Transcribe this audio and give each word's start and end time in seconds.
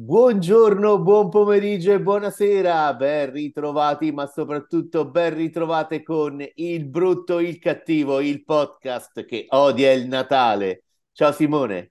Buongiorno, 0.00 1.00
buon 1.02 1.28
pomeriggio 1.28 1.92
e 1.92 2.00
buonasera, 2.00 2.94
ben 2.94 3.30
ritrovati, 3.32 4.12
ma 4.12 4.26
soprattutto 4.26 5.10
ben 5.10 5.34
ritrovate 5.34 6.02
con 6.02 6.42
Il 6.54 6.86
Brutto, 6.86 7.38
il 7.40 7.58
Cattivo, 7.58 8.20
il 8.20 8.44
podcast 8.44 9.24
che 9.26 9.44
odia 9.48 9.92
il 9.92 10.06
Natale. 10.06 10.84
Ciao 11.12 11.32
Simone. 11.32 11.90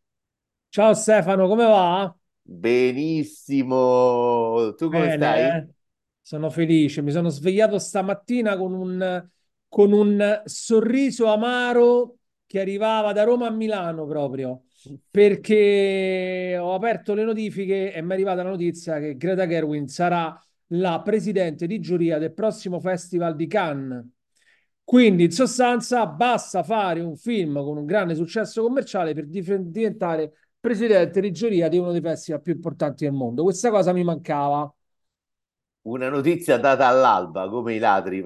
Ciao 0.70 0.93
Stefano, 0.93 1.47
come 1.49 1.65
va? 1.65 2.15
Benissimo, 2.63 3.75
tu 4.75 4.89
come 4.89 5.09
Bene, 5.09 5.09
stai? 5.11 5.53
eh? 5.57 5.67
Sono 6.21 6.49
felice. 6.49 7.01
Mi 7.01 7.11
sono 7.11 7.29
svegliato 7.29 7.77
stamattina 7.79 8.57
con 8.57 8.73
un, 8.73 9.29
con 9.67 9.91
un 9.91 10.41
sorriso 10.45 11.27
amaro 11.27 12.17
che 12.45 12.59
arrivava 12.61 13.11
da 13.11 13.23
Roma 13.23 13.47
a 13.47 13.51
Milano 13.51 14.05
proprio, 14.05 14.63
perché 15.09 16.57
ho 16.59 16.73
aperto 16.73 17.14
le 17.14 17.23
notifiche 17.23 17.94
e 17.94 18.02
mi 18.02 18.12
è 18.12 18.14
arrivata 18.14 18.44
la 18.44 18.50
notizia 18.50 19.00
che 19.00 19.18
Greta 19.18 19.48
Gerwig 19.48 19.88
sarà 19.88 20.40
la 20.72 21.02
presidente 21.02 21.66
di 21.68 21.80
giuria 21.80 22.18
del 22.18 22.34
prossimo 22.34 22.80
Festival 22.80 23.35
di 23.35 23.48
Cannes. 23.48 24.05
Quindi, 24.84 25.26
in 25.26 25.32
sostanza, 25.32 26.05
basta 26.08 26.63
fare 26.63 27.02
un 27.02 27.16
film 27.18 27.55
con 27.63 27.77
un 27.77 27.85
grande 27.85 28.16
successo 28.16 28.62
commerciale 28.63 29.13
per 29.13 29.26
diventare 29.27 30.32
presidente 30.59 31.20
di 31.21 31.32
giuria 31.32 31.68
di 31.68 31.77
uno 31.77 31.91
dei 31.91 32.02
festival 32.02 32.41
più 32.41 32.54
importanti 32.54 33.04
del 33.04 33.13
mondo. 33.13 33.44
Questa 33.44 33.70
cosa 33.70 33.91
mi 33.94 34.04
mancava. 34.04 34.71
Una 35.88 36.09
notizia 36.09 36.57
data 36.59 36.85
all'alba, 36.88 37.49
come 37.49 37.73
i 37.76 37.80
ladri 37.80 38.21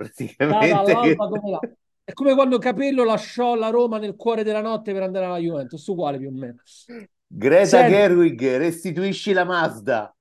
Data 0.47 0.75
praticamente. 0.75 0.95
che- 0.99 1.15
all'alba 1.15 1.27
come 1.27 1.49
là. 1.49 1.65
È 2.03 2.13
come 2.13 2.33
quando 2.33 2.57
Capello 2.57 3.03
lasciò 3.03 3.55
la 3.55 3.69
Roma 3.69 3.97
nel 3.97 4.15
cuore 4.15 4.43
della 4.43 4.61
notte 4.61 4.91
per 4.93 5.03
andare 5.03 5.25
alla 5.25 5.37
Juventus, 5.37 5.85
uguale 5.87 6.17
più 6.17 6.27
o 6.27 6.31
meno. 6.31 6.61
Greta 7.27 7.83
Senti, 7.83 7.91
Gerwig, 7.91 8.57
restituisci 8.57 9.33
la 9.33 9.43
Mazda. 9.45 10.15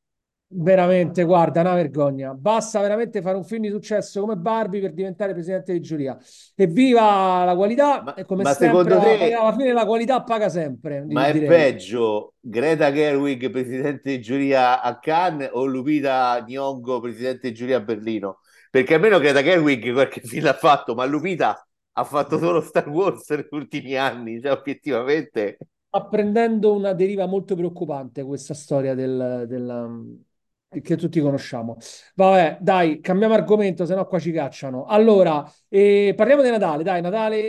veramente, 0.52 1.24
guarda, 1.24 1.61
una 1.61 1.74
vergogna. 1.74 2.35
Basta 2.35 2.80
veramente 2.80 3.23
fare 3.23 3.37
un 3.37 3.45
film 3.45 3.63
di 3.63 3.71
successo 3.71 4.21
come 4.21 4.37
Barbie 4.37 4.80
per 4.80 4.93
diventare 4.93 5.32
presidente 5.32 5.73
di 5.73 5.80
giuria. 5.80 6.19
Evviva 6.54 7.45
la 7.45 7.54
qualità 7.54 8.02
Ma, 8.02 8.15
e 8.15 8.24
come 8.24 8.43
ma 8.43 8.54
sempre, 8.54 8.85
secondo 8.85 8.99
te 8.99 9.32
alla 9.32 9.52
fine 9.54 9.73
la 9.73 9.87
qualità 9.87 10.23
paga 10.23 10.49
sempre, 10.49 11.04
Ma 11.09 11.26
è 11.29 11.32
direi. 11.32 11.47
peggio 11.47 12.35
Greta 12.41 12.93
Gerwig, 12.93 13.51
presidente 13.51 14.10
di 14.10 14.21
giuria 14.21 14.80
a 14.80 14.99
Cannes, 14.99 15.51
o 15.52 15.65
Lupita 15.65 16.43
Nyong'o, 16.47 17.01
presidente 17.01 17.49
di 17.49 17.54
giuria 17.54 17.79
a 17.79 17.80
Berlino? 17.80 18.38
Perché 18.71 18.95
almeno 18.95 19.19
Greta 19.19 19.43
Gerwig 19.43 19.93
qualche 19.93 20.21
film 20.21 20.45
l'ha 20.45 20.54
fatto, 20.54 20.95
ma 20.95 21.04
Lupita 21.04 21.65
ha 22.01 22.04
fatto 22.04 22.38
solo 22.38 22.60
Star 22.60 22.88
Wars 22.88 23.29
negli 23.30 23.46
ultimi 23.52 23.95
anni, 23.96 24.40
cioè 24.40 24.52
obiettivamente. 24.52 25.59
sta 25.88 26.07
prendendo 26.07 26.74
una 26.74 26.92
deriva 26.92 27.26
molto 27.26 27.54
preoccupante 27.54 28.23
questa 28.24 28.54
storia 28.54 28.95
del, 28.95 29.45
del- 29.48 30.24
che 30.82 30.96
tutti 30.96 31.20
conosciamo. 31.20 31.76
Vabbè, 32.15 32.59
dai, 32.60 33.01
cambiamo 33.01 33.34
argomento, 33.34 33.84
sennò 33.84 34.07
qua 34.07 34.18
ci 34.20 34.30
cacciano. 34.32 34.84
Allora, 34.87 35.45
eh, 35.68 36.12
parliamo 36.16 36.42
di 36.42 36.51
Natale, 36.51 36.82
dai, 36.84 37.01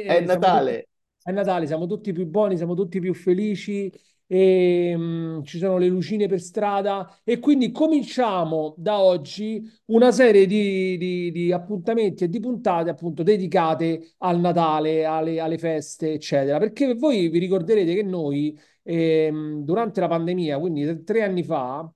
È 0.03 0.13
Natale, 0.13 0.23
eh, 0.23 0.27
siamo 0.27 0.47
tutti, 0.47 0.65
Natale. 0.65 0.87
è 1.21 1.31
Natale, 1.31 1.67
siamo 1.67 1.85
tutti 1.85 2.11
più 2.13 2.25
buoni, 2.25 2.57
siamo 2.57 2.73
tutti 2.73 2.99
più 2.99 3.13
felici, 3.13 3.91
e, 4.33 4.93
mm, 4.95 5.41
ci 5.43 5.57
sono 5.57 5.77
le 5.77 5.87
lucine 5.89 6.25
per 6.27 6.39
strada 6.39 7.19
e 7.25 7.39
quindi 7.39 7.69
cominciamo 7.71 8.73
da 8.77 9.01
oggi 9.01 9.61
una 9.87 10.13
serie 10.13 10.45
di, 10.45 10.97
di- 10.97 11.31
di 11.31 11.51
appuntamenti 11.51 12.23
e 12.23 12.29
di 12.29 12.39
puntate 12.39 12.89
appunto 12.89 13.23
dedicate 13.23 14.13
al 14.19 14.39
Natale, 14.39 15.03
alle, 15.03 15.41
alle 15.41 15.57
feste, 15.57 16.13
eccetera. 16.13 16.59
Perché 16.59 16.93
voi 16.95 17.27
vi 17.27 17.39
ricorderete 17.39 17.93
che 17.93 18.03
noi 18.03 18.57
ehm, 18.83 19.63
durante 19.65 19.99
la 19.99 20.07
pandemia, 20.07 20.57
quindi 20.59 21.03
tre 21.03 21.23
anni 21.23 21.43
fa, 21.43 21.91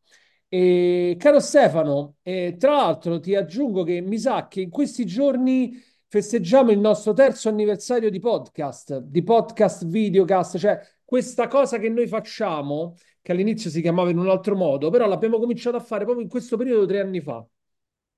e, 0.50 1.16
caro 1.18 1.40
Stefano, 1.40 2.16
eh, 2.22 2.56
tra 2.60 2.76
l'altro 2.76 3.20
ti 3.22 3.34
aggiungo 3.36 3.84
che 3.84 4.02
mi 4.02 4.18
sa 4.20 4.48
che 4.50 4.60
in 4.62 4.70
questi 4.70 5.06
giorni 5.06 5.72
festeggiamo 6.08 6.72
il 6.72 6.80
nostro 6.80 7.14
terzo 7.14 7.48
anniversario 7.50 8.10
di 8.10 8.20
podcast, 8.20 9.00
di 9.00 9.24
podcast 9.24 9.86
videocast, 9.86 10.58
cioè 10.58 10.80
questa 11.06 11.48
cosa 11.48 11.78
che 11.80 11.90
noi 11.90 12.08
facciamo, 12.08 12.96
che 13.22 13.32
all'inizio 13.32 13.70
si 13.70 13.82
chiamava 13.82 14.10
in 14.10 14.18
un 14.18 14.30
altro 14.30 14.56
modo, 14.56 14.90
però 14.90 15.08
l'abbiamo 15.08 15.40
cominciato 15.40 15.78
a 15.78 15.80
fare 15.80 16.04
proprio 16.04 16.24
in 16.26 16.30
questo 16.30 16.58
periodo 16.58 16.86
tre 16.86 17.00
anni 17.00 17.22
fa. 17.22 17.46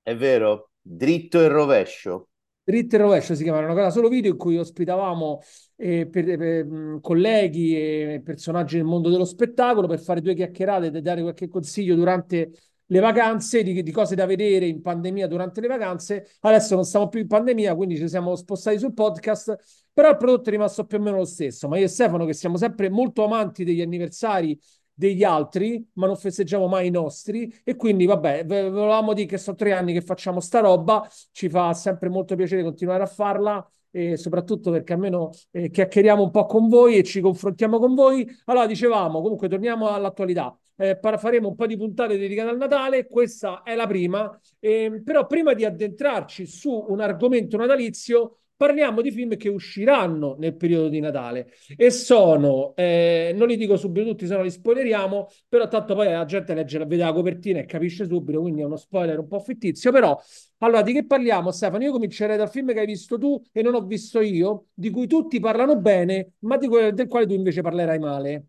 È 0.01 0.15
vero, 0.15 0.71
dritto 0.81 1.39
e 1.39 1.47
rovescio. 1.47 2.29
Dritto 2.63 2.95
e 2.95 2.99
rovescio 2.99 3.33
si 3.33 3.43
chiamava 3.43 3.63
una 3.63 3.73
cosa 3.73 3.89
solo 3.91 4.09
video 4.09 4.31
in 4.31 4.37
cui 4.37 4.57
ospitavamo 4.57 5.39
eh, 5.77 6.05
per- 6.07 6.37
per, 6.37 6.65
mh, 6.65 6.99
colleghi 6.99 7.73
e 7.77 8.21
personaggi 8.21 8.75
del 8.75 8.83
mondo 8.83 9.09
dello 9.09 9.23
spettacolo 9.23 9.87
per 9.87 9.99
fare 10.01 10.19
due 10.19 10.33
chiacchierate 10.35 10.87
e 10.87 11.01
dare 11.01 11.21
qualche 11.21 11.47
consiglio 11.47 11.95
durante 11.95 12.51
le 12.87 12.99
vacanze 12.99 13.63
di, 13.63 13.83
di 13.83 13.91
cose 13.91 14.15
da 14.15 14.25
vedere 14.25 14.65
in 14.65 14.81
pandemia 14.81 15.27
durante 15.27 15.61
le 15.61 15.67
vacanze. 15.67 16.27
Adesso 16.41 16.75
non 16.75 16.85
stiamo 16.85 17.09
più 17.09 17.19
in 17.19 17.27
pandemia, 17.27 17.75
quindi 17.75 17.97
ci 17.97 18.07
siamo 18.07 18.35
spostati 18.35 18.79
sul 18.79 18.93
podcast, 18.93 19.55
però 19.93 20.09
il 20.09 20.17
prodotto 20.17 20.49
è 20.49 20.51
rimasto 20.51 20.85
più 20.85 20.97
o 20.97 21.01
meno 21.01 21.17
lo 21.17 21.25
stesso. 21.25 21.67
Ma 21.67 21.77
io 21.77 21.85
e 21.85 21.87
Stefano, 21.87 22.25
che 22.25 22.33
siamo 22.33 22.57
sempre 22.57 22.89
molto 22.89 23.23
amanti 23.23 23.63
degli 23.63 23.81
anniversari 23.81 24.57
degli 24.93 25.23
altri, 25.23 25.87
ma 25.93 26.07
non 26.07 26.15
festeggiamo 26.17 26.67
mai 26.67 26.87
i 26.87 26.89
nostri. 26.89 27.53
E 27.63 27.75
quindi, 27.75 28.05
vabbè, 28.05 28.45
volevamo 28.45 29.13
dire 29.13 29.27
che 29.27 29.37
sono 29.37 29.55
tre 29.55 29.73
anni 29.73 29.93
che 29.93 30.01
facciamo 30.01 30.39
sta 30.39 30.59
roba 30.59 31.07
ci 31.31 31.49
fa 31.49 31.73
sempre 31.73 32.09
molto 32.09 32.35
piacere 32.35 32.63
continuare 32.63 33.03
a 33.03 33.05
farla 33.05 33.71
e 33.97 34.15
soprattutto 34.15 34.69
perché 34.69 34.93
almeno 34.93 35.31
eh, 35.49 35.71
chiacchieriamo 35.71 36.21
un 36.21 36.29
po' 36.29 36.45
con 36.45 36.67
voi 36.67 36.97
e 36.97 37.03
ci 37.03 37.19
confrontiamo 37.19 37.79
con 37.79 37.95
voi. 37.95 38.27
Allora, 38.45 38.67
dicevamo, 38.67 39.21
comunque 39.21 39.47
torniamo 39.49 39.89
all'attualità. 39.89 40.55
Eh, 40.75 40.99
faremo 41.01 41.47
un 41.47 41.55
po' 41.55 41.65
di 41.65 41.75
puntate 41.75 42.15
dedicate 42.15 42.49
al 42.49 42.57
Natale, 42.57 43.07
questa 43.07 43.63
è 43.63 43.73
la 43.73 43.87
prima, 43.87 44.39
Eh, 44.59 45.01
però 45.03 45.25
prima 45.25 45.53
di 45.53 45.65
addentrarci 45.65 46.45
su 46.45 46.85
un 46.89 46.99
argomento 46.99 47.57
natalizio, 47.57 48.41
parliamo 48.57 49.01
di 49.01 49.11
film 49.11 49.37
che 49.37 49.47
usciranno 49.49 50.35
nel 50.39 50.55
periodo 50.55 50.89
di 50.89 50.99
Natale 50.99 51.51
e 51.75 51.91
sono, 51.91 52.73
eh, 52.75 53.33
non 53.35 53.47
li 53.47 53.55
dico 53.55 53.77
subito 53.77 54.09
tutti, 54.09 54.25
se 54.25 54.35
no 54.35 54.41
li 54.41 54.51
spoileriamo, 54.51 55.27
però 55.47 55.67
tanto 55.67 55.93
poi 55.93 56.11
la 56.11 56.25
gente 56.25 56.53
legge, 56.53 56.79
vede 56.79 56.97
la 57.03 57.13
copertina 57.13 57.59
e 57.59 57.65
capisce 57.65 58.05
subito, 58.05 58.41
quindi 58.41 58.61
è 58.61 58.65
uno 58.65 58.75
spoiler 58.75 59.19
un 59.19 59.27
po' 59.27 59.39
fittizio, 59.39 59.91
però 59.91 60.19
allora, 60.59 60.81
di 60.81 60.91
che 60.93 61.05
parliamo, 61.05 61.51
Stefano? 61.51 61.83
Io 61.83 61.91
comincerei 61.91 62.35
dal 62.35 62.49
film 62.49 62.73
che 62.73 62.79
hai 62.79 62.87
visto 62.87 63.17
tu 63.19 63.39
e 63.51 63.61
non 63.61 63.75
ho 63.75 63.81
visto 63.85 64.19
io, 64.21 64.67
di 64.73 64.89
cui 64.89 65.05
tutti 65.05 65.39
parlano 65.39 65.79
bene, 65.79 66.33
ma 66.39 66.57
que- 66.57 66.93
del 66.93 67.07
quale 67.07 67.27
tu 67.27 67.33
invece 67.33 67.61
parlerai 67.61 67.99
male. 67.99 68.45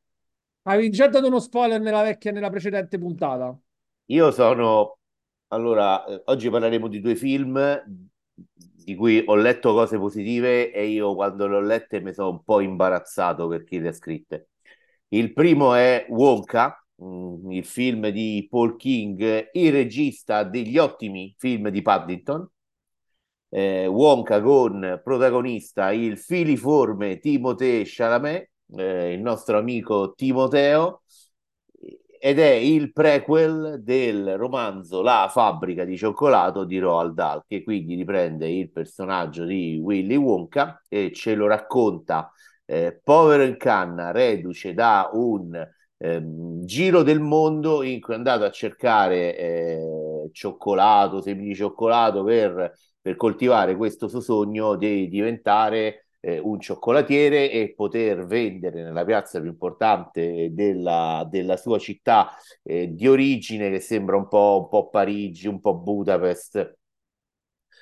Avevi 0.62 0.90
già 0.90 1.08
dato 1.08 1.26
uno 1.26 1.38
spoiler 1.38 1.80
nella 1.80 2.02
vecchia, 2.02 2.30
nella 2.32 2.50
precedente 2.50 2.98
puntata. 2.98 3.58
Io 4.06 4.30
sono... 4.30 4.96
Allora, 5.48 6.04
oggi 6.26 6.50
parleremo 6.50 6.88
di 6.88 7.00
due 7.00 7.14
film 7.14 7.58
di 8.88 8.94
cui 8.94 9.22
ho 9.26 9.34
letto 9.34 9.75
cose 9.75 9.99
positive 9.99 10.72
e 10.72 10.87
io 10.87 11.15
quando 11.15 11.47
le 11.47 11.56
ho 11.56 11.60
lette 11.60 12.00
mi 12.00 12.15
sono 12.15 12.31
un 12.31 12.43
po' 12.43 12.60
imbarazzato 12.60 13.47
per 13.47 13.62
chi 13.65 13.78
le 13.81 13.88
ha 13.88 13.93
scritte. 13.93 14.49
Il 15.09 15.34
primo 15.34 15.75
è 15.75 16.06
Wonka, 16.09 16.82
mm, 17.03 17.50
il 17.50 17.65
film 17.66 18.09
di 18.09 18.47
Paul 18.49 18.76
King, 18.76 19.50
il 19.53 19.72
regista 19.72 20.43
degli 20.43 20.78
ottimi 20.78 21.34
film 21.37 21.69
di 21.69 21.82
Paddington. 21.82 22.49
Eh, 23.50 23.87
Wonka 23.87 24.41
con 24.41 25.00
protagonista 25.05 25.93
il 25.93 26.16
filiforme 26.19 27.19
Timothée 27.19 27.82
Chalamet, 27.84 28.50
eh, 28.75 29.12
il 29.12 29.20
nostro 29.20 29.59
amico 29.59 30.15
Timoteo, 30.15 31.03
ed 32.20 32.38
è 32.38 32.50
il 32.50 32.92
prequel 32.92 33.82
del 33.82 34.36
romanzo 34.36 35.02
La 35.02 35.28
fabbrica 35.30 35.84
di 35.84 35.96
cioccolato 35.96 36.64
di 36.64 36.78
Roald 36.78 37.14
Dahl, 37.14 37.44
che 37.46 37.62
quindi 37.62 37.94
riprende 37.94 38.48
il 38.48 38.70
personaggio 38.70 39.44
di 39.44 39.78
Willy 39.82 40.16
Wonka 40.16 40.82
e 40.88 41.12
ce 41.12 41.34
lo 41.34 41.46
racconta 41.46 42.32
eh, 42.64 43.00
povero 43.02 43.44
in 43.44 43.56
canna, 43.56 44.10
reduce 44.10 44.74
da 44.74 45.08
un 45.12 45.66
ehm, 45.96 46.64
giro 46.64 47.02
del 47.02 47.20
mondo 47.20 47.82
in 47.82 48.00
cui 48.00 48.14
è 48.14 48.16
andato 48.16 48.44
a 48.44 48.50
cercare 48.50 49.37
eh, 49.37 50.28
cioccolato, 50.32 51.20
semi 51.22 51.44
di 51.44 51.54
cioccolato 51.54 52.22
per, 52.25 52.72
per 53.00 53.16
coltivare 53.16 53.76
questo 53.76 54.08
suo 54.08 54.20
sogno 54.20 54.76
di 54.76 55.08
diventare 55.08 56.07
eh, 56.20 56.38
un 56.38 56.61
cioccolatiere 56.61 57.50
e 57.50 57.75
poter 57.75 58.26
vendere 58.26 58.82
nella 58.82 59.05
piazza 59.05 59.41
più 59.41 59.50
importante 59.50 60.49
della, 60.53 61.26
della 61.31 61.56
sua 61.56 61.79
città 61.79 62.31
eh, 62.62 62.93
di 62.93 63.09
origine, 63.09 63.70
che 63.70 63.81
sembra 63.81 64.17
un 64.17 64.29
po', 64.29 64.61
un 64.62 64.69
po' 64.69 64.88
Parigi, 64.88 65.49
un 65.49 65.61
po' 65.61 65.75
Budapest, 65.76 66.76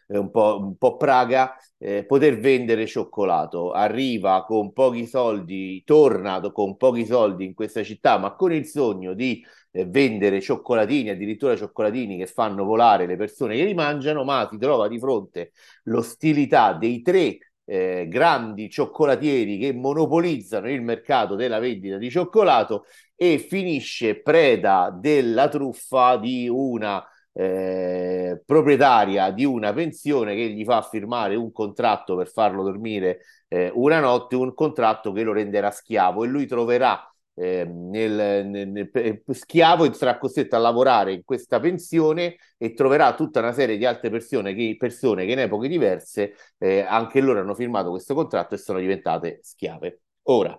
eh, 0.08 0.18
un 0.18 0.30
po', 0.30 0.58
un 0.60 0.76
po' 0.76 0.96
Praga, 0.96 1.56
eh, 1.78 2.04
poter 2.04 2.38
vendere 2.38 2.86
cioccolato. 2.86 3.72
Arriva 3.72 4.44
con 4.44 4.72
pochi 4.72 5.06
soldi, 5.06 5.82
torna 5.84 6.40
con 6.52 6.76
pochi 6.76 7.04
soldi 7.06 7.44
in 7.44 7.54
questa 7.54 7.82
città, 7.82 8.18
ma 8.18 8.34
con 8.34 8.52
il 8.52 8.66
sogno 8.66 9.14
di 9.14 9.44
eh, 9.72 9.84
vendere 9.86 10.40
cioccolatini, 10.40 11.10
addirittura 11.10 11.56
cioccolatini 11.56 12.16
che 12.16 12.26
fanno 12.26 12.64
volare 12.64 13.06
le 13.06 13.16
persone 13.16 13.56
che 13.56 13.64
li 13.64 13.74
mangiano, 13.74 14.24
ma 14.24 14.48
si 14.50 14.58
trova 14.58 14.88
di 14.88 14.98
fronte 14.98 15.52
l'ostilità 15.84 16.72
dei 16.72 17.02
tre 17.02 17.38
eh, 17.66 18.06
grandi 18.08 18.70
cioccolatieri 18.70 19.58
che 19.58 19.72
monopolizzano 19.72 20.70
il 20.70 20.82
mercato 20.82 21.34
della 21.34 21.58
vendita 21.58 21.98
di 21.98 22.08
cioccolato 22.08 22.86
e 23.14 23.38
finisce 23.38 24.22
preda 24.22 24.96
della 24.96 25.48
truffa 25.48 26.16
di 26.16 26.48
una 26.48 27.04
eh, 27.32 28.40
proprietaria 28.46 29.30
di 29.30 29.44
una 29.44 29.72
pensione 29.74 30.34
che 30.34 30.48
gli 30.50 30.64
fa 30.64 30.80
firmare 30.80 31.34
un 31.34 31.52
contratto 31.52 32.16
per 32.16 32.28
farlo 32.30 32.62
dormire 32.62 33.20
eh, 33.48 33.70
una 33.74 34.00
notte, 34.00 34.36
un 34.36 34.54
contratto 34.54 35.12
che 35.12 35.22
lo 35.22 35.32
renderà 35.32 35.70
schiavo 35.70 36.24
e 36.24 36.28
lui 36.28 36.46
troverà 36.46 36.98
eh, 37.36 37.64
nel, 37.66 38.46
nel, 38.46 38.68
nel, 38.68 39.22
schiavo 39.28 39.84
e 39.84 39.92
sarà 39.92 40.18
costretto 40.18 40.56
a 40.56 40.58
lavorare 40.58 41.12
in 41.12 41.22
questa 41.24 41.60
pensione 41.60 42.36
e 42.56 42.72
troverà 42.72 43.14
tutta 43.14 43.40
una 43.40 43.52
serie 43.52 43.76
di 43.76 43.84
altre 43.84 44.10
persone 44.10 44.54
che, 44.54 44.74
persone 44.78 45.26
che 45.26 45.32
in 45.32 45.40
epoche 45.40 45.68
diverse 45.68 46.34
eh, 46.58 46.80
anche 46.80 47.20
loro 47.20 47.40
hanno 47.40 47.54
firmato 47.54 47.90
questo 47.90 48.14
contratto 48.14 48.54
e 48.54 48.58
sono 48.58 48.78
diventate 48.78 49.40
schiave. 49.42 50.00
Ora, 50.28 50.58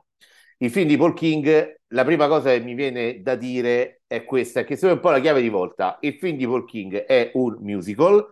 il 0.60 0.72
film 0.72 0.88
di 0.88 0.98
Paul 0.98 1.14
King, 1.14 1.80
la 1.88 2.04
prima 2.04 2.28
cosa 2.28 2.52
che 2.52 2.60
mi 2.60 2.74
viene 2.74 3.22
da 3.22 3.36
dire 3.36 4.02
è 4.08 4.24
questa, 4.24 4.64
che 4.64 4.76
è 4.76 4.92
un 4.92 5.00
po' 5.00 5.10
la 5.10 5.20
chiave 5.20 5.42
di 5.42 5.50
volta. 5.50 5.98
Il 6.02 6.14
film 6.14 6.38
di 6.38 6.46
Paul 6.46 6.66
King 6.66 6.96
è 7.06 7.32
un 7.34 7.58
musical 7.60 8.26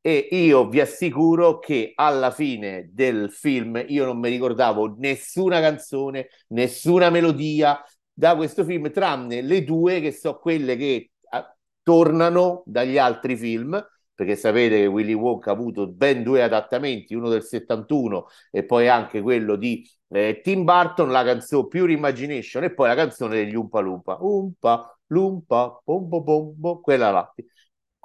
e 0.00 0.28
io 0.30 0.68
vi 0.68 0.80
assicuro 0.80 1.58
che 1.58 1.92
alla 1.94 2.30
fine 2.30 2.88
del 2.92 3.30
film 3.30 3.82
io 3.88 4.04
non 4.04 4.18
mi 4.18 4.30
ricordavo 4.30 4.96
nessuna 4.98 5.60
canzone, 5.60 6.28
nessuna 6.48 7.10
melodia 7.10 7.82
da 8.12 8.36
questo 8.36 8.64
film, 8.64 8.90
tranne 8.90 9.42
le 9.42 9.64
due 9.64 10.00
che 10.00 10.12
sono 10.12 10.38
quelle 10.38 10.76
che 10.76 11.10
a, 11.30 11.54
tornano 11.82 12.62
dagli 12.66 12.98
altri 12.98 13.36
film 13.36 13.86
perché 14.18 14.34
sapete 14.34 14.80
che 14.80 14.86
Willy 14.86 15.12
Wonka 15.12 15.50
ha 15.50 15.52
avuto 15.54 15.86
ben 15.86 16.24
due 16.24 16.42
adattamenti, 16.42 17.14
uno 17.14 17.28
del 17.28 17.44
71 17.44 18.26
e 18.50 18.64
poi 18.64 18.88
anche 18.88 19.20
quello 19.20 19.54
di 19.54 19.88
eh, 20.08 20.40
Tim 20.42 20.64
Burton, 20.64 21.12
la 21.12 21.22
canzone 21.22 21.68
Pure 21.68 21.92
Imagination 21.92 22.64
e 22.64 22.74
poi 22.74 22.88
la 22.88 22.96
canzone 22.96 23.36
degli 23.36 23.54
Umpa 23.54 23.78
Lumpa. 23.78 24.16
Umpa, 24.20 24.98
Lumpa, 25.06 25.80
Pombo 25.84 26.24
Pombo, 26.24 26.80
quella 26.80 27.12
là. 27.12 27.32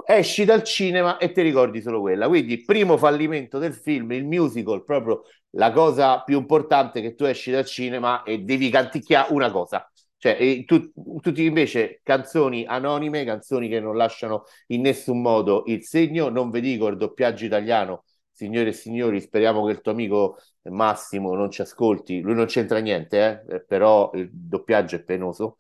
Esci 0.06 0.44
dal 0.46 0.64
cinema 0.64 1.18
e 1.18 1.32
ti 1.32 1.42
ricordi 1.42 1.82
solo 1.82 2.02
quella. 2.02 2.28
Quindi, 2.28 2.64
primo 2.64 2.98
fallimento 2.98 3.58
del 3.58 3.74
film, 3.74 4.12
il 4.12 4.26
musical, 4.26 4.84
proprio 4.84 5.24
la 5.52 5.72
cosa 5.72 6.22
più 6.24 6.38
importante 6.38 7.02
che 7.02 7.16
tu 7.16 7.26
esci 7.26 7.52
dal 7.52 7.66
cinema 7.66 8.24
e 8.24 8.40
devi 8.40 8.70
canticchiare 8.70 9.32
una 9.32 9.52
cosa 9.52 9.88
cioè, 10.24 10.64
tu, 10.64 10.90
tutti 11.20 11.44
invece 11.44 12.00
canzoni 12.02 12.64
anonime, 12.66 13.26
canzoni 13.26 13.68
che 13.68 13.82
non 13.82 13.98
lasciano 13.98 14.46
in 14.68 14.80
nessun 14.80 15.22
modo 15.22 15.64
il 15.66 15.84
segno. 15.84 16.30
Non 16.30 16.50
vi 16.50 16.62
dico 16.62 16.88
il 16.88 16.96
doppiaggio 16.96 17.44
italiano, 17.44 18.06
signore 18.32 18.70
e 18.70 18.72
signori, 18.72 19.20
speriamo 19.20 19.66
che 19.66 19.74
il 19.74 19.82
tuo 19.82 19.92
amico 19.92 20.38
Massimo 20.70 21.36
non 21.36 21.52
ci 21.52 21.60
ascolti. 21.62 22.22
Lui 22.22 22.36
non 22.36 22.46
c'entra 22.46 22.80
niente, 22.80 23.44
eh? 23.50 23.66
però 23.66 24.12
il 24.14 24.30
doppiaggio 24.32 24.96
è 24.96 25.04
penoso. 25.04 25.58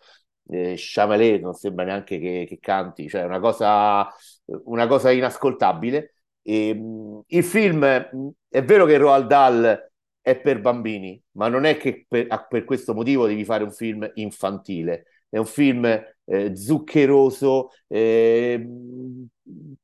Eh, 0.50 0.75
Chamalet 0.78 1.42
non 1.42 1.54
sembra 1.54 1.86
neanche 1.86 2.19
che, 2.19 2.45
che 2.48 2.60
canti, 2.60 3.07
cioè 3.07 3.24
una 3.24 3.40
cosa, 3.40 4.07
una 4.66 4.88
cosa 4.88 5.12
inascoltabile. 5.12 6.16
E, 6.42 6.69
il 7.28 7.44
film 7.44 7.84
è 7.86 8.63
vero 8.63 8.86
che 8.86 8.98
Roald 8.98 9.28
Dahl 9.28 9.92
è 10.22 10.40
per 10.40 10.62
bambini, 10.62 11.22
ma 11.31 11.48
non 11.48 11.66
è 11.66 11.78
che 11.78 12.06
per, 12.07 12.28
per 12.50 12.63
questo 12.66 12.94
motivo 12.94 13.28
devi 13.28 13.44
fare 13.45 13.63
un 13.63 13.72
film 13.72 14.10
infantile. 14.16 15.06
È 15.30 15.38
un 15.38 15.45
film 15.45 15.86
eh, 16.25 16.56
zuccheroso, 16.56 17.70
eh, 17.88 18.66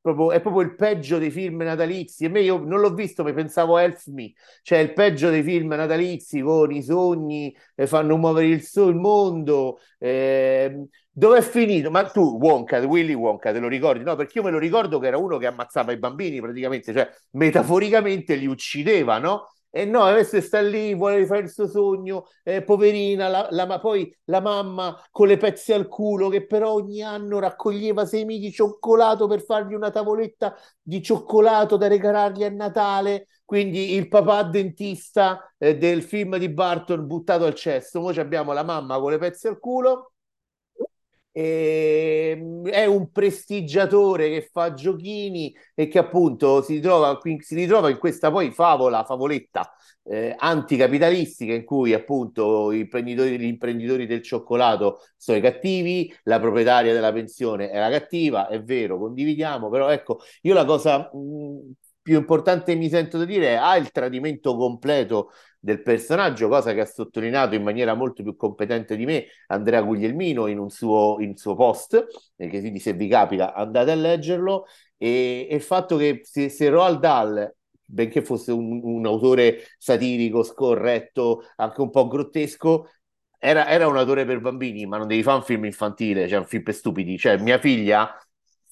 proprio, 0.00 0.32
è 0.32 0.40
proprio 0.40 0.62
il 0.62 0.74
peggio 0.74 1.18
dei 1.18 1.30
film 1.30 1.62
natalizi. 1.62 2.24
E 2.24 2.28
me 2.28 2.40
io 2.40 2.58
non 2.58 2.80
l'ho 2.80 2.94
visto, 2.94 3.22
ma 3.22 3.32
pensavo 3.32 3.78
Elf 3.78 4.06
Me, 4.08 4.32
cioè 4.62 4.78
il 4.78 4.92
peggio 4.92 5.30
dei 5.30 5.42
film 5.42 5.68
natalizi 5.68 6.40
con 6.40 6.70
i 6.72 6.82
sogni, 6.82 7.54
eh, 7.74 7.86
fanno 7.86 8.16
muovere 8.16 8.46
il, 8.48 8.62
so- 8.62 8.88
il 8.88 8.96
mondo. 8.96 9.78
Eh, 9.98 10.86
dove 11.12 11.38
è 11.38 11.42
finito? 11.42 11.90
Ma 11.90 12.04
tu, 12.08 12.38
Wonka, 12.40 12.78
Willy 12.80 13.12
Wonka, 13.14 13.52
te 13.52 13.58
lo 13.58 13.68
ricordi? 13.68 14.04
No, 14.04 14.16
perché 14.16 14.38
io 14.38 14.44
me 14.44 14.50
lo 14.50 14.58
ricordo 14.58 14.98
che 14.98 15.06
era 15.08 15.18
uno 15.18 15.36
che 15.38 15.46
ammazzava 15.46 15.92
i 15.92 15.98
bambini 15.98 16.40
praticamente, 16.40 16.92
cioè 16.92 17.08
metaforicamente 17.32 18.34
li 18.36 18.46
uccideva, 18.46 19.18
no? 19.18 19.48
E 19.72 19.84
no, 19.84 20.02
adesso 20.02 20.40
sta 20.40 20.60
lì, 20.60 20.94
vuole 20.96 21.18
rifare 21.18 21.42
il 21.42 21.50
suo 21.50 21.68
sogno, 21.68 22.26
eh, 22.42 22.62
poverina, 22.62 23.28
la, 23.28 23.46
la, 23.50 23.78
poi 23.78 24.12
la 24.24 24.40
mamma 24.40 25.00
con 25.12 25.28
le 25.28 25.36
pezze 25.36 25.74
al 25.74 25.86
culo 25.86 26.28
che 26.28 26.44
però 26.44 26.72
ogni 26.72 27.02
anno 27.02 27.38
raccoglieva 27.38 28.04
semi 28.04 28.40
di 28.40 28.50
cioccolato 28.50 29.28
per 29.28 29.44
fargli 29.44 29.74
una 29.74 29.90
tavoletta 29.90 30.56
di 30.82 31.00
cioccolato 31.00 31.76
da 31.76 31.86
regalargli 31.86 32.42
a 32.42 32.50
Natale. 32.50 33.28
Quindi 33.44 33.94
il 33.94 34.08
papà 34.08 34.42
dentista 34.42 35.52
eh, 35.56 35.76
del 35.76 36.02
film 36.02 36.36
di 36.36 36.48
Barton 36.48 37.06
buttato 37.06 37.44
al 37.44 37.54
cesso. 37.54 38.00
Ora 38.00 38.22
abbiamo 38.22 38.52
la 38.52 38.64
mamma 38.64 38.98
con 38.98 39.12
le 39.12 39.18
pezze 39.18 39.48
al 39.48 39.58
culo 39.60 40.12
e, 41.32 42.36
ehm, 42.36 42.68
è 42.68 42.84
un 42.86 43.10
prestigiatore 43.10 44.28
che 44.30 44.48
fa 44.50 44.74
giochini 44.74 45.54
e 45.74 45.88
che 45.88 45.98
appunto 45.98 46.62
si 46.62 46.74
ritrova, 46.74 47.18
si 47.38 47.54
ritrova 47.54 47.90
in 47.90 47.98
questa 47.98 48.30
poi 48.30 48.50
favola, 48.50 49.04
favoletta 49.04 49.72
eh, 50.04 50.34
anticapitalistica 50.36 51.52
in 51.52 51.64
cui 51.64 51.92
appunto 51.92 52.72
gli 52.72 52.78
imprenditori, 52.78 53.38
gli 53.38 53.44
imprenditori 53.44 54.06
del 54.06 54.22
cioccolato 54.22 55.00
sono 55.16 55.38
i 55.38 55.40
cattivi, 55.40 56.12
la 56.24 56.40
proprietaria 56.40 56.92
della 56.92 57.12
pensione 57.12 57.70
è 57.70 57.78
la 57.78 57.90
cattiva, 57.90 58.48
è 58.48 58.62
vero, 58.62 58.98
condividiamo, 58.98 59.68
però 59.68 59.88
ecco, 59.90 60.20
io 60.42 60.54
la 60.54 60.64
cosa 60.64 61.10
mh, 61.12 61.72
più 62.02 62.16
importante 62.18 62.74
mi 62.74 62.88
sento 62.88 63.18
da 63.18 63.24
dire 63.24 63.48
è 63.48 63.54
ha 63.54 63.76
il 63.76 63.90
tradimento 63.90 64.56
completo 64.56 65.30
del 65.62 65.82
personaggio, 65.82 66.48
cosa 66.48 66.72
che 66.72 66.80
ha 66.80 66.86
sottolineato 66.86 67.54
in 67.54 67.62
maniera 67.62 67.94
molto 67.94 68.22
più 68.22 68.34
competente 68.34 68.96
di 68.96 69.04
me 69.04 69.26
Andrea 69.48 69.82
Guglielmino 69.82 70.46
in 70.46 70.58
un 70.58 70.70
suo, 70.70 71.18
in 71.20 71.36
suo 71.36 71.54
post, 71.54 72.06
che 72.36 72.48
quindi 72.48 72.78
se 72.78 72.94
vi 72.94 73.06
capita 73.08 73.52
andate 73.54 73.90
a 73.90 73.94
leggerlo, 73.94 74.64
e, 74.96 75.46
e 75.50 75.54
il 75.54 75.62
fatto 75.62 75.96
che 75.96 76.20
se, 76.24 76.48
se 76.48 76.68
Roald 76.70 76.98
Dahl 76.98 77.54
benché 77.84 78.22
fosse 78.22 78.52
un, 78.52 78.80
un, 78.82 79.04
autore 79.06 79.64
satirico, 79.76 80.42
scorretto, 80.42 81.42
anche 81.56 81.80
un 81.80 81.90
po' 81.90 82.06
grottesco, 82.06 82.88
era, 83.38 83.66
era, 83.68 83.88
un 83.88 83.96
autore 83.96 84.24
per 84.24 84.40
bambini, 84.40 84.86
ma 84.86 84.98
non 84.98 85.08
devi 85.08 85.22
fare 85.22 85.38
un 85.38 85.42
film 85.44 85.64
infantile, 85.64 86.28
cioè 86.28 86.38
un 86.38 86.46
film 86.46 86.62
per 86.62 86.74
stupidi. 86.74 87.18
Cioè, 87.18 87.38
mia 87.38 87.58
figlia 87.58 88.14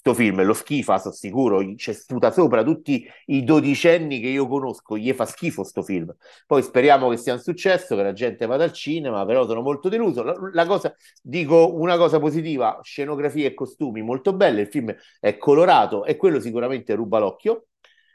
sto 0.08 0.14
film 0.14 0.42
lo 0.42 0.54
schifa, 0.54 0.98
sono 0.98 1.14
sicuro, 1.14 1.74
c'è 1.74 1.92
sputa 1.92 2.30
sopra 2.30 2.62
tutti 2.62 3.06
i 3.26 3.44
dodicenni 3.44 4.20
che 4.20 4.28
io 4.28 4.46
conosco, 4.46 4.96
gli 4.96 5.12
fa 5.12 5.26
schifo 5.26 5.64
sto 5.64 5.82
film. 5.82 6.14
Poi 6.46 6.62
speriamo 6.62 7.08
che 7.10 7.16
sia 7.16 7.34
un 7.34 7.40
successo, 7.40 7.94
che 7.96 8.02
la 8.02 8.12
gente 8.12 8.46
vada 8.46 8.64
al 8.64 8.72
cinema, 8.72 9.24
però 9.26 9.46
sono 9.46 9.60
molto 9.60 9.88
deluso. 9.88 10.22
La, 10.22 10.34
la 10.52 10.66
cosa, 10.66 10.94
dico 11.22 11.74
una 11.74 11.96
cosa 11.96 12.18
positiva, 12.18 12.78
scenografie 12.82 13.48
e 13.48 13.54
costumi 13.54 14.02
molto 14.02 14.32
belle, 14.32 14.62
il 14.62 14.68
film 14.68 14.94
è 15.20 15.36
colorato 15.36 16.04
e 16.04 16.16
quello 16.16 16.40
sicuramente 16.40 16.94
ruba 16.94 17.18
l'occhio. 17.18 17.66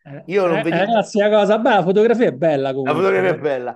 Eh, 0.03 0.23
io 0.27 0.47
non 0.47 0.57
eh, 0.57 0.63
vedo... 0.63 0.77
Ragazzi, 0.77 1.19
la 1.19 1.29
cosa 1.29 1.59
bella, 1.59 1.75
la 1.77 1.83
fotografia 1.83 2.27
è 2.27 2.33
bella 2.33 2.69
comunque. 2.69 2.93
La 2.93 2.97
fotografia 2.97 3.29
è 3.29 3.39
bella. 3.39 3.75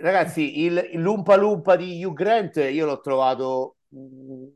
Ragazzi, 0.00 0.64
il, 0.64 0.90
il 0.92 1.00
Lumpa 1.00 1.34
Lumpa 1.34 1.74
di 1.74 2.04
Hugh 2.04 2.14
Grant 2.14 2.56
io 2.56 2.86
l'ho 2.86 3.00
trovato 3.00 3.76
mm, 3.94 4.46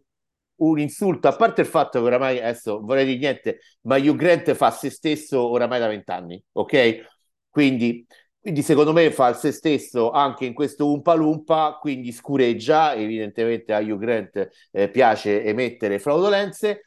un 0.64 0.78
insulto, 0.78 1.28
a 1.28 1.37
parte 1.37 1.62
il 1.62 1.66
fatto 1.66 2.00
che 2.00 2.04
oramai, 2.07 2.38
adesso 2.38 2.81
vorrei 2.81 3.04
dire 3.04 3.19
niente, 3.19 3.59
ma 3.83 3.97
Hugh 3.97 4.16
Grant 4.16 4.52
fa 4.54 4.71
se 4.71 4.90
stesso 4.90 5.40
oramai 5.40 5.78
da 5.81 5.88
vent'anni, 5.88 6.42
ok? 6.52 7.04
Quindi, 7.49 8.07
quindi 8.40 8.62
secondo 8.62 8.92
me 8.92 9.11
fa 9.11 9.35
se 9.35 9.52
stesso 9.52 10.11
anche 10.11 10.45
in 10.47 10.54
questo 10.54 10.90
Umpa 10.90 11.14
Lumpa, 11.14 11.78
quindi 11.81 12.12
scureggia, 12.12 12.95
evidentemente 12.95 13.73
a 13.73 13.78
Hugh 13.81 13.99
Grant 13.99 14.49
eh, 14.71 14.88
piace 14.88 15.45
emettere 15.45 15.99
fraudolenze, 15.99 16.83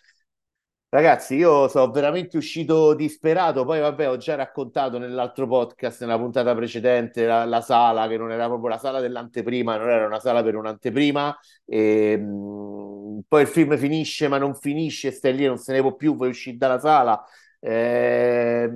Ragazzi, 0.95 1.35
io 1.35 1.67
sono 1.67 1.91
veramente 1.91 2.37
uscito 2.37 2.93
disperato. 2.93 3.65
Poi, 3.65 3.81
vabbè, 3.81 4.07
ho 4.09 4.15
già 4.15 4.35
raccontato 4.35 4.97
nell'altro 4.97 5.45
podcast, 5.45 5.99
nella 5.99 6.17
puntata 6.17 6.55
precedente, 6.55 7.25
la, 7.25 7.43
la 7.43 7.59
sala 7.59 8.07
che 8.07 8.15
non 8.15 8.31
era 8.31 8.45
proprio 8.47 8.69
la 8.69 8.77
sala 8.77 9.01
dell'anteprima, 9.01 9.75
non 9.75 9.89
era 9.89 10.05
una 10.05 10.21
sala 10.21 10.41
per 10.41 10.55
un'anteprima. 10.55 11.37
E, 11.65 12.15
mh, 12.17 12.23
mm, 12.23 12.84
poi 13.27 13.41
il 13.43 13.47
film 13.47 13.77
finisce, 13.77 14.27
ma 14.27 14.37
non 14.37 14.55
finisce, 14.55 15.11
stai 15.11 15.35
lì, 15.35 15.45
non 15.45 15.57
se 15.57 15.73
ne 15.73 15.81
può 15.81 15.95
più, 15.95 16.15
vuoi 16.15 16.29
uscire 16.29 16.57
dalla 16.57 16.79
sala. 16.79 17.23
Eh, 17.59 18.69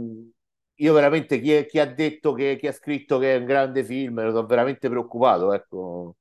io 0.76 0.94
veramente 0.94 1.40
chi, 1.42 1.52
è, 1.54 1.66
chi 1.66 1.80
ha 1.80 1.86
detto 1.86 2.34
che 2.34 2.58
chi 2.60 2.68
ha 2.68 2.72
scritto 2.72 3.18
che 3.20 3.36
è 3.36 3.38
un 3.38 3.46
grande 3.46 3.84
film, 3.84 4.18
sono 4.30 4.46
veramente 4.46 4.90
preoccupato. 4.90 5.54
Ecco. 5.54 6.16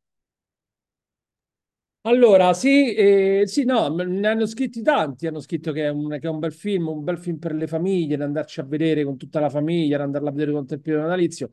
Allora, 2.02 2.54
sì, 2.54 2.94
eh, 2.94 3.42
sì, 3.46 3.64
no, 3.64 3.88
ne 3.94 4.26
hanno 4.28 4.46
scritti 4.46 4.80
tanti, 4.82 5.26
hanno 5.26 5.40
scritto 5.40 5.72
che 5.72 5.84
è, 5.84 5.88
un, 5.90 6.08
che 6.08 6.20
è 6.26 6.28
un 6.30 6.38
bel 6.38 6.52
film, 6.54 6.88
un 6.88 7.04
bel 7.04 7.18
film 7.18 7.37
per 7.38 7.52
le 7.54 7.66
famiglie, 7.66 8.16
da 8.16 8.25
andarci 8.25 8.60
a 8.60 8.62
vedere 8.64 9.04
con 9.04 9.18
tutta 9.18 9.40
la 9.40 9.50
famiglia, 9.50 9.98
da 9.98 10.04
andarla 10.04 10.30
a 10.30 10.32
vedere 10.32 10.52
con 10.52 10.64
il 10.66 10.80
periodo 10.80 11.02
natalizio. 11.02 11.50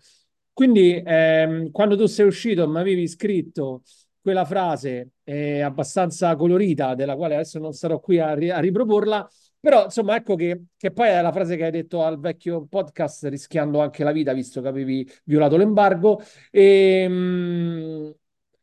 Quindi, 0.54 1.02
ehm, 1.06 1.72
quando 1.72 1.98
tu 1.98 2.06
sei 2.06 2.26
uscito, 2.28 2.70
mi 2.70 2.80
avevi 2.80 3.06
scritto 3.08 3.82
quella 4.26 4.44
frase 4.44 5.12
eh, 5.24 5.62
abbastanza 5.62 6.36
colorita, 6.36 6.96
della 6.96 7.16
quale 7.16 7.36
adesso 7.36 7.60
non 7.60 7.74
sarò 7.74 8.00
qui 8.00 8.18
a, 8.18 8.34
ri- 8.34 8.50
a 8.50 8.58
riproporla, 8.58 9.30
però 9.60 9.84
insomma, 9.84 10.16
ecco 10.16 10.34
che, 10.36 10.64
che, 10.76 10.92
poi 10.92 11.10
è 11.10 11.22
la 11.22 11.32
frase 11.32 11.56
che 11.56 11.66
hai 11.66 11.70
detto 11.70 12.04
al 12.04 12.20
vecchio 12.20 12.66
podcast, 12.66 13.26
rischiando 13.26 13.82
anche 13.82 14.04
la 14.04 14.12
vita, 14.12 14.34
visto 14.34 14.62
che 14.64 14.68
avevi 14.68 15.08
violato 15.26 15.58
l'embargo. 15.58 16.20
E, 16.50 17.02
ehm, 17.04 17.14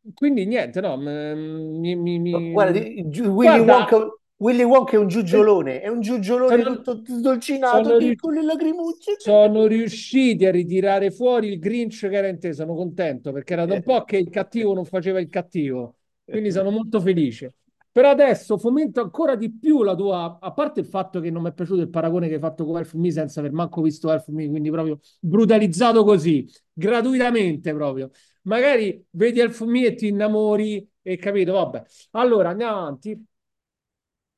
mh, 0.03 0.13
quindi 0.15 0.47
niente, 0.47 0.81
no, 0.81 0.97
mi, 0.97 1.95
mi- 1.95 2.19
Guarda, 2.19 2.81
mi- 2.81 3.09
Gi- 3.09 3.21
Willy 3.21 3.61
guarda, 3.61 3.73
Wonka, 3.73 4.19
Willy 4.43 4.65
Wonka 4.65 4.93
è 4.93 4.99
un 4.99 5.05
eh, 5.05 5.09
giugiolone, 5.09 5.81
è 5.81 5.89
un 5.89 6.01
giugiolone 6.01 6.63
sono, 6.63 6.81
tutto 6.81 7.01
sdolcinato, 7.07 7.77
sono 7.77 7.89
riusciti 7.91 8.15
piccole 8.15 8.43
lagrimucce. 8.43 9.15
sono 9.19 9.67
riusciti 9.67 10.45
a 10.47 10.51
ritirare 10.51 11.13
fuori 11.13 11.47
il 11.47 11.61
Grinch 11.61 12.09
che 12.09 12.17
era 12.17 12.27
in 12.27 12.41
te, 12.41 12.53
sono 12.53 12.75
contento 12.75 13.31
perché 13.31 13.53
era 13.53 13.67
da 13.67 13.75
un 13.75 13.83
po' 13.85 14.03
che 14.03 14.17
il 14.17 14.31
cattivo 14.31 14.75
non 14.75 14.85
faceva 14.85 15.21
il 15.21 15.29
cattivo, 15.29 15.95
quindi 16.25 16.51
sono 16.51 16.71
molto 16.71 17.01
felice. 17.01 17.55
Per 17.93 18.05
adesso 18.05 18.57
fomento 18.57 19.01
ancora 19.01 19.37
di 19.37 19.53
più 19.53 19.83
la 19.83 19.95
tua, 19.95 20.39
a 20.41 20.53
parte 20.53 20.81
il 20.81 20.87
fatto 20.87 21.21
che 21.21 21.31
non 21.31 21.43
mi 21.43 21.51
è 21.51 21.53
piaciuto 21.53 21.83
il 21.83 21.91
paragone 21.91 22.27
che 22.27 22.35
hai 22.35 22.41
fatto 22.41 22.65
con 22.65 22.79
Elf 22.79 22.95
Me 22.95 23.13
senza 23.13 23.39
aver 23.41 23.53
manco 23.53 23.81
visto 23.81 24.11
Elf 24.11 24.29
Me, 24.29 24.49
quindi 24.49 24.71
proprio 24.71 24.99
brutalizzato 25.21 26.03
così, 26.03 26.49
gratuitamente 26.73 27.73
proprio. 27.75 28.11
Magari 28.45 29.07
vedi 29.11 29.39
Elf 29.41 29.61
Me 29.67 29.85
e 29.85 29.95
ti 29.95 30.09
innamori 30.09 30.89
e 31.01 31.17
capito, 31.17 31.53
vabbè. 31.53 31.83
Allora 32.13 32.49
andiamo 32.49 32.79
avanti. 32.79 33.27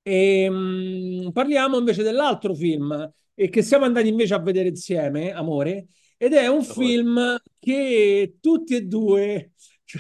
E, 0.07 0.49
mm, 0.51 1.31
parliamo 1.31 1.79
invece 1.79 2.03
dell'altro 2.03 2.55
film 2.55 3.11
e 3.35 3.49
che 3.49 3.63
siamo 3.63 3.87
andati 3.87 4.09
invece 4.09 4.35
a 4.35 4.39
vedere 4.41 4.69
insieme, 4.69 5.33
Amore, 5.33 5.87
ed 6.19 6.35
è 6.35 6.47
un 6.47 6.63
film 6.63 7.39
che 7.59 8.37
tutti 8.41 8.77
e 8.77 8.83
due 8.83 9.53
ci, 9.85 9.99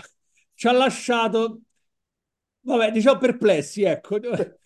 ci 0.54 0.68
ha 0.68 0.72
lasciato, 0.72 1.62
vabbè, 2.60 2.90
diciamo 2.92 3.18
perplessi, 3.18 3.82
ecco, 3.82 4.18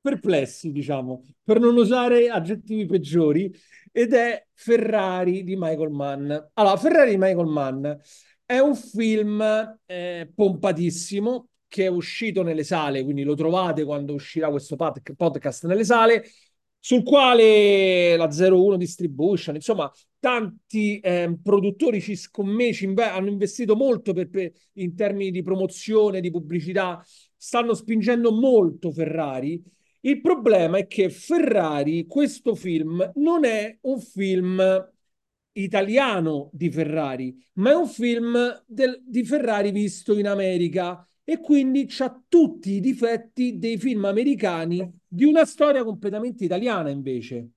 perplessi, 0.00 0.72
diciamo, 0.72 1.24
per 1.44 1.60
non 1.60 1.76
usare 1.76 2.28
aggettivi 2.30 2.86
peggiori, 2.86 3.52
ed 3.92 4.14
è 4.14 4.46
Ferrari 4.54 5.44
di 5.44 5.56
Michael 5.56 5.90
Mann. 5.90 6.32
Allora, 6.54 6.76
Ferrari 6.78 7.10
di 7.10 7.18
Michael 7.18 7.46
Mann 7.46 7.86
è 8.44 8.58
un 8.58 8.74
film 8.74 9.42
eh, 9.86 10.32
pompatissimo 10.34 11.48
che 11.72 11.84
è 11.84 11.88
uscito 11.88 12.42
nelle 12.42 12.64
sale, 12.64 13.02
quindi 13.02 13.22
lo 13.22 13.34
trovate 13.34 13.82
quando 13.84 14.12
uscirà 14.12 14.50
questo 14.50 14.76
pod- 14.76 15.00
podcast 15.16 15.64
nelle 15.66 15.84
sale, 15.84 16.22
sul 16.78 17.02
quale 17.02 18.14
la 18.16 18.28
01 18.28 18.76
Distribution, 18.76 19.54
insomma, 19.54 19.90
tanti 20.18 21.00
eh, 21.00 21.34
produttori 21.42 22.02
ci 22.02 22.14
scommesso, 22.14 22.84
inve- 22.84 23.04
hanno 23.04 23.30
investito 23.30 23.74
molto 23.74 24.12
per, 24.12 24.28
per- 24.28 24.52
in 24.74 24.94
termini 24.94 25.30
di 25.30 25.42
promozione, 25.42 26.20
di 26.20 26.30
pubblicità, 26.30 27.02
stanno 27.34 27.72
spingendo 27.72 28.32
molto 28.32 28.92
Ferrari. 28.92 29.62
Il 30.00 30.20
problema 30.20 30.76
è 30.76 30.86
che 30.86 31.08
Ferrari, 31.08 32.06
questo 32.06 32.54
film, 32.54 33.12
non 33.14 33.46
è 33.46 33.78
un 33.82 33.98
film 33.98 34.90
italiano 35.52 36.50
di 36.52 36.70
Ferrari, 36.70 37.34
ma 37.54 37.70
è 37.70 37.74
un 37.74 37.88
film 37.88 38.62
del- 38.66 39.00
di 39.06 39.24
Ferrari 39.24 39.70
visto 39.70 40.18
in 40.18 40.26
America 40.26 41.06
e 41.32 41.40
quindi 41.40 41.86
c'ha 41.88 42.22
tutti 42.28 42.72
i 42.72 42.80
difetti 42.80 43.58
dei 43.58 43.78
film 43.78 44.04
americani 44.04 44.98
di 45.06 45.24
una 45.24 45.44
storia 45.44 45.84
completamente 45.84 46.44
italiana 46.44 46.90
invece. 46.90 47.50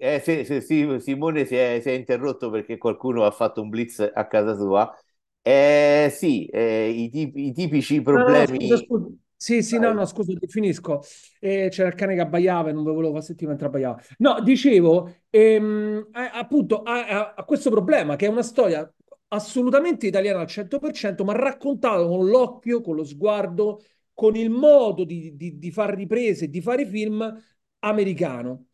Eh, 0.00 0.20
sì, 0.20 0.44
sì, 0.44 0.60
sì, 0.60 1.00
Simone 1.00 1.44
si 1.44 1.56
è, 1.56 1.80
si 1.82 1.88
è 1.90 1.92
interrotto 1.92 2.50
perché 2.50 2.78
qualcuno 2.78 3.24
ha 3.24 3.32
fatto 3.32 3.62
un 3.62 3.68
blitz 3.68 3.98
a 4.14 4.26
casa 4.28 4.54
sua. 4.54 4.94
Eh, 5.42 6.08
sì, 6.14 6.46
eh, 6.46 6.88
i, 6.90 7.10
tipi- 7.10 7.46
i 7.48 7.52
tipici 7.52 8.00
No, 8.10 8.22
no, 8.24 8.32
no, 8.38 8.46
scusa, 8.46 8.76
problemi. 8.76 8.86
scusa. 8.86 9.06
Sì, 9.40 9.62
sì, 9.62 9.78
no, 9.78 9.92
no, 9.92 10.04
scusa, 10.06 10.32
ti 10.38 10.48
finisco. 10.48 11.00
Eh, 11.40 11.68
c'era 11.70 11.88
il 11.88 11.94
cane 11.94 12.14
che 12.14 12.20
abbaiava 12.22 12.70
e 12.70 12.72
non 12.72 12.82
ve 12.84 12.90
volevo 12.92 13.12
far 13.14 13.22
sentire 13.22 13.48
mentre 13.50 13.66
abbaiava. 13.66 14.00
No, 14.18 14.40
dicevo, 14.42 15.14
ehm, 15.30 16.08
eh, 16.12 16.30
appunto, 16.32 16.82
ha, 16.82 17.06
ha- 17.06 17.34
ha 17.36 17.44
questo 17.44 17.70
problema 17.70 18.16
che 18.16 18.26
è 18.26 18.28
una 18.28 18.42
storia 18.42 18.90
assolutamente 19.28 20.06
italiana 20.06 20.40
al 20.40 20.46
100%, 20.48 21.24
ma 21.24 21.32
raccontata 21.32 22.04
con 22.06 22.26
l'occhio, 22.28 22.80
con 22.80 22.96
lo 22.96 23.04
sguardo, 23.04 23.82
con 24.14 24.36
il 24.36 24.50
modo 24.50 25.04
di, 25.04 25.36
di, 25.36 25.58
di 25.58 25.70
fare 25.70 25.94
riprese, 25.94 26.48
di 26.48 26.60
fare 26.60 26.86
film 26.86 27.42
americano. 27.80 28.64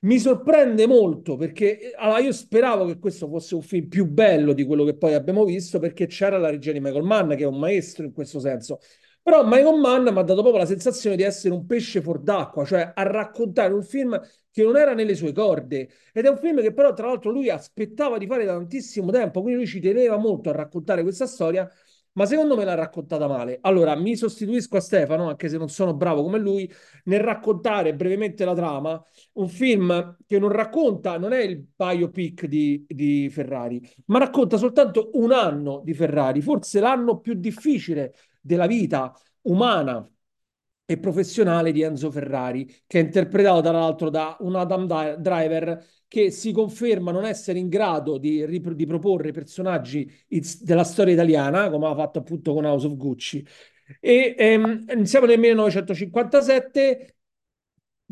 Mi 0.00 0.18
sorprende 0.18 0.86
molto 0.86 1.36
perché 1.36 1.92
allora, 1.96 2.18
io 2.18 2.32
speravo 2.32 2.86
che 2.86 2.98
questo 2.98 3.28
fosse 3.28 3.54
un 3.54 3.62
film 3.62 3.86
più 3.88 4.04
bello 4.06 4.52
di 4.52 4.64
quello 4.64 4.84
che 4.84 4.96
poi 4.96 5.14
abbiamo 5.14 5.44
visto 5.44 5.78
perché 5.78 6.06
c'era 6.06 6.38
la 6.38 6.50
regia 6.50 6.72
di 6.72 6.80
Michael 6.80 7.04
Mann 7.04 7.30
che 7.34 7.44
è 7.44 7.46
un 7.46 7.58
maestro 7.58 8.04
in 8.04 8.12
questo 8.12 8.40
senso. 8.40 8.80
Però 9.22 9.44
Michael 9.44 9.78
Mann 9.78 10.02
mi 10.02 10.18
ha 10.18 10.22
dato 10.22 10.42
proprio 10.42 10.58
la 10.58 10.66
sensazione 10.66 11.14
di 11.14 11.22
essere 11.22 11.54
un 11.54 11.64
pesce 11.64 12.00
fuor 12.02 12.18
d'acqua, 12.20 12.64
cioè 12.64 12.90
a 12.92 13.02
raccontare 13.04 13.72
un 13.72 13.84
film 13.84 14.20
che 14.50 14.64
non 14.64 14.76
era 14.76 14.94
nelle 14.94 15.14
sue 15.14 15.32
corde. 15.32 15.88
Ed 16.12 16.24
è 16.24 16.28
un 16.28 16.38
film 16.38 16.60
che 16.60 16.72
però 16.72 16.92
tra 16.92 17.06
l'altro 17.06 17.30
lui 17.30 17.48
aspettava 17.48 18.18
di 18.18 18.26
fare 18.26 18.44
da 18.44 18.54
tantissimo 18.54 19.12
tempo, 19.12 19.40
quindi 19.40 19.60
lui 19.60 19.68
ci 19.68 19.78
teneva 19.80 20.16
molto 20.16 20.50
a 20.50 20.52
raccontare 20.52 21.02
questa 21.02 21.26
storia, 21.26 21.70
ma 22.14 22.26
secondo 22.26 22.56
me 22.56 22.64
l'ha 22.64 22.74
raccontata 22.74 23.28
male. 23.28 23.58
Allora 23.62 23.94
mi 23.94 24.16
sostituisco 24.16 24.76
a 24.76 24.80
Stefano, 24.80 25.28
anche 25.28 25.48
se 25.48 25.56
non 25.56 25.68
sono 25.68 25.94
bravo 25.94 26.22
come 26.22 26.38
lui, 26.38 26.70
nel 27.04 27.20
raccontare 27.20 27.94
brevemente 27.94 28.44
la 28.44 28.54
trama 28.54 29.02
un 29.34 29.48
film 29.48 30.16
che 30.26 30.38
non 30.40 30.50
racconta, 30.50 31.16
non 31.16 31.32
è 31.32 31.40
il 31.40 31.64
biopic 31.74 32.46
di, 32.46 32.84
di 32.88 33.30
Ferrari, 33.30 33.80
ma 34.06 34.18
racconta 34.18 34.56
soltanto 34.56 35.10
un 35.14 35.30
anno 35.32 35.80
di 35.84 35.94
Ferrari, 35.94 36.40
forse 36.42 36.80
l'anno 36.80 37.20
più 37.20 37.34
difficile 37.34 38.14
della 38.42 38.66
vita 38.66 39.16
umana 39.42 40.06
e 40.84 40.98
professionale 40.98 41.72
di 41.72 41.82
Enzo 41.82 42.10
Ferrari, 42.10 42.66
che 42.86 43.00
è 43.00 43.02
interpretato 43.02 43.62
tra 43.62 43.72
l'altro 43.72 44.10
da 44.10 44.36
un 44.40 44.56
Adam 44.56 44.86
Driver 45.16 45.84
che 46.06 46.30
si 46.30 46.52
conferma 46.52 47.10
non 47.10 47.24
essere 47.24 47.58
in 47.58 47.68
grado 47.68 48.18
di, 48.18 48.44
ripro- 48.44 48.74
di 48.74 48.84
proporre 48.84 49.32
personaggi 49.32 50.10
della 50.60 50.84
storia 50.84 51.14
italiana, 51.14 51.70
come 51.70 51.86
ha 51.86 51.94
fatto 51.94 52.18
appunto 52.18 52.52
con 52.52 52.66
House 52.66 52.86
of 52.86 52.96
Gucci. 52.96 53.46
E 54.00 54.34
ehm, 54.36 55.02
siamo 55.04 55.26
nel 55.26 55.38
1957. 55.38 57.16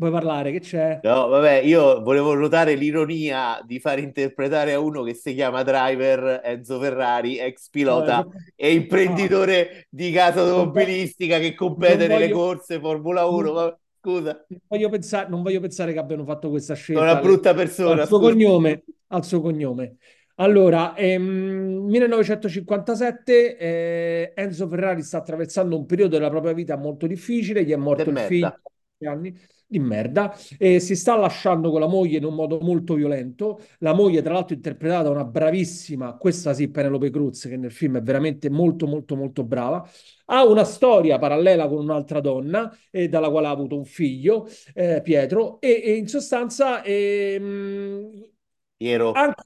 Vuoi 0.01 0.11
parlare? 0.11 0.51
Che 0.51 0.59
c'è? 0.59 0.99
No, 1.03 1.27
vabbè, 1.29 1.61
io 1.61 2.01
volevo 2.03 2.35
notare 2.35 2.75
l'ironia 2.75 3.59
di 3.65 3.79
far 3.79 3.97
interpretare 3.97 4.73
a 4.73 4.79
uno 4.79 5.01
che 5.01 5.15
si 5.15 5.33
chiama 5.33 5.63
Driver 5.63 6.41
Enzo 6.43 6.79
Ferrari, 6.79 7.39
ex 7.39 7.69
No, 7.71 7.71
pilota 7.71 8.19
esatto. 8.21 8.31
e 8.55 8.69
Ah, 8.69 8.71
imprenditore 8.71 9.87
di 9.89 10.11
casa 10.11 10.41
non, 10.53 10.71
vo- 10.73 10.73
automobilistica 10.75 11.39
che 11.39 11.55
compete 11.55 12.05
nelle 12.07 12.27
voglio, 12.27 12.35
corse 12.35 12.79
Formula 12.79 13.25
1. 13.25 13.51
non- 13.51 13.53
Ma, 13.53 13.79
scusa, 13.99 14.45
non 14.47 14.59
voglio 14.67 14.89
pensare, 14.89 15.29
non 15.29 15.41
voglio 15.41 15.59
pensare 15.59 15.93
che 15.93 15.99
abbiano 15.99 16.23
fatto 16.25 16.49
questa 16.49 16.75
una 16.93 17.15
scelta 17.15 17.17
alle- 17.17 17.19
brutta 17.19 17.53
al 17.53 17.55
persona, 17.55 18.05
suo 18.05 18.19
scusa. 18.19 18.19
cognome. 18.19 18.83
Al 19.07 19.25
suo 19.25 19.41
cognome. 19.41 19.97
Allora, 20.35 20.95
ehm, 20.95 21.85
1957, 21.87 23.57
eh, 23.57 24.33
Enzo 24.35 24.67
Ferrari 24.67 25.01
sta 25.03 25.17
attraversando 25.17 25.77
un 25.77 25.85
periodo 25.85 26.17
della 26.17 26.29
propria 26.29 26.53
vita 26.53 26.75
molto 26.77 27.07
difficile, 27.07 27.63
gli 27.63 27.71
è 27.71 27.75
De 27.95 28.05
morto 28.05 28.09
il 28.09 28.17
figlio 28.19 28.47
merda. 28.47 28.61
anni 29.09 29.33
di 29.71 29.79
merda 29.79 30.35
e 30.57 30.81
si 30.81 30.95
sta 30.97 31.15
lasciando 31.15 31.71
con 31.71 31.79
la 31.79 31.87
moglie 31.87 32.17
in 32.17 32.25
un 32.25 32.35
modo 32.35 32.59
molto 32.59 32.93
violento. 32.93 33.61
La 33.79 33.93
moglie, 33.93 34.21
tra 34.21 34.33
l'altro, 34.33 34.53
interpretata 34.53 35.03
da 35.03 35.09
una 35.11 35.23
bravissima, 35.23 36.17
questa 36.17 36.53
sì, 36.53 36.69
Penelope 36.69 37.09
Cruz, 37.09 37.47
che 37.47 37.55
nel 37.55 37.71
film 37.71 37.97
è 37.97 38.01
veramente 38.01 38.49
molto, 38.49 38.85
molto, 38.85 39.15
molto 39.15 39.43
brava. 39.45 39.87
Ha 40.25 40.45
una 40.45 40.65
storia 40.65 41.17
parallela 41.17 41.67
con 41.67 41.77
un'altra 41.79 42.19
donna, 42.19 42.75
eh, 42.89 43.07
dalla 43.07 43.29
quale 43.29 43.47
ha 43.47 43.51
avuto 43.51 43.77
un 43.77 43.85
figlio, 43.85 44.47
eh, 44.73 45.01
Pietro, 45.01 45.59
e, 45.61 45.81
e 45.83 45.95
in 45.95 46.07
sostanza 46.07 46.83
ehm, 46.83 48.29
Piero, 48.75 49.11
anche... 49.13 49.43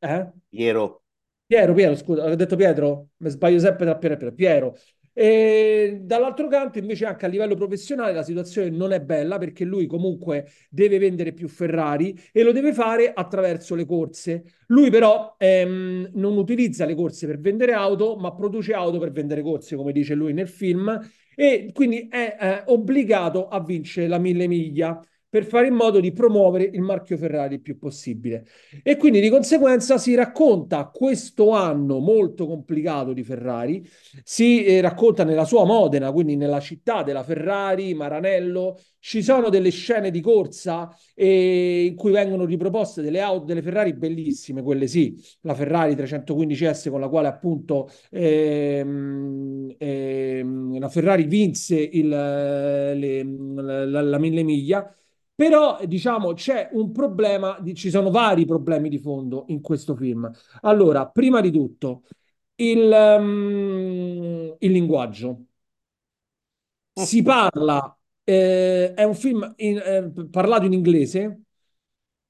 Eh? 0.00 0.30
Piero, 0.50 1.02
Piero, 1.46 1.72
Piero, 1.72 1.96
scusa, 1.96 2.24
ho 2.24 2.34
detto 2.34 2.56
Pietro, 2.56 3.08
mi 3.18 3.30
sbaglio 3.30 3.58
sempre 3.58 3.86
tra 3.86 3.96
Piero 3.96 4.14
e 4.14 4.16
Piero. 4.18 4.34
Piero. 4.34 4.76
E 5.16 6.00
dall'altro 6.02 6.48
canto, 6.48 6.78
invece, 6.78 7.06
anche 7.06 7.24
a 7.24 7.28
livello 7.28 7.54
professionale 7.54 8.12
la 8.12 8.24
situazione 8.24 8.68
non 8.68 8.92
è 8.92 9.00
bella 9.00 9.38
perché 9.38 9.64
lui 9.64 9.86
comunque 9.86 10.48
deve 10.68 10.98
vendere 10.98 11.32
più 11.32 11.46
Ferrari 11.46 12.18
e 12.32 12.42
lo 12.42 12.50
deve 12.50 12.72
fare 12.72 13.12
attraverso 13.14 13.76
le 13.76 13.86
corse. 13.86 14.44
Lui 14.66 14.90
però 14.90 15.36
ehm, 15.38 16.10
non 16.14 16.36
utilizza 16.36 16.84
le 16.84 16.96
corse 16.96 17.26
per 17.28 17.38
vendere 17.38 17.72
auto, 17.72 18.16
ma 18.16 18.34
produce 18.34 18.72
auto 18.72 18.98
per 18.98 19.12
vendere 19.12 19.42
corse, 19.42 19.76
come 19.76 19.92
dice 19.92 20.14
lui 20.14 20.32
nel 20.32 20.48
film, 20.48 21.00
e 21.36 21.70
quindi 21.72 22.08
è 22.10 22.36
eh, 22.40 22.62
obbligato 22.66 23.48
a 23.48 23.62
vincere 23.62 24.08
la 24.08 24.18
mille 24.18 24.46
miglia 24.48 25.00
per 25.34 25.46
fare 25.46 25.66
in 25.66 25.74
modo 25.74 25.98
di 25.98 26.12
promuovere 26.12 26.62
il 26.62 26.80
marchio 26.80 27.16
Ferrari 27.16 27.54
il 27.54 27.60
più 27.60 27.76
possibile. 27.76 28.46
E 28.84 28.96
quindi 28.96 29.18
di 29.20 29.28
conseguenza 29.28 29.98
si 29.98 30.14
racconta 30.14 30.88
questo 30.94 31.50
anno 31.50 31.98
molto 31.98 32.46
complicato 32.46 33.12
di 33.12 33.24
Ferrari, 33.24 33.84
si 34.22 34.64
eh, 34.64 34.80
racconta 34.80 35.24
nella 35.24 35.44
sua 35.44 35.64
Modena, 35.64 36.12
quindi 36.12 36.36
nella 36.36 36.60
città 36.60 37.02
della 37.02 37.24
Ferrari, 37.24 37.94
Maranello, 37.94 38.78
ci 39.00 39.24
sono 39.24 39.48
delle 39.48 39.70
scene 39.70 40.12
di 40.12 40.20
corsa 40.20 40.88
eh, 41.16 41.86
in 41.86 41.96
cui 41.96 42.12
vengono 42.12 42.44
riproposte 42.44 43.02
delle 43.02 43.20
auto, 43.20 43.44
delle 43.44 43.60
Ferrari 43.60 43.92
bellissime, 43.92 44.62
quelle 44.62 44.86
sì, 44.86 45.20
la 45.40 45.54
Ferrari 45.54 45.96
315S 45.96 46.90
con 46.90 47.00
la 47.00 47.08
quale 47.08 47.26
appunto 47.26 47.90
ehm, 48.10 49.74
ehm, 49.78 50.78
la 50.78 50.88
Ferrari 50.88 51.24
vinse 51.24 51.76
il, 51.76 52.06
le, 52.08 53.24
la, 53.24 53.84
la, 53.84 54.00
la 54.00 54.18
mille 54.20 54.44
miglia 54.44 54.96
Però, 55.36 55.78
diciamo, 55.84 56.32
c'è 56.34 56.68
un 56.72 56.92
problema, 56.92 57.60
ci 57.74 57.90
sono 57.90 58.10
vari 58.10 58.44
problemi 58.46 58.88
di 58.88 58.98
fondo 58.98 59.44
in 59.48 59.60
questo 59.60 59.96
film. 59.96 60.30
Allora, 60.62 61.08
prima 61.08 61.40
di 61.40 61.50
tutto, 61.50 62.02
il, 62.56 62.88
um, 63.18 64.54
il 64.58 64.70
linguaggio. 64.72 65.46
Si 66.92 67.22
parla, 67.22 67.96
eh, 68.22 68.94
è 68.94 69.02
un 69.04 69.14
film 69.14 69.52
in, 69.56 69.78
eh, 69.78 70.28
parlato 70.30 70.64
in 70.66 70.72
inglese 70.72 71.40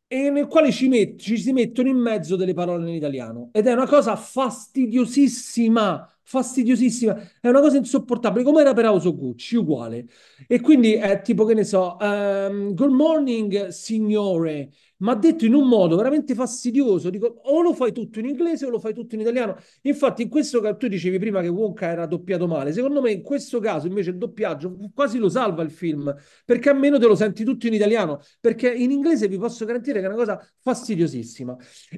e 0.07 0.31
nel 0.31 0.47
quale 0.47 0.73
ci, 0.73 0.89
met- 0.89 1.19
ci 1.21 1.37
si 1.39 1.53
mettono 1.53 1.89
in 1.89 1.99
mezzo 1.99 2.37
delle 2.37 2.55
parole 2.55 2.89
in 2.89 2.95
italiano 2.95 3.51
ed 3.53 3.67
è 3.67 3.73
una 3.73 3.87
cosa 3.87 4.17
fastidiosissima 4.17 6.09
fastidiosissima, 6.25 7.31
è 7.41 7.49
una 7.49 7.61
cosa 7.61 7.77
insopportabile, 7.77 8.45
come 8.45 8.63
era 8.63 8.73
per 8.73 8.87
of 8.87 9.15
Gucci, 9.15 9.57
uguale. 9.57 10.07
E 10.47 10.61
quindi 10.61 10.95
è 10.95 11.21
tipo, 11.23 11.45
che 11.45 11.55
ne 11.55 11.65
so, 11.65 11.97
um, 12.01 12.75
good 12.75 12.91
morning, 12.91 13.69
signore, 13.69 14.71
ma 14.99 15.15
detto 15.15 15.45
in 15.45 15.55
un 15.55 15.69
modo 15.69 15.97
veramente 15.97 16.35
fastidioso. 16.35 17.11
Dico, 17.11 17.27
o 17.27 17.61
lo 17.61 17.75
fai 17.75 17.93
tutto 17.93 18.21
in 18.21 18.27
inglese 18.27 18.65
o 18.65 18.71
lo 18.71 18.79
fai 18.79 18.95
tutto 18.95 19.15
in 19.15 19.21
italiano. 19.21 19.57
Infatti, 19.83 20.23
in 20.23 20.29
questo 20.31 20.61
caso, 20.61 20.77
tu 20.77 20.89
dicevi 20.89 21.19
prima 21.19 21.43
che 21.43 21.49
Wonka 21.49 21.87
era 21.87 22.07
doppiato 22.07 22.47
male. 22.47 22.73
Secondo 22.73 23.03
me, 23.03 23.13
in 23.13 23.23
questo 23.23 23.61
caso, 23.61 23.87
invece, 23.87 24.11
il 24.11 24.17
doppiaggio 24.17 24.77
quasi 24.95 25.19
lo 25.19 25.29
salva 25.29 25.63
il 25.63 25.71
film, 25.71 26.15
perché 26.45 26.71
almeno 26.71 26.99
te 26.99 27.07
lo 27.07 27.15
senti 27.15 27.45
tutto 27.45 27.67
in 27.67 27.75
italiano. 27.75 28.21
Perché 28.41 28.73
in 28.73 28.91
inglese 28.91 29.29
vi 29.29 29.37
posso 29.37 29.65
garantire 29.67 29.99
che 30.01 30.07
è 30.07 30.09
una 30.09 30.17
cosa 30.17 30.41
fastidiosissima. 30.63 31.55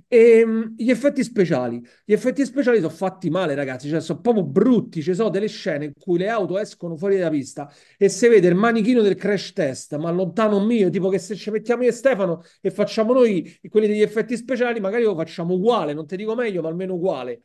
E 0.09 0.43
um, 0.43 0.75
gli 0.77 0.91
effetti 0.91 1.23
speciali, 1.23 1.81
gli 2.05 2.13
effetti 2.13 2.45
speciali 2.45 2.79
sono 2.79 2.91
fatti 2.91 3.31
male, 3.31 3.55
ragazzi. 3.55 3.89
Cioè, 3.89 4.01
sono 4.01 4.16
proprio 4.21 4.45
brutti. 4.45 5.03
Ci 5.03 5.15
sono 5.15 5.29
delle 5.29 5.49
scene 5.49 5.87
in 5.87 5.93
cui 5.99 6.19
le 6.19 6.29
auto 6.29 6.59
escono 6.59 6.97
fuori 6.97 7.17
dalla 7.17 7.31
pista 7.31 7.71
e 7.97 8.09
si 8.09 8.29
vede 8.29 8.49
il 8.49 8.55
manichino 8.55 9.03
del 9.03 9.15
crash 9.15 9.53
test, 9.53 9.97
ma 9.97 10.11
lontano 10.11 10.65
mio, 10.65 10.91
tipo 10.91 11.09
che 11.09 11.19
se 11.19 11.35
ci 11.37 11.51
mettiamo 11.51 11.83
io 11.83 11.89
e 11.91 11.93
Stefano 11.93 12.43
e 12.61 12.71
facciamo 12.71 13.13
noi 13.13 13.59
quelli 13.69 13.87
degli 13.87 14.03
effetti 14.03 14.37
speciali, 14.37 14.81
magari 14.81 15.05
lo 15.05 15.15
facciamo 15.15 15.55
uguale, 15.55 15.93
non 15.93 16.07
ti 16.07 16.17
dico 16.17 16.35
meglio, 16.35 16.63
ma 16.63 16.69
almeno 16.69 16.95
uguale. 16.95 17.43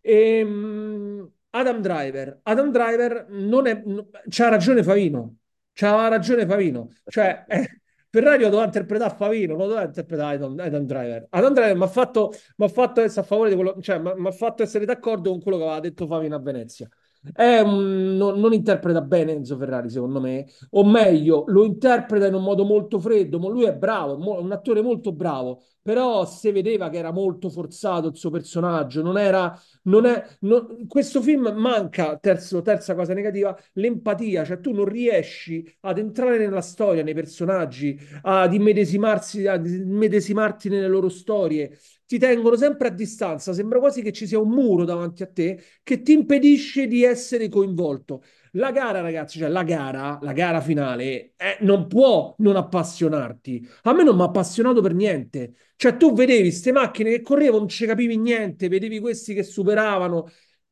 E, 0.00 0.42
um, 0.42 1.30
Adam 1.50 1.80
Driver, 1.80 2.40
Adam 2.44 2.70
Driver 2.70 3.26
non 3.30 3.66
è, 3.66 3.82
c'ha 4.28 4.48
ragione 4.48 4.82
Favino, 4.82 5.36
c'ha 5.72 6.08
ragione 6.08 6.46
Favino, 6.46 6.90
cioè 7.06 7.44
eh, 7.48 7.80
Ferrari 8.10 8.42
lo 8.42 8.48
doveva 8.48 8.64
interpretare 8.64 9.14
Favino, 9.14 9.54
lo 9.54 9.66
doveva 9.66 9.84
interpretare 9.84 10.34
Adam, 10.34 10.58
Adam 10.58 10.84
Driver. 10.84 11.26
Adam 11.30 11.54
Driver 11.54 11.76
mi 11.76 11.82
ha 11.84 11.86
fatto, 11.86 12.32
fatto 12.72 13.00
essere 13.00 13.20
a 13.20 13.24
favore 13.24 13.50
di 13.50 13.54
quello, 13.54 13.80
cioè 13.80 13.98
mi 13.98 14.26
ha 14.26 14.32
fatto 14.32 14.64
essere 14.64 14.84
d'accordo 14.84 15.30
con 15.30 15.40
quello 15.40 15.58
che 15.58 15.62
aveva 15.62 15.80
detto 15.80 16.06
Favino 16.08 16.34
a 16.34 16.40
Venezia. 16.40 16.88
Un, 17.36 18.16
non, 18.16 18.40
non, 18.40 18.52
interpreta 18.54 19.02
bene 19.02 19.32
Enzo 19.32 19.56
Ferrari, 19.58 19.90
secondo 19.90 20.20
me, 20.20 20.46
o 20.70 20.84
meglio, 20.84 21.44
lo 21.48 21.64
interpreta 21.64 22.26
in 22.26 22.34
un 22.34 22.42
modo 22.42 22.64
molto 22.64 22.98
freddo. 22.98 23.38
Ma 23.38 23.48
lui 23.48 23.64
è 23.64 23.74
bravo, 23.74 24.14
è 24.14 24.40
un 24.40 24.52
attore 24.52 24.80
molto 24.80 25.12
bravo, 25.12 25.62
però 25.82 26.24
si 26.24 26.50
vedeva 26.50 26.88
che 26.88 26.96
era 26.96 27.12
molto 27.12 27.50
forzato 27.50 28.08
il 28.08 28.16
suo 28.16 28.30
personaggio. 28.30 29.02
Non 29.02 29.18
era, 29.18 29.54
non 29.84 30.06
è, 30.06 30.24
non, 30.40 30.86
questo 30.86 31.20
film 31.20 31.52
manca, 31.54 32.16
terzo, 32.16 32.62
terza 32.62 32.94
cosa 32.94 33.12
negativa, 33.12 33.56
l'empatia, 33.74 34.44
cioè 34.44 34.60
tu 34.60 34.72
non 34.72 34.86
riesci 34.86 35.62
ad 35.80 35.98
entrare 35.98 36.38
nella 36.38 36.62
storia, 36.62 37.02
nei 37.02 37.14
personaggi, 37.14 37.98
ad 38.22 38.54
immedesimarsi, 38.54 39.46
ad 39.46 39.66
immedesimarti 39.66 40.70
nelle 40.70 40.88
loro 40.88 41.10
storie 41.10 41.76
ti 42.10 42.18
tengono 42.18 42.56
sempre 42.56 42.88
a 42.88 42.90
distanza, 42.90 43.52
sembra 43.52 43.78
quasi 43.78 44.02
che 44.02 44.10
ci 44.10 44.26
sia 44.26 44.40
un 44.40 44.48
muro 44.50 44.84
davanti 44.84 45.22
a 45.22 45.28
te 45.30 45.62
che 45.84 46.02
ti 46.02 46.10
impedisce 46.12 46.88
di 46.88 47.04
essere 47.04 47.48
coinvolto. 47.48 48.24
La 48.54 48.72
gara, 48.72 49.00
ragazzi, 49.00 49.38
cioè 49.38 49.48
la 49.48 49.62
gara, 49.62 50.18
la 50.20 50.32
gara 50.32 50.60
finale, 50.60 51.34
eh, 51.36 51.56
non 51.60 51.86
può 51.86 52.34
non 52.38 52.56
appassionarti. 52.56 53.64
A 53.82 53.92
me 53.92 54.02
non 54.02 54.16
mi 54.16 54.22
ha 54.22 54.24
appassionato 54.24 54.80
per 54.80 54.92
niente. 54.92 55.54
Cioè, 55.76 55.96
tu 55.96 56.12
vedevi 56.12 56.48
queste 56.48 56.72
macchine 56.72 57.10
che 57.10 57.22
correvano, 57.22 57.58
non 57.58 57.68
ci 57.68 57.86
capivi 57.86 58.16
niente, 58.18 58.66
vedevi 58.66 58.98
questi 58.98 59.32
che 59.32 59.44
superavano. 59.44 60.28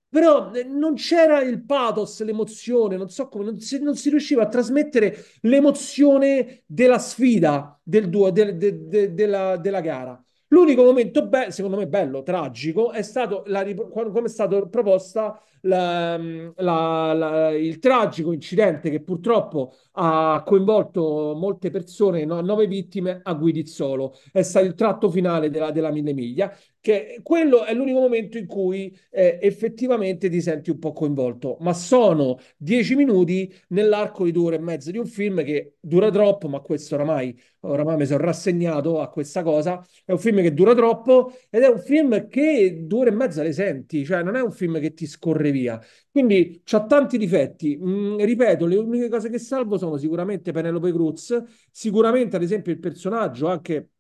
Però 0.08 0.50
eh, 0.52 0.64
non 0.64 0.94
c'era 0.94 1.40
il 1.42 1.64
pathos, 1.64 2.20
l'emozione, 2.24 2.96
non 2.96 3.10
so 3.10 3.28
come, 3.28 3.44
non 3.44 3.60
si, 3.60 3.80
non 3.80 3.94
si 3.94 4.10
riusciva 4.10 4.42
a 4.42 4.48
trasmettere 4.48 5.14
l'emozione 5.42 6.62
della 6.66 6.98
sfida 6.98 7.78
del 7.80 8.08
duo, 8.08 8.30
del, 8.32 8.56
de, 8.56 8.88
de, 8.88 9.14
della, 9.14 9.56
della 9.56 9.80
gara. 9.80 10.20
L'unico 10.48 10.82
momento, 10.82 11.26
be- 11.26 11.50
secondo 11.50 11.76
me, 11.76 11.86
bello, 11.88 12.22
tragico, 12.22 12.90
è 12.92 13.02
stato 13.02 13.42
la, 13.46 13.64
come 13.90 14.26
è 14.26 14.28
stato 14.28 14.68
proposta 14.68 15.38
la, 15.62 16.16
la, 16.56 17.50
il 17.50 17.78
tragico 17.78 18.32
incidente 18.32 18.88
che 18.90 19.02
purtroppo 19.02 19.74
ha 19.92 20.42
coinvolto 20.46 21.34
molte 21.36 21.70
persone, 21.70 22.24
no, 22.24 22.40
nove 22.40 22.66
vittime 22.66 23.20
a 23.22 23.34
Guidizzolo. 23.34 24.14
È 24.32 24.42
stato 24.42 24.64
il 24.66 24.74
tratto 24.74 25.10
finale 25.10 25.50
della, 25.50 25.70
della 25.70 25.90
Mille 25.90 26.14
Miglia, 26.14 26.50
che 26.80 27.20
quello 27.22 27.64
è 27.64 27.74
l'unico 27.74 28.00
momento 28.00 28.38
in 28.38 28.46
cui 28.46 28.96
eh, 29.10 29.38
effettivamente 29.42 30.28
ti 30.28 30.40
senti 30.40 30.70
un 30.70 30.78
po' 30.78 30.92
coinvolto. 30.92 31.56
Ma 31.60 31.72
sono 31.74 32.38
dieci 32.56 32.94
minuti 32.94 33.52
nell'arco 33.68 34.24
di 34.24 34.32
due 34.32 34.44
ore 34.44 34.56
e 34.56 34.58
mezza 34.60 34.90
di 34.90 34.98
un 34.98 35.06
film 35.06 35.42
che 35.44 35.74
dura 35.80 36.10
troppo, 36.10 36.48
ma 36.48 36.60
questo 36.60 36.94
oramai, 36.94 37.38
oramai 37.60 37.96
mi 37.96 38.06
sono 38.06 38.22
rassegnato 38.24 39.00
a 39.00 39.08
questa 39.10 39.42
cosa. 39.42 39.84
È 40.04 40.12
un 40.12 40.18
film 40.18 40.40
che 40.40 40.54
dura 40.54 40.74
troppo 40.74 41.32
ed 41.50 41.62
è 41.62 41.68
un 41.68 41.80
film 41.80 42.28
che 42.28 42.84
due 42.86 43.00
ore 43.00 43.10
e 43.10 43.12
mezza 43.14 43.42
le 43.42 43.52
senti, 43.52 44.04
cioè 44.04 44.22
non 44.22 44.36
è 44.36 44.40
un 44.40 44.52
film 44.52 44.78
che 44.80 44.94
ti 44.94 45.06
scorre 45.06 45.50
via. 45.50 45.80
Quindi 46.10 46.62
c'ha 46.64 46.84
tanti 46.86 47.18
difetti. 47.18 47.76
Mm, 47.76 48.18
ripeto, 48.18 48.66
le 48.66 48.76
uniche 48.76 49.08
cose 49.08 49.28
che 49.30 49.38
salvo 49.38 49.78
sono 49.78 49.96
sicuramente 49.96 50.52
Penelope 50.52 50.92
Cruz, 50.92 51.42
sicuramente 51.70 52.36
ad 52.36 52.42
esempio 52.42 52.72
il 52.72 52.78
personaggio 52.78 53.48
anche 53.48 53.90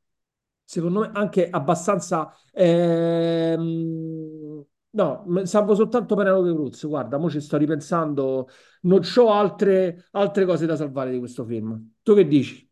secondo 0.68 1.00
me 1.00 1.10
anche 1.14 1.48
abbastanza 1.48 2.30
ehm... 2.52 4.64
no, 4.90 5.24
salvo 5.44 5.74
soltanto 5.74 6.14
Penelope 6.14 6.52
Cruz 6.52 6.86
guarda, 6.86 7.16
mo 7.16 7.30
ci 7.30 7.40
sto 7.40 7.56
ripensando 7.56 8.48
non 8.82 9.00
ho 9.16 9.32
altre, 9.32 10.08
altre 10.12 10.44
cose 10.44 10.66
da 10.66 10.76
salvare 10.76 11.10
di 11.10 11.18
questo 11.18 11.44
film 11.44 11.94
tu 12.02 12.14
che 12.14 12.26
dici? 12.26 12.66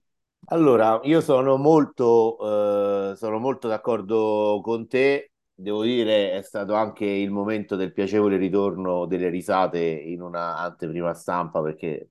Allora, 0.49 1.01
io 1.03 1.21
sono 1.21 1.57
molto, 1.57 3.11
eh, 3.13 3.17
sono 3.17 3.39
molto 3.39 3.67
d'accordo 3.69 4.61
con 4.63 4.87
te. 4.87 5.33
Devo 5.53 5.83
dire, 5.83 6.33
è 6.33 6.43
stato 6.43 6.75
anche 6.75 7.05
il 7.05 7.31
momento 7.31 7.75
del 7.75 7.93
piacevole 7.93 8.37
ritorno 8.37 9.07
delle 9.07 9.29
risate 9.29 9.81
in 9.81 10.21
una 10.21 10.59
anteprima 10.59 11.15
stampa, 11.15 11.63
perché 11.63 12.11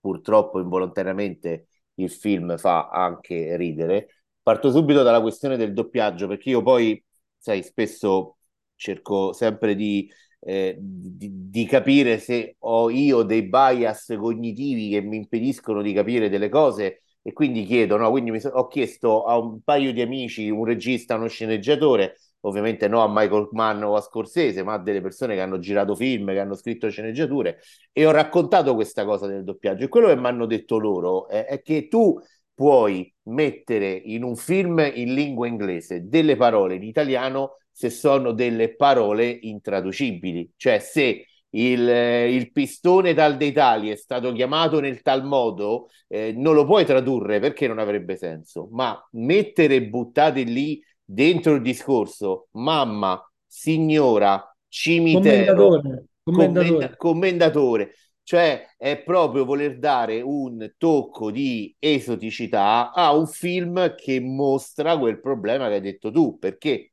purtroppo 0.00 0.58
involontariamente 0.58 1.68
il 1.94 2.10
film 2.10 2.56
fa 2.56 2.88
anche 2.88 3.56
ridere. 3.56 4.17
Parto 4.48 4.70
subito 4.70 5.02
dalla 5.02 5.20
questione 5.20 5.58
del 5.58 5.74
doppiaggio, 5.74 6.26
perché 6.26 6.48
io 6.48 6.62
poi, 6.62 7.04
sai, 7.36 7.62
spesso 7.62 8.38
cerco 8.76 9.34
sempre 9.34 9.74
di 9.74 10.10
eh, 10.40 10.74
di, 10.80 11.50
di, 11.50 11.66
capire 11.66 12.18
se 12.18 12.56
ho 12.60 12.88
io 12.88 13.24
dei 13.24 13.42
bias 13.42 14.14
cognitivi 14.18 14.88
che 14.88 15.02
mi 15.02 15.16
impediscono 15.16 15.82
di 15.82 15.92
capire 15.92 16.30
delle 16.30 16.48
cose 16.48 17.02
e 17.20 17.32
quindi 17.34 17.64
chiedo, 17.64 17.98
no? 17.98 18.10
Quindi 18.10 18.30
mi 18.30 18.40
ho 18.42 18.66
chiesto 18.68 19.24
a 19.24 19.36
un 19.36 19.60
paio 19.60 19.92
di 19.92 20.00
amici, 20.00 20.48
un 20.48 20.64
regista, 20.64 21.16
uno 21.16 21.28
sceneggiatore, 21.28 22.16
ovviamente 22.40 22.88
no 22.88 23.02
a 23.02 23.08
Michael 23.12 23.48
Mann 23.52 23.82
o 23.82 23.96
a 23.96 24.00
Scorsese, 24.00 24.62
ma 24.62 24.74
a 24.74 24.78
delle 24.78 25.02
persone 25.02 25.34
che 25.34 25.42
hanno 25.42 25.58
girato 25.58 25.94
film, 25.94 26.28
che 26.28 26.38
hanno 26.38 26.54
scritto 26.54 26.88
sceneggiature, 26.88 27.58
e 27.92 28.06
ho 28.06 28.12
raccontato 28.12 28.74
questa 28.74 29.04
cosa 29.04 29.26
del 29.26 29.44
doppiaggio. 29.44 29.84
E 29.84 29.88
quello 29.88 30.06
che 30.06 30.16
mi 30.16 30.26
hanno 30.26 30.46
detto 30.46 30.78
loro 30.78 31.28
è, 31.28 31.44
è 31.44 31.60
che 31.60 31.88
tu 31.88 32.18
puoi 32.58 33.14
mettere 33.26 33.92
in 33.92 34.24
un 34.24 34.34
film 34.34 34.80
in 34.92 35.14
lingua 35.14 35.46
inglese 35.46 36.08
delle 36.08 36.34
parole 36.34 36.74
in 36.74 36.82
italiano 36.82 37.58
se 37.70 37.88
sono 37.88 38.32
delle 38.32 38.74
parole 38.74 39.28
intraducibili, 39.28 40.54
cioè 40.56 40.80
se 40.80 41.24
il, 41.50 41.88
il, 41.88 42.50
pistone 42.50 43.14
tal 43.14 43.36
dei 43.36 43.52
tali 43.52 43.90
è 43.90 43.94
stato 43.94 44.32
chiamato 44.32 44.80
nel 44.80 45.02
tal 45.02 45.24
modo, 45.24 45.86
eh, 46.08 46.32
non 46.36 46.54
lo 46.54 46.66
puoi 46.66 46.84
tradurre 46.84 47.38
perché 47.38 47.68
non 47.68 47.78
avrebbe 47.78 48.16
senso, 48.16 48.66
ma 48.72 49.00
mettere 49.12 49.86
buttate 49.86 50.42
lì 50.42 50.82
dentro 51.04 51.54
il 51.54 51.62
discorso 51.62 52.48
mamma, 52.54 53.24
signora, 53.46 54.52
cimitero, 54.66 55.54
commendatore, 55.54 56.06
commendatore. 56.24 56.96
commendatore 56.96 57.92
cioè 58.28 58.74
è 58.76 59.02
proprio 59.02 59.46
voler 59.46 59.78
dare 59.78 60.20
un 60.20 60.74
tocco 60.76 61.30
di 61.30 61.74
esoticità 61.78 62.92
a 62.92 63.16
un 63.16 63.26
film 63.26 63.94
che 63.94 64.20
mostra 64.20 64.98
quel 64.98 65.18
problema 65.18 65.66
che 65.68 65.74
hai 65.76 65.80
detto 65.80 66.10
tu, 66.10 66.38
perché 66.38 66.92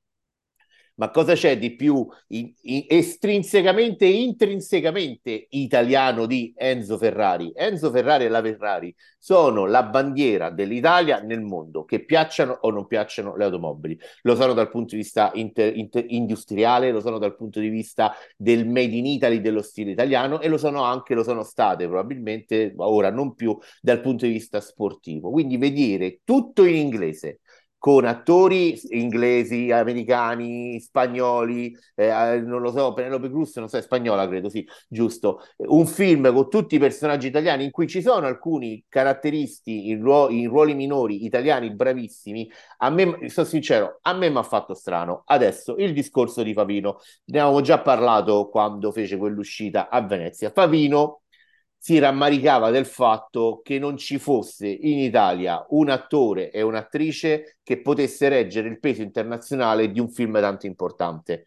ma 0.95 1.10
cosa 1.12 1.34
c'è 1.34 1.58
di 1.58 1.75
più 1.75 2.08
in, 2.27 2.53
in, 2.62 2.86
estrinsecamente 2.88 4.05
e 4.05 4.21
intrinsecamente 4.21 5.47
italiano 5.49 6.25
di 6.25 6.53
Enzo 6.55 6.97
Ferrari? 6.97 7.51
Enzo 7.55 7.91
Ferrari 7.91 8.25
e 8.25 8.29
la 8.29 8.41
Ferrari 8.41 8.95
sono 9.17 9.65
la 9.65 9.84
bandiera 9.84 10.51
dell'Italia 10.51 11.19
nel 11.19 11.41
mondo, 11.41 11.84
che 11.84 12.05
piacciono 12.05 12.58
o 12.62 12.69
non 12.69 12.86
piacciono 12.86 13.36
le 13.36 13.45
automobili. 13.45 13.99
Lo 14.21 14.36
sono 14.36 14.53
dal 14.53 14.69
punto 14.69 14.95
di 14.95 15.01
vista 15.01 15.31
inter, 15.34 15.75
inter, 15.75 16.05
industriale, 16.10 16.91
lo 16.91 17.01
sono 17.01 17.17
dal 17.17 17.36
punto 17.36 17.60
di 17.60 17.69
vista 17.69 18.13
del 18.38 18.67
made 18.67 18.95
in 18.95 19.05
Italy, 19.05 19.41
dello 19.41 19.63
stile 19.63 19.91
italiano 19.91 20.39
e 20.39 20.47
lo 20.47 20.58
sono 20.58 20.84
anche, 20.84 21.15
lo 21.15 21.23
sono 21.23 21.43
state 21.43 21.88
probabilmente 21.88 22.73
ora 22.77 23.10
non 23.10 23.34
più 23.34 23.58
dal 23.81 23.99
punto 23.99 24.25
di 24.25 24.31
vista 24.31 24.62
sportivo. 24.62 25.31
Quindi 25.31 25.58
vedere 25.58 26.19
tutto 26.23 26.63
in 26.63 26.75
inglese 26.75 27.39
con 27.85 28.03
attori 28.05 28.75
inglesi, 28.97 29.69
americani, 29.69 30.79
spagnoli, 30.79 31.71
eh, 31.93 32.41
non 32.43 32.59
lo 32.61 32.71
so, 32.71 32.93
Penelope 32.93 33.29
Cruz, 33.29 33.55
non 33.57 33.69
so, 33.69 33.77
è 33.77 33.81
spagnola 33.83 34.27
credo, 34.27 34.49
sì, 34.49 34.67
giusto. 34.87 35.41
Un 35.57 35.85
film 35.85 36.33
con 36.33 36.49
tutti 36.49 36.73
i 36.75 36.79
personaggi 36.79 37.27
italiani 37.27 37.63
in 37.65 37.69
cui 37.69 37.85
ci 37.85 38.01
sono 38.01 38.25
alcuni 38.25 38.83
caratteristi 38.89 39.89
in, 39.89 40.01
ruo- 40.01 40.29
in 40.31 40.49
ruoli 40.49 40.73
minori 40.73 41.25
italiani 41.25 41.69
bravissimi. 41.75 42.49
A 42.77 42.89
me, 42.89 43.29
sono 43.29 43.45
sincero, 43.45 43.99
a 44.01 44.13
me 44.13 44.31
mi 44.31 44.37
ha 44.37 44.43
fatto 44.43 44.73
strano. 44.73 45.21
Adesso 45.23 45.75
il 45.77 45.93
discorso 45.93 46.41
di 46.41 46.53
Favino, 46.53 46.97
ne 47.25 47.39
avevamo 47.39 47.61
già 47.61 47.79
parlato 47.81 48.49
quando 48.49 48.91
fece 48.91 49.15
quell'uscita 49.15 49.89
a 49.89 50.01
Venezia. 50.01 50.49
Favino 50.49 51.21
si 51.85 51.99
rammaricava 51.99 52.71
del 52.71 52.87
fatto 52.87 53.61
che 53.63 53.77
non 53.77 53.95
ci 53.95 54.17
fosse 54.17 54.67
in 54.67 54.97
Italia 54.97 55.63
un 55.69 55.89
attore 55.89 56.49
e 56.49 56.63
un'attrice 56.63 57.59
che 57.61 57.79
potesse 57.79 58.27
reggere 58.27 58.67
il 58.69 58.79
peso 58.79 59.03
internazionale 59.03 59.91
di 59.91 59.99
un 59.99 60.09
film 60.09 60.39
tanto 60.39 60.65
importante. 60.65 61.45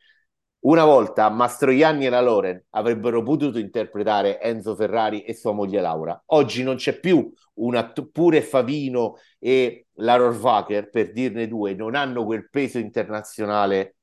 Una 0.61 0.85
volta 0.85 1.29
Mastroianni 1.29 2.07
e 2.07 2.09
la 2.09 2.21
Loren 2.21 2.67
avrebbero 2.71 3.25
potuto 3.25 3.59
interpretare 3.59 4.41
Enzo 4.41 4.77
Ferrari 4.77 5.23
e 5.23 5.35
sua 5.35 5.51
moglie 5.51 5.81
Laura. 5.81 6.23
Oggi 6.27 6.63
non 6.63 6.77
c'è 6.77 7.01
più 7.01 7.33
un 7.55 7.75
att- 7.75 8.09
pure 8.13 8.41
Favino 8.41 9.17
e 9.41 9.87
la 9.95 10.15
Rohrwacher, 10.15 10.89
per 10.89 11.11
dirne 11.11 11.49
due, 11.49 11.75
non 11.75 11.97
hanno 11.97 12.25
quel 12.25 12.49
peso 12.49 12.79
internazionale 12.79 13.97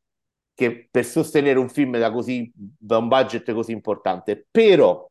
che 0.53 0.89
per 0.91 1.05
sostenere 1.05 1.59
un 1.59 1.69
film 1.69 1.97
da, 1.97 2.11
così, 2.11 2.51
da 2.53 2.97
un 2.97 3.07
budget 3.07 3.53
così 3.53 3.71
importante. 3.71 4.45
Però 4.51 5.09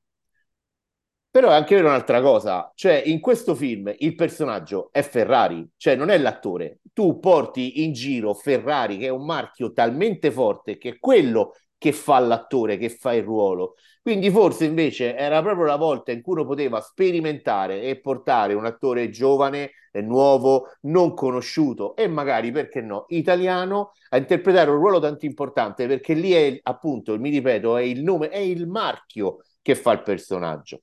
però 1.34 1.50
è 1.50 1.54
anche 1.54 1.74
vero 1.74 1.88
un'altra 1.88 2.22
cosa, 2.22 2.70
cioè 2.76 3.02
in 3.06 3.18
questo 3.18 3.56
film 3.56 3.92
il 3.98 4.14
personaggio 4.14 4.90
è 4.92 5.02
Ferrari, 5.02 5.68
cioè 5.76 5.96
non 5.96 6.10
è 6.10 6.16
l'attore. 6.16 6.78
Tu 6.92 7.18
porti 7.18 7.82
in 7.82 7.92
giro 7.92 8.34
Ferrari, 8.34 8.98
che 8.98 9.06
è 9.06 9.08
un 9.08 9.24
marchio 9.24 9.72
talmente 9.72 10.30
forte 10.30 10.78
che 10.78 10.90
è 10.90 10.98
quello 11.00 11.54
che 11.76 11.90
fa 11.90 12.20
l'attore, 12.20 12.76
che 12.76 12.88
fa 12.88 13.14
il 13.14 13.24
ruolo. 13.24 13.74
Quindi 14.00 14.30
forse 14.30 14.64
invece 14.64 15.16
era 15.16 15.42
proprio 15.42 15.64
la 15.66 15.74
volta 15.74 16.12
in 16.12 16.22
cui 16.22 16.34
uno 16.34 16.46
poteva 16.46 16.80
sperimentare 16.80 17.82
e 17.82 17.98
portare 17.98 18.54
un 18.54 18.64
attore 18.64 19.10
giovane, 19.10 19.72
nuovo, 20.04 20.68
non 20.82 21.14
conosciuto 21.14 21.96
e 21.96 22.06
magari, 22.06 22.52
perché 22.52 22.80
no, 22.80 23.06
italiano 23.08 23.90
a 24.10 24.18
interpretare 24.18 24.70
un 24.70 24.76
ruolo 24.76 25.00
tanto 25.00 25.26
importante, 25.26 25.88
perché 25.88 26.14
lì 26.14 26.30
è 26.30 26.60
appunto, 26.62 27.18
mi 27.18 27.30
ripeto, 27.30 27.76
è 27.76 27.82
il 27.82 28.04
nome, 28.04 28.28
è 28.28 28.38
il 28.38 28.68
marchio 28.68 29.38
che 29.60 29.74
fa 29.74 29.90
il 29.90 30.02
personaggio. 30.02 30.82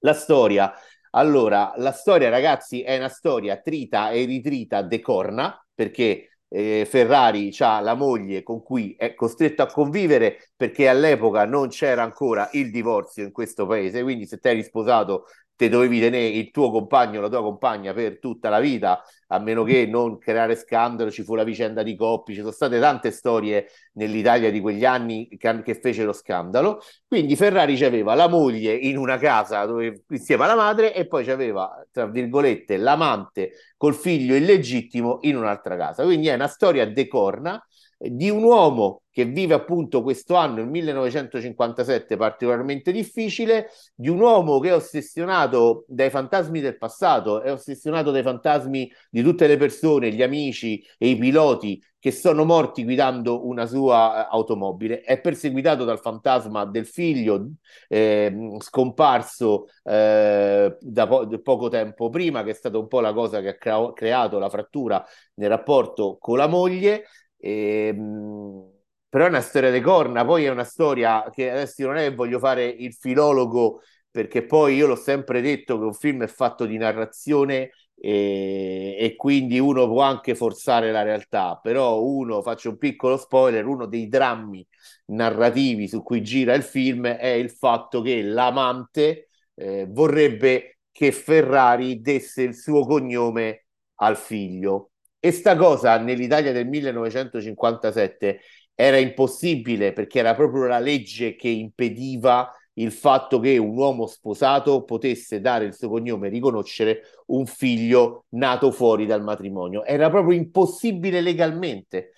La 0.00 0.14
storia. 0.14 0.72
Allora, 1.10 1.72
la 1.76 1.92
storia, 1.92 2.28
ragazzi, 2.28 2.82
è 2.82 2.96
una 2.98 3.08
storia 3.08 3.56
trita 3.60 4.10
e 4.10 4.24
ritrita 4.24 4.82
de 4.82 5.00
corna, 5.00 5.64
perché 5.74 6.40
eh, 6.48 6.86
Ferrari 6.88 7.54
ha 7.58 7.80
la 7.80 7.94
moglie 7.94 8.42
con 8.42 8.62
cui 8.62 8.94
è 8.96 9.14
costretto 9.14 9.62
a 9.62 9.66
convivere 9.66 10.50
perché 10.56 10.88
all'epoca 10.88 11.44
non 11.44 11.68
c'era 11.68 12.02
ancora 12.02 12.48
il 12.52 12.70
divorzio 12.70 13.24
in 13.24 13.32
questo 13.32 13.66
paese, 13.66 14.02
quindi 14.02 14.26
se 14.26 14.38
ti 14.38 14.48
eri 14.48 14.62
sposato 14.62 15.24
te 15.58 15.68
dovevi 15.68 15.98
tenere 15.98 16.28
il 16.28 16.52
tuo 16.52 16.70
compagno, 16.70 17.20
la 17.20 17.28
tua 17.28 17.42
compagna 17.42 17.92
per 17.92 18.20
tutta 18.20 18.48
la 18.48 18.60
vita, 18.60 19.02
a 19.26 19.40
meno 19.40 19.64
che 19.64 19.86
non 19.86 20.16
creare 20.16 20.54
scandalo, 20.54 21.10
ci 21.10 21.24
fu 21.24 21.34
la 21.34 21.42
vicenda 21.42 21.82
di 21.82 21.96
Coppi, 21.96 22.32
ci 22.32 22.38
sono 22.38 22.52
state 22.52 22.78
tante 22.78 23.10
storie 23.10 23.66
nell'Italia 23.94 24.52
di 24.52 24.60
quegli 24.60 24.84
anni 24.84 25.26
che, 25.36 25.62
che 25.64 25.74
fece 25.74 26.04
lo 26.04 26.12
scandalo. 26.12 26.80
Quindi 27.08 27.34
Ferrari 27.34 27.82
aveva 27.84 28.14
la 28.14 28.28
moglie 28.28 28.72
in 28.72 28.96
una 28.96 29.18
casa 29.18 29.64
dove, 29.64 30.04
insieme 30.10 30.44
alla 30.44 30.54
madre 30.54 30.94
e 30.94 31.08
poi 31.08 31.28
aveva, 31.28 31.84
tra 31.90 32.06
virgolette, 32.06 32.76
l'amante 32.76 33.50
col 33.76 33.96
figlio 33.96 34.36
illegittimo 34.36 35.18
in 35.22 35.36
un'altra 35.36 35.76
casa. 35.76 36.04
Quindi 36.04 36.28
è 36.28 36.34
una 36.34 36.46
storia 36.46 36.86
decorna 36.86 37.60
di 37.98 38.30
un 38.30 38.44
uomo 38.44 39.02
che 39.10 39.24
vive 39.24 39.54
appunto 39.54 40.02
questo 40.02 40.36
anno, 40.36 40.60
il 40.60 40.68
1957, 40.68 42.16
particolarmente 42.16 42.92
difficile, 42.92 43.68
di 43.94 44.08
un 44.08 44.20
uomo 44.20 44.60
che 44.60 44.68
è 44.68 44.74
ossessionato 44.74 45.84
dai 45.88 46.08
fantasmi 46.08 46.60
del 46.60 46.78
passato, 46.78 47.42
è 47.42 47.50
ossessionato 47.50 48.12
dai 48.12 48.22
fantasmi 48.22 48.88
di 49.10 49.22
tutte 49.22 49.48
le 49.48 49.56
persone, 49.56 50.12
gli 50.12 50.22
amici 50.22 50.80
e 50.96 51.08
i 51.08 51.16
piloti 51.16 51.82
che 51.98 52.12
sono 52.12 52.44
morti 52.44 52.84
guidando 52.84 53.44
una 53.48 53.66
sua 53.66 54.24
eh, 54.24 54.28
automobile, 54.30 55.00
è 55.00 55.20
perseguitato 55.20 55.84
dal 55.84 55.98
fantasma 55.98 56.64
del 56.64 56.86
figlio 56.86 57.54
eh, 57.88 58.56
scomparso 58.60 59.66
eh, 59.82 60.76
da 60.78 61.06
po- 61.08 61.26
poco 61.42 61.68
tempo 61.68 62.08
prima, 62.08 62.44
che 62.44 62.50
è 62.50 62.54
stata 62.54 62.78
un 62.78 62.86
po' 62.86 63.00
la 63.00 63.12
cosa 63.12 63.40
che 63.40 63.48
ha 63.48 63.56
crea- 63.56 63.92
creato 63.92 64.38
la 64.38 64.48
frattura 64.48 65.04
nel 65.34 65.48
rapporto 65.48 66.18
con 66.20 66.36
la 66.36 66.46
moglie 66.46 67.04
e, 67.38 67.88
ehm, 67.94 68.70
però 69.08 69.24
è 69.24 69.28
una 69.28 69.40
storia 69.40 69.70
di 69.70 69.80
corna, 69.80 70.24
poi 70.24 70.44
è 70.44 70.50
una 70.50 70.64
storia 70.64 71.28
che 71.32 71.50
adesso 71.50 71.84
non 71.86 71.96
è 71.96 72.08
che 72.08 72.14
voglio 72.14 72.38
fare 72.38 72.66
il 72.66 72.92
filologo, 72.94 73.80
perché 74.10 74.44
poi 74.44 74.76
io 74.76 74.86
l'ho 74.86 74.96
sempre 74.96 75.40
detto 75.40 75.78
che 75.78 75.84
un 75.84 75.94
film 75.94 76.22
è 76.24 76.26
fatto 76.26 76.66
di 76.66 76.76
narrazione 76.76 77.70
e, 77.94 78.96
e, 78.98 79.16
quindi 79.16 79.58
uno 79.58 79.86
può 79.86 80.02
anche 80.02 80.34
forzare 80.34 80.92
la 80.92 81.02
realtà, 81.02 81.58
però 81.62 82.02
uno, 82.02 82.42
faccio 82.42 82.70
un 82.70 82.78
piccolo 82.78 83.16
spoiler, 83.16 83.66
uno 83.66 83.86
dei 83.86 84.08
drammi 84.08 84.66
narrativi 85.06 85.88
su 85.88 86.02
cui 86.02 86.22
gira 86.22 86.54
il 86.54 86.62
film 86.62 87.06
è 87.06 87.26
il 87.28 87.50
fatto 87.50 88.00
che 88.02 88.22
l'amante 88.22 89.28
eh, 89.54 89.86
vorrebbe 89.88 90.78
che 90.92 91.12
Ferrari 91.12 92.00
desse 92.00 92.42
il 92.42 92.54
suo 92.54 92.84
cognome 92.86 93.66
al 93.96 94.16
figlio 94.16 94.87
e 95.20 95.30
sta 95.32 95.56
cosa 95.56 95.98
nell'Italia 95.98 96.52
del 96.52 96.66
1957 96.66 98.40
era 98.74 98.98
impossibile 98.98 99.92
perché 99.92 100.20
era 100.20 100.34
proprio 100.34 100.66
la 100.66 100.78
legge 100.78 101.34
che 101.34 101.48
impediva 101.48 102.52
il 102.74 102.92
fatto 102.92 103.40
che 103.40 103.58
un 103.58 103.76
uomo 103.76 104.06
sposato 104.06 104.84
potesse 104.84 105.40
dare 105.40 105.64
il 105.64 105.74
suo 105.74 105.88
cognome 105.88 106.28
e 106.28 106.30
riconoscere 106.30 107.02
un 107.26 107.44
figlio 107.46 108.26
nato 108.30 108.70
fuori 108.70 109.04
dal 109.04 109.22
matrimonio. 109.22 109.84
Era 109.84 110.08
proprio 110.10 110.38
impossibile 110.38 111.20
legalmente. 111.20 112.12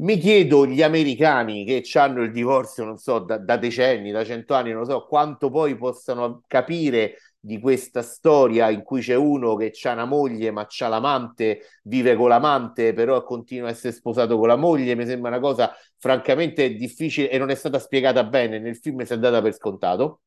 Mi 0.00 0.18
chiedo 0.18 0.66
gli 0.66 0.82
americani 0.82 1.64
che 1.64 1.84
hanno 1.98 2.22
il 2.22 2.32
divorzio, 2.32 2.84
non 2.84 2.96
so, 2.96 3.20
da, 3.20 3.38
da 3.38 3.56
decenni, 3.56 4.10
da 4.10 4.24
cento 4.24 4.54
anni, 4.54 4.72
non 4.72 4.84
so 4.86 5.06
quanto 5.06 5.50
poi 5.50 5.76
possano 5.76 6.42
capire 6.46 7.16
di 7.40 7.58
questa 7.58 8.02
storia 8.02 8.68
in 8.70 8.82
cui 8.82 9.00
c'è 9.00 9.14
uno 9.14 9.56
che 9.56 9.72
ha 9.84 9.92
una 9.92 10.04
moglie 10.04 10.50
ma 10.50 10.66
c'ha 10.68 10.88
l'amante, 10.88 11.60
vive 11.84 12.14
con 12.14 12.28
l'amante, 12.28 12.92
però 12.92 13.22
continua 13.24 13.68
a 13.68 13.70
essere 13.70 13.92
sposato 13.94 14.38
con 14.38 14.46
la 14.48 14.56
moglie, 14.56 14.94
mi 14.94 15.06
sembra 15.06 15.30
una 15.30 15.40
cosa 15.40 15.74
francamente 15.98 16.74
difficile 16.74 17.30
e 17.30 17.38
non 17.38 17.50
è 17.50 17.54
stata 17.54 17.78
spiegata 17.78 18.24
bene, 18.24 18.58
nel 18.58 18.76
film 18.76 19.02
si 19.04 19.12
è 19.14 19.18
data 19.18 19.40
per 19.40 19.54
scontato. 19.54 20.20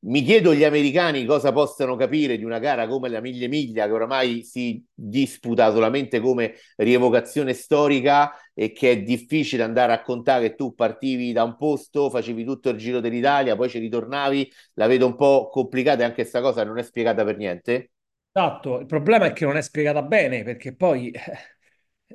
Mi 0.00 0.22
chiedo 0.22 0.54
gli 0.54 0.62
americani 0.62 1.24
cosa 1.24 1.50
possano 1.52 1.96
capire 1.96 2.36
di 2.38 2.44
una 2.44 2.60
gara 2.60 2.86
come 2.86 3.08
la 3.08 3.20
Miglia 3.20 3.48
Miglia, 3.48 3.86
che 3.86 3.92
oramai 3.92 4.44
si 4.44 4.84
disputa 4.94 5.72
solamente 5.72 6.20
come 6.20 6.54
rievocazione 6.76 7.52
storica 7.52 8.32
e 8.54 8.70
che 8.70 8.92
è 8.92 9.02
difficile 9.02 9.64
andare 9.64 9.92
a 9.92 9.96
raccontare 9.96 10.50
che 10.50 10.54
tu 10.54 10.72
partivi 10.74 11.32
da 11.32 11.42
un 11.42 11.56
posto, 11.56 12.10
facevi 12.10 12.44
tutto 12.44 12.68
il 12.68 12.76
giro 12.76 13.00
dell'Italia, 13.00 13.56
poi 13.56 13.68
ci 13.68 13.80
ritornavi. 13.80 14.52
La 14.74 14.86
vedo 14.86 15.06
un 15.06 15.16
po' 15.16 15.48
complicata 15.50 16.02
e 16.02 16.04
anche 16.04 16.22
questa 16.22 16.40
cosa 16.40 16.62
non 16.62 16.78
è 16.78 16.82
spiegata 16.84 17.24
per 17.24 17.36
niente. 17.36 17.90
Esatto, 18.32 18.78
il 18.78 18.86
problema 18.86 19.26
è 19.26 19.32
che 19.32 19.44
non 19.44 19.56
è 19.56 19.62
spiegata 19.62 20.02
bene 20.02 20.44
perché 20.44 20.72
poi 20.72 21.12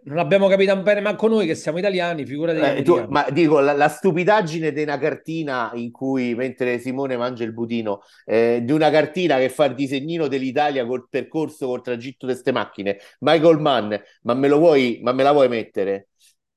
non 0.06 0.18
abbiamo 0.18 0.48
capito 0.48 0.76
bene 0.82 1.02
manco 1.02 1.28
noi 1.28 1.46
che 1.46 1.56
siamo 1.56 1.78
italiani, 1.78 2.26
figurati 2.26 2.80
eh, 2.80 2.82
tu, 2.82 3.06
Ma 3.10 3.28
dico, 3.30 3.60
la, 3.60 3.74
la, 3.74 3.88
stupidaggine 3.88 4.72
di 4.72 4.82
una 4.82 4.98
cartina 4.98 5.72
in 5.76 5.92
cui, 5.92 6.34
mentre 6.36 6.80
Simone 6.80 7.16
mangia 7.16 7.44
il 7.44 7.54
budino, 7.54 8.02
eh, 8.26 8.62
di 8.64 8.72
una 8.72 8.90
cartina 8.90 9.38
che 9.38 9.50
fa 9.50 9.66
il 9.66 9.76
disegnino 9.76 10.28
dell'Italia 10.28 10.86
col 10.86 11.08
percorso, 11.10 11.68
col 11.68 11.82
tragitto 11.82 12.26
di 12.26 12.32
queste 12.32 12.52
macchine, 12.52 12.98
Michael 13.20 13.60
Mann, 13.60 13.94
ma 14.24 14.34
me 14.34 14.48
lo 14.48 14.58
vuoi, 14.58 15.00
ma 15.04 15.12
me 15.12 15.24
la 15.24 15.32
vuoi 15.32 15.48
mettere? 15.48 16.08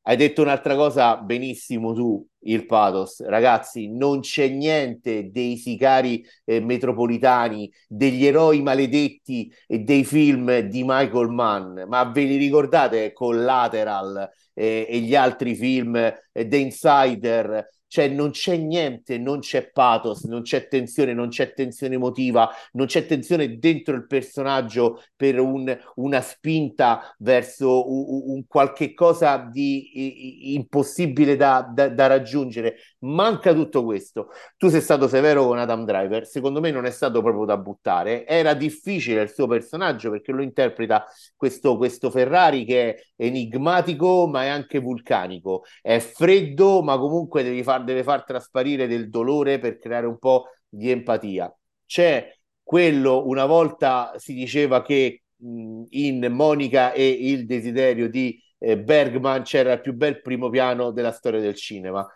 Hai 0.08 0.16
detto 0.16 0.42
un'altra 0.42 0.76
cosa 0.76 1.16
benissimo 1.16 1.92
tu, 1.92 2.24
il 2.44 2.64
pathos. 2.64 3.26
Ragazzi, 3.26 3.90
non 3.90 4.20
c'è 4.20 4.46
niente 4.46 5.32
dei 5.32 5.56
sicari 5.56 6.24
eh, 6.44 6.60
metropolitani, 6.60 7.68
degli 7.88 8.24
eroi 8.24 8.62
maledetti 8.62 9.52
e 9.66 9.80
dei 9.80 10.04
film 10.04 10.60
di 10.60 10.84
Michael 10.84 11.30
Mann. 11.30 11.80
Ma 11.88 12.04
ve 12.04 12.22
li 12.22 12.36
ricordate 12.36 13.12
Collateral, 13.12 14.30
e, 14.54 14.86
e 14.88 14.98
gli 15.00 15.16
altri 15.16 15.56
film, 15.56 15.96
eh, 15.96 16.16
The 16.32 16.56
Insider, 16.56 17.68
cioè 17.88 18.08
non 18.08 18.30
c'è 18.30 18.56
niente, 18.56 19.18
non 19.18 19.40
c'è 19.40 19.70
pathos, 19.70 20.24
non 20.24 20.42
c'è 20.42 20.68
tensione, 20.68 21.14
non 21.14 21.28
c'è 21.28 21.52
tensione 21.52 21.94
emotiva, 21.94 22.50
non 22.72 22.86
c'è 22.86 23.06
tensione 23.06 23.58
dentro 23.58 23.94
il 23.94 24.06
personaggio 24.06 25.02
per 25.14 25.38
un, 25.38 25.76
una 25.96 26.20
spinta 26.20 27.14
verso 27.18 27.90
un, 27.90 28.34
un 28.34 28.46
qualche 28.46 28.92
cosa 28.92 29.36
di 29.38 30.54
impossibile 30.54 31.36
da, 31.36 31.68
da, 31.72 31.88
da, 31.88 32.06
raggiungere. 32.06 32.76
Manca 33.00 33.54
tutto 33.54 33.84
questo. 33.84 34.28
Tu 34.56 34.68
sei 34.68 34.80
stato 34.80 35.06
severo 35.06 35.46
con 35.46 35.58
Adam 35.58 35.84
Driver, 35.84 36.26
secondo 36.26 36.60
me 36.60 36.70
non 36.70 36.86
è 36.86 36.90
stato 36.90 37.22
proprio 37.22 37.44
da 37.44 37.56
buttare. 37.56 38.26
Era 38.26 38.54
difficile 38.54 39.22
il 39.22 39.30
suo 39.30 39.46
personaggio 39.46 40.10
perché 40.10 40.32
lo 40.32 40.42
interpreta 40.42 41.04
questo, 41.36 41.76
questo 41.76 42.10
Ferrari 42.10 42.64
che 42.64 42.94
è 42.94 43.02
enigmatico 43.16 44.26
ma 44.26 44.44
è 44.44 44.48
anche 44.48 44.80
vulcanico. 44.80 45.64
È 45.80 45.98
freddo 45.98 46.82
ma 46.82 46.98
comunque 46.98 47.42
devi 47.42 47.62
fare 47.62 47.75
far, 47.76 47.84
deve 47.84 48.02
far 48.02 48.24
trasparire 48.24 48.86
del 48.86 49.08
dolore 49.10 49.58
per 49.58 49.78
creare 49.78 50.06
un 50.06 50.18
po' 50.18 50.46
di 50.68 50.90
empatia. 50.90 51.54
C'è 51.84 52.34
quello, 52.62 53.26
una 53.26 53.46
volta 53.46 54.12
si 54.16 54.34
diceva 54.34 54.82
che 54.82 55.22
mh, 55.36 55.84
in 55.90 56.26
Monica 56.32 56.92
e 56.92 57.08
il 57.08 57.46
desiderio 57.46 58.08
di 58.08 58.40
eh, 58.58 58.78
Bergman 58.78 59.42
c'era 59.42 59.74
il 59.74 59.80
più 59.80 59.94
bel 59.94 60.20
primo 60.20 60.50
piano 60.50 60.90
della 60.90 61.12
storia 61.12 61.40
del 61.40 61.54
cinema. 61.54 62.06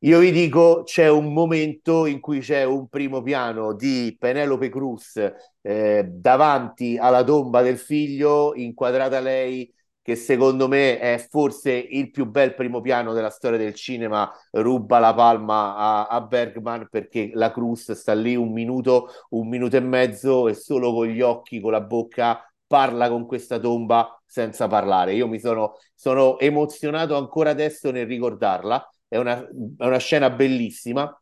Io 0.00 0.18
vi 0.18 0.30
dico, 0.30 0.82
c'è 0.84 1.08
un 1.08 1.32
momento 1.32 2.06
in 2.06 2.20
cui 2.20 2.40
c'è 2.40 2.64
un 2.64 2.88
primo 2.88 3.22
piano 3.22 3.74
di 3.74 4.14
Penelope 4.18 4.68
Cruz 4.68 5.16
eh, 5.62 6.04
davanti 6.06 6.96
alla 6.98 7.24
tomba 7.24 7.62
del 7.62 7.78
figlio, 7.78 8.54
inquadrata 8.54 9.20
lei 9.20 9.72
che 10.06 10.14
secondo 10.14 10.68
me 10.68 11.00
è 11.00 11.18
forse 11.28 11.72
il 11.72 12.12
più 12.12 12.26
bel 12.26 12.54
primo 12.54 12.80
piano 12.80 13.12
della 13.12 13.28
storia 13.28 13.58
del 13.58 13.74
cinema, 13.74 14.30
ruba 14.52 15.00
la 15.00 15.12
palma 15.12 15.74
a, 15.74 16.06
a 16.06 16.20
Bergman 16.20 16.86
perché 16.88 17.32
la 17.34 17.50
Cruz 17.50 17.90
sta 17.90 18.14
lì 18.14 18.36
un 18.36 18.52
minuto, 18.52 19.08
un 19.30 19.48
minuto 19.48 19.76
e 19.76 19.80
mezzo 19.80 20.46
e 20.46 20.54
solo 20.54 20.92
con 20.92 21.08
gli 21.08 21.20
occhi, 21.20 21.60
con 21.60 21.72
la 21.72 21.80
bocca 21.80 22.40
parla 22.68 23.08
con 23.08 23.26
questa 23.26 23.58
tomba 23.58 24.22
senza 24.24 24.68
parlare. 24.68 25.12
Io 25.14 25.26
mi 25.26 25.40
sono, 25.40 25.76
sono 25.92 26.38
emozionato 26.38 27.16
ancora 27.16 27.50
adesso 27.50 27.90
nel 27.90 28.06
ricordarla, 28.06 28.88
è 29.08 29.16
una, 29.16 29.44
è 29.44 29.84
una 29.86 29.98
scena 29.98 30.30
bellissima. 30.30 31.20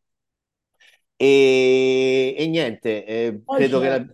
E, 1.16 2.35
e 2.37 2.47
niente, 2.49 3.05
eh, 3.07 3.42
credo 3.47 3.81
che 3.81 3.88
la, 3.88 4.05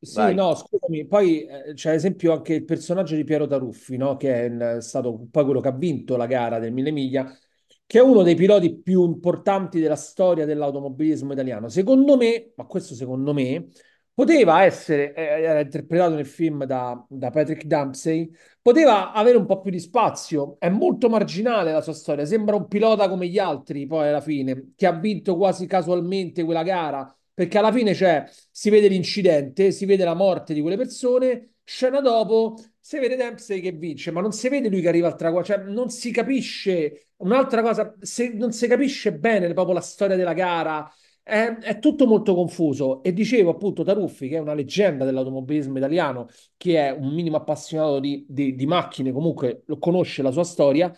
sì, 0.00 0.14
Vai. 0.14 0.34
no, 0.34 0.54
scusami, 0.54 1.06
poi 1.06 1.44
eh, 1.44 1.72
c'è 1.74 1.90
ad 1.90 1.96
esempio 1.96 2.32
anche 2.32 2.54
il 2.54 2.64
personaggio 2.64 3.16
di 3.16 3.24
Piero 3.24 3.46
Taruffi, 3.48 3.96
no? 3.96 4.16
Che 4.16 4.46
è 4.46 4.76
eh, 4.76 4.80
stato 4.80 5.26
poi 5.30 5.44
quello 5.44 5.60
che 5.60 5.68
ha 5.68 5.72
vinto 5.72 6.16
la 6.16 6.26
gara 6.26 6.60
del 6.60 6.72
Mille 6.72 6.92
Miglia, 6.92 7.36
che 7.84 7.98
è 7.98 8.02
uno 8.02 8.22
dei 8.22 8.36
piloti 8.36 8.80
più 8.80 9.04
importanti 9.04 9.80
della 9.80 9.96
storia 9.96 10.44
dell'automobilismo 10.44 11.32
italiano. 11.32 11.68
Secondo 11.68 12.16
me, 12.16 12.52
ma 12.54 12.64
questo 12.66 12.94
secondo 12.94 13.32
me, 13.32 13.70
poteva 14.14 14.62
essere, 14.64 15.12
eh, 15.14 15.42
era 15.42 15.60
interpretato 15.60 16.14
nel 16.14 16.26
film 16.26 16.64
da, 16.64 17.04
da 17.08 17.30
Patrick 17.30 17.64
Dempsey, 17.64 18.30
poteva 18.62 19.12
avere 19.12 19.36
un 19.36 19.46
po' 19.46 19.60
più 19.60 19.70
di 19.72 19.80
spazio, 19.80 20.56
è 20.60 20.68
molto 20.68 21.08
marginale 21.08 21.72
la 21.72 21.80
sua 21.80 21.92
storia, 21.92 22.24
sembra 22.24 22.54
un 22.54 22.68
pilota 22.68 23.08
come 23.08 23.26
gli 23.26 23.38
altri 23.38 23.86
poi 23.86 24.08
alla 24.08 24.20
fine, 24.20 24.72
che 24.76 24.86
ha 24.86 24.92
vinto 24.92 25.36
quasi 25.36 25.66
casualmente 25.66 26.44
quella 26.44 26.62
gara 26.62 27.12
perché 27.38 27.56
alla 27.58 27.70
fine 27.70 27.92
c'è, 27.92 28.28
si 28.50 28.68
vede 28.68 28.88
l'incidente, 28.88 29.70
si 29.70 29.86
vede 29.86 30.02
la 30.02 30.14
morte 30.14 30.54
di 30.54 30.60
quelle 30.60 30.76
persone, 30.76 31.58
scena 31.62 32.00
dopo 32.00 32.56
si 32.80 32.98
vede 32.98 33.14
Dempsey 33.14 33.60
che 33.60 33.70
vince, 33.70 34.10
ma 34.10 34.20
non 34.20 34.32
si 34.32 34.48
vede 34.48 34.68
lui 34.68 34.80
che 34.80 34.88
arriva 34.88 35.06
al 35.06 35.14
traguardo, 35.14 35.46
cioè 35.54 35.62
non 35.62 35.88
si 35.88 36.10
capisce, 36.10 37.12
un'altra 37.18 37.62
cosa, 37.62 37.94
se, 38.00 38.30
non 38.30 38.50
si 38.50 38.66
capisce 38.66 39.12
bene 39.14 39.52
proprio 39.52 39.74
la 39.74 39.80
storia 39.80 40.16
della 40.16 40.32
gara, 40.32 40.92
è, 41.22 41.58
è, 41.60 41.78
tutto 41.78 42.08
molto 42.08 42.34
confuso. 42.34 43.04
E 43.04 43.12
dicevo 43.12 43.50
appunto 43.50 43.84
Taruffi 43.84 44.26
che 44.28 44.38
è 44.38 44.40
una 44.40 44.54
leggenda 44.54 45.04
dell'automobilismo 45.04 45.78
italiano, 45.78 46.26
che 46.56 46.88
è 46.88 46.90
un 46.90 47.14
minimo 47.14 47.36
appassionato 47.36 48.00
di, 48.00 48.26
di, 48.28 48.56
di 48.56 48.66
macchine, 48.66 49.12
comunque 49.12 49.62
lo 49.66 49.78
conosce 49.78 50.22
la 50.22 50.32
sua 50.32 50.42
storia, 50.42 50.92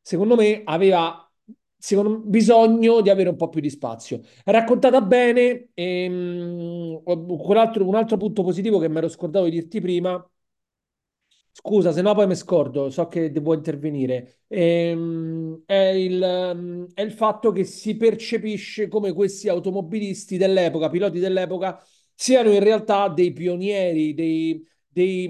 secondo 0.00 0.34
me 0.34 0.62
aveva 0.64 1.31
secondo 1.82 2.10
me, 2.10 2.18
bisogno 2.24 3.00
di 3.00 3.10
avere 3.10 3.28
un 3.28 3.36
po' 3.36 3.48
più 3.48 3.60
di 3.60 3.68
spazio. 3.70 4.20
Raccontata 4.44 5.00
bene, 5.00 5.70
e, 5.74 6.06
um, 6.08 7.02
un 7.04 7.94
altro 7.94 8.16
punto 8.16 8.42
positivo 8.44 8.78
che 8.78 8.88
mi 8.88 8.98
ero 8.98 9.08
scordato 9.08 9.46
di 9.46 9.50
dirti 9.50 9.80
prima, 9.80 10.24
scusa 11.54 11.92
se 11.92 12.00
no 12.02 12.14
poi 12.14 12.26
mi 12.26 12.34
scordo, 12.34 12.88
so 12.90 13.08
che 13.08 13.30
devo 13.30 13.54
intervenire, 13.54 14.42
ehm, 14.48 15.62
è, 15.66 15.74
il, 15.74 16.20
um, 16.54 16.86
è 16.94 17.02
il 17.02 17.12
fatto 17.12 17.50
che 17.52 17.64
si 17.64 17.96
percepisce 17.96 18.88
come 18.88 19.12
questi 19.12 19.48
automobilisti 19.48 20.36
dell'epoca, 20.38 20.88
piloti 20.88 21.18
dell'epoca, 21.18 21.82
siano 22.14 22.50
in 22.52 22.60
realtà 22.62 23.08
dei 23.08 23.32
pionieri, 23.32 24.14
dei 24.14 24.66
dei, 24.92 25.28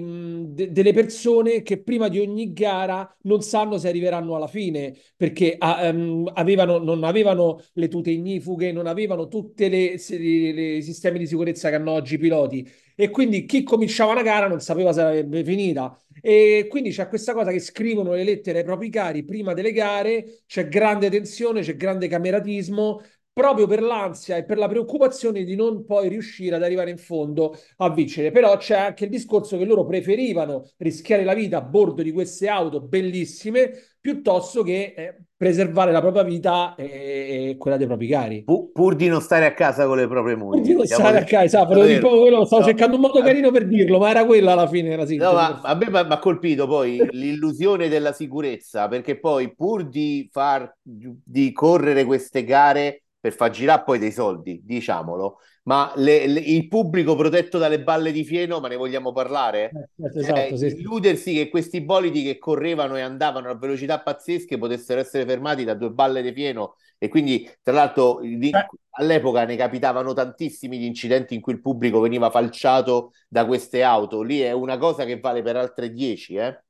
de, 0.49 0.71
delle 0.71 0.93
persone 0.93 1.61
che 1.61 1.81
prima 1.81 2.09
di 2.09 2.19
ogni 2.19 2.51
gara 2.51 3.15
non 3.23 3.41
sanno 3.41 3.77
se 3.77 3.87
arriveranno 3.87 4.35
alla 4.35 4.47
fine 4.47 4.93
perché 5.15 5.57
um, 5.59 6.29
avevano, 6.33 6.77
non 6.79 7.03
avevano 7.03 7.61
le 7.73 7.87
tute 7.87 8.11
ignifughe, 8.11 8.71
non 8.71 8.87
avevano 8.87 9.27
tutti 9.27 9.65
i 9.65 9.97
sistemi 9.97 11.17
di 11.17 11.27
sicurezza 11.27 11.69
che 11.69 11.75
hanno 11.75 11.91
oggi 11.91 12.15
i 12.15 12.17
piloti. 12.17 12.69
E 12.95 13.09
quindi 13.09 13.45
chi 13.45 13.63
cominciava 13.63 14.11
una 14.11 14.21
gara 14.21 14.47
non 14.47 14.59
sapeva 14.59 14.93
se 14.93 14.99
sarebbe 14.99 15.43
finita. 15.43 15.97
E 16.21 16.67
quindi 16.69 16.91
c'è 16.91 17.07
questa 17.07 17.33
cosa 17.33 17.51
che 17.51 17.59
scrivono 17.59 18.13
le 18.13 18.23
lettere 18.23 18.59
ai 18.59 18.63
propri 18.63 18.89
cari 18.89 19.23
prima 19.23 19.53
delle 19.53 19.71
gare, 19.71 20.43
c'è 20.45 20.67
grande 20.67 21.09
tensione, 21.09 21.61
c'è 21.61 21.75
grande 21.75 22.07
cameratismo 22.07 23.01
proprio 23.33 23.65
per 23.65 23.81
l'ansia 23.81 24.37
e 24.37 24.45
per 24.45 24.59
la 24.59 24.67
preoccupazione 24.67 25.43
di 25.43 25.55
non 25.55 25.83
poi 25.83 26.07
riuscire 26.07 26.55
ad 26.55 26.63
arrivare 26.63 26.91
in 26.91 26.97
fondo 26.97 27.57
a 27.77 27.89
vincere. 27.89 28.31
Però 28.31 28.55
c'è 28.57 28.77
anche 28.77 29.05
il 29.05 29.09
discorso 29.09 29.57
che 29.57 29.65
loro 29.65 29.85
preferivano 29.85 30.69
rischiare 30.77 31.23
la 31.23 31.33
vita 31.33 31.57
a 31.57 31.61
bordo 31.61 32.03
di 32.03 32.11
queste 32.11 32.47
auto 32.47 32.81
bellissime 32.81 33.71
piuttosto 34.03 34.63
che 34.63 34.93
eh, 34.97 35.17
preservare 35.37 35.93
la 35.93 36.01
propria 36.01 36.23
vita 36.23 36.75
e, 36.75 37.51
e, 37.51 37.55
quella 37.57 37.77
dei 37.77 37.87
propri 37.87 38.07
cari. 38.07 38.43
Pur, 38.43 38.71
pur, 38.73 38.95
di 38.95 39.07
non 39.07 39.21
stare 39.21 39.45
a 39.45 39.53
casa 39.53 39.85
con 39.85 39.95
le 39.95 40.09
proprie 40.09 40.35
mogli. 40.35 40.57
Pur 40.57 40.61
di 40.67 40.73
non 40.73 40.85
stare 40.85 41.19
a 41.19 41.23
casa, 41.23 41.43
esatto, 41.43 41.79
quello, 41.79 42.43
stavo 42.43 42.61
no. 42.61 42.67
cercando 42.67 42.95
un 42.95 43.01
modo 43.01 43.21
carino 43.21 43.49
per 43.49 43.65
dirlo, 43.65 43.99
ma 43.99 44.09
era 44.09 44.25
quella 44.25 44.51
alla 44.51 44.67
fine 44.67 44.93
la 44.97 45.05
no, 45.05 45.31
ma, 45.31 45.61
a 45.61 45.75
me 45.75 45.89
mi 45.89 45.97
ha 45.97 46.19
colpito 46.19 46.67
poi 46.67 47.01
l'illusione 47.11 47.87
della 47.87 48.11
sicurezza, 48.11 48.89
perché 48.89 49.17
poi 49.17 49.55
pur 49.55 49.87
di 49.87 50.27
far 50.29 50.75
di 50.81 51.53
correre 51.53 52.03
queste 52.03 52.43
gare 52.43 53.02
per 53.23 53.31
far 53.31 53.51
girare 53.51 53.83
poi 53.85 53.99
dei 53.99 54.11
soldi, 54.11 54.59
diciamolo, 54.65 55.39
ma 55.63 55.93
le, 55.95 56.27
le, 56.27 56.41
il 56.41 56.67
pubblico 56.67 57.15
protetto 57.15 57.57
dalle 57.57 57.81
balle 57.81 58.11
di 58.11 58.25
fieno, 58.25 58.59
ma 58.59 58.67
ne 58.67 58.75
vogliamo 58.75 59.13
parlare? 59.13 59.69
Eh, 59.69 60.11
certo, 60.11 60.19
esatto, 60.19 60.53
eh, 60.55 60.57
sì. 60.57 60.65
Illudersi 60.81 61.33
che 61.33 61.47
questi 61.47 61.79
bolidi 61.79 62.21
che 62.21 62.37
correvano 62.37 62.97
e 62.97 63.01
andavano 63.01 63.49
a 63.49 63.55
velocità 63.55 64.01
pazzesche 64.01 64.57
potessero 64.57 64.99
essere 64.99 65.25
fermati 65.25 65.63
da 65.63 65.73
due 65.73 65.91
balle 65.91 66.21
di 66.21 66.33
fieno 66.33 66.75
e 66.97 67.07
quindi 67.07 67.49
tra 67.61 67.71
l'altro 67.71 68.19
di, 68.21 68.51
all'epoca 68.89 69.45
ne 69.45 69.55
capitavano 69.55 70.11
tantissimi 70.11 70.77
gli 70.77 70.83
incidenti 70.83 71.33
in 71.33 71.39
cui 71.39 71.53
il 71.53 71.61
pubblico 71.61 72.01
veniva 72.01 72.29
falciato 72.29 73.13
da 73.29 73.45
queste 73.45 73.83
auto, 73.83 74.21
lì 74.21 74.41
è 74.41 74.51
una 74.51 74.77
cosa 74.77 75.05
che 75.05 75.21
vale 75.21 75.41
per 75.41 75.55
altre 75.55 75.93
dieci, 75.93 76.35
eh? 76.35 76.61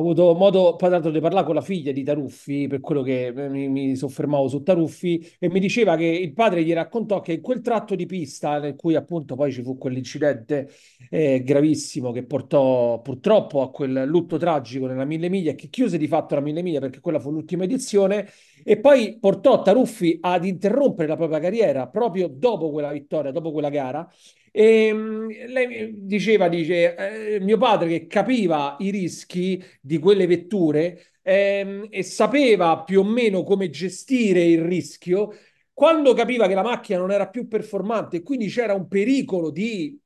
Ho 0.00 0.02
avuto 0.02 0.34
modo, 0.34 0.76
poi 0.76 0.88
tanto 0.88 1.10
di 1.10 1.20
parlare 1.20 1.44
con 1.44 1.54
la 1.54 1.60
figlia 1.60 1.92
di 1.92 2.02
Taruffi, 2.02 2.66
per 2.68 2.80
quello 2.80 3.02
che 3.02 3.30
mi, 3.36 3.68
mi, 3.68 3.94
soffermavo 3.94 4.48
su 4.48 4.62
Taruffi, 4.62 5.34
e 5.38 5.50
mi 5.50 5.60
diceva 5.60 5.94
che 5.94 6.06
il 6.06 6.32
padre 6.32 6.64
gli 6.64 6.72
raccontò 6.72 7.20
che 7.20 7.34
in 7.34 7.42
quel 7.42 7.60
tratto 7.60 7.94
di 7.94 8.06
pista, 8.06 8.58
nel 8.58 8.76
cui 8.76 8.94
appunto 8.94 9.34
poi 9.34 9.52
ci 9.52 9.62
fu 9.62 9.76
quell'incidente 9.76 10.70
eh, 11.10 11.42
gravissimo 11.42 12.12
che 12.12 12.24
portò 12.24 13.02
purtroppo 13.02 13.60
a 13.60 13.70
quel 13.70 14.04
lutto 14.06 14.38
tragico 14.38 14.86
nella 14.86 15.04
Mille 15.04 15.28
Miglia, 15.28 15.52
che 15.52 15.68
chiuse 15.68 15.98
di 15.98 16.08
fatto 16.08 16.34
la 16.34 16.40
Mille 16.40 16.62
Miglia 16.62 16.80
perché 16.80 17.00
quella 17.00 17.20
fu 17.20 17.30
l'ultima 17.30 17.64
edizione, 17.64 18.26
e 18.64 18.78
poi 18.78 19.18
portò 19.18 19.62
Taruffi 19.62 20.18
ad 20.20 20.44
interrompere 20.44 21.08
la 21.08 21.16
propria 21.16 21.40
carriera 21.40 21.88
proprio 21.88 22.28
dopo 22.28 22.70
quella 22.70 22.92
vittoria, 22.92 23.30
dopo 23.30 23.52
quella 23.52 23.70
gara, 23.70 24.08
e 24.52 24.86
ehm, 24.86 25.28
lei 25.48 26.06
diceva, 26.06 26.48
dice, 26.48 27.34
eh, 27.36 27.40
mio 27.40 27.56
padre 27.56 27.88
che 27.88 28.06
capiva 28.06 28.76
i 28.80 28.90
rischi 28.90 29.62
di 29.80 29.98
quelle 29.98 30.26
vetture 30.26 31.12
ehm, 31.22 31.86
e 31.90 32.02
sapeva 32.02 32.82
più 32.82 33.00
o 33.00 33.04
meno 33.04 33.42
come 33.44 33.70
gestire 33.70 34.42
il 34.42 34.62
rischio, 34.62 35.32
quando 35.72 36.12
capiva 36.14 36.46
che 36.46 36.54
la 36.54 36.62
macchina 36.62 36.98
non 36.98 37.10
era 37.10 37.28
più 37.28 37.48
performante 37.48 38.18
e 38.18 38.22
quindi 38.22 38.48
c'era 38.48 38.74
un 38.74 38.88
pericolo 38.88 39.50
di 39.50 39.98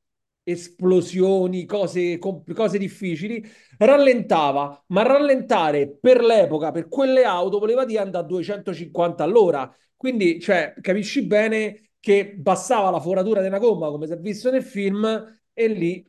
esplosioni, 0.45 1.65
cose, 1.65 2.17
cose 2.19 2.77
difficili, 2.77 3.43
rallentava, 3.77 4.83
ma 4.87 5.01
rallentare 5.01 5.89
per 5.89 6.21
l'epoca, 6.23 6.71
per 6.71 6.87
quelle 6.87 7.23
auto, 7.23 7.59
voleva 7.59 7.83
dire 7.85 7.99
andare 7.99 8.23
a 8.23 8.27
250 8.27 9.23
all'ora. 9.23 9.73
Quindi, 9.95 10.39
cioè, 10.39 10.73
capisci 10.81 11.25
bene 11.25 11.89
che 11.99 12.35
bastava 12.37 12.91
la 12.91 12.99
foratura 12.99 13.41
una 13.45 13.57
gomma, 13.59 13.89
come 13.89 14.05
si 14.07 14.13
è 14.13 14.17
visto 14.19 14.51
nel 14.51 14.63
film, 14.63 15.05
e 15.53 15.67
lì 15.67 16.07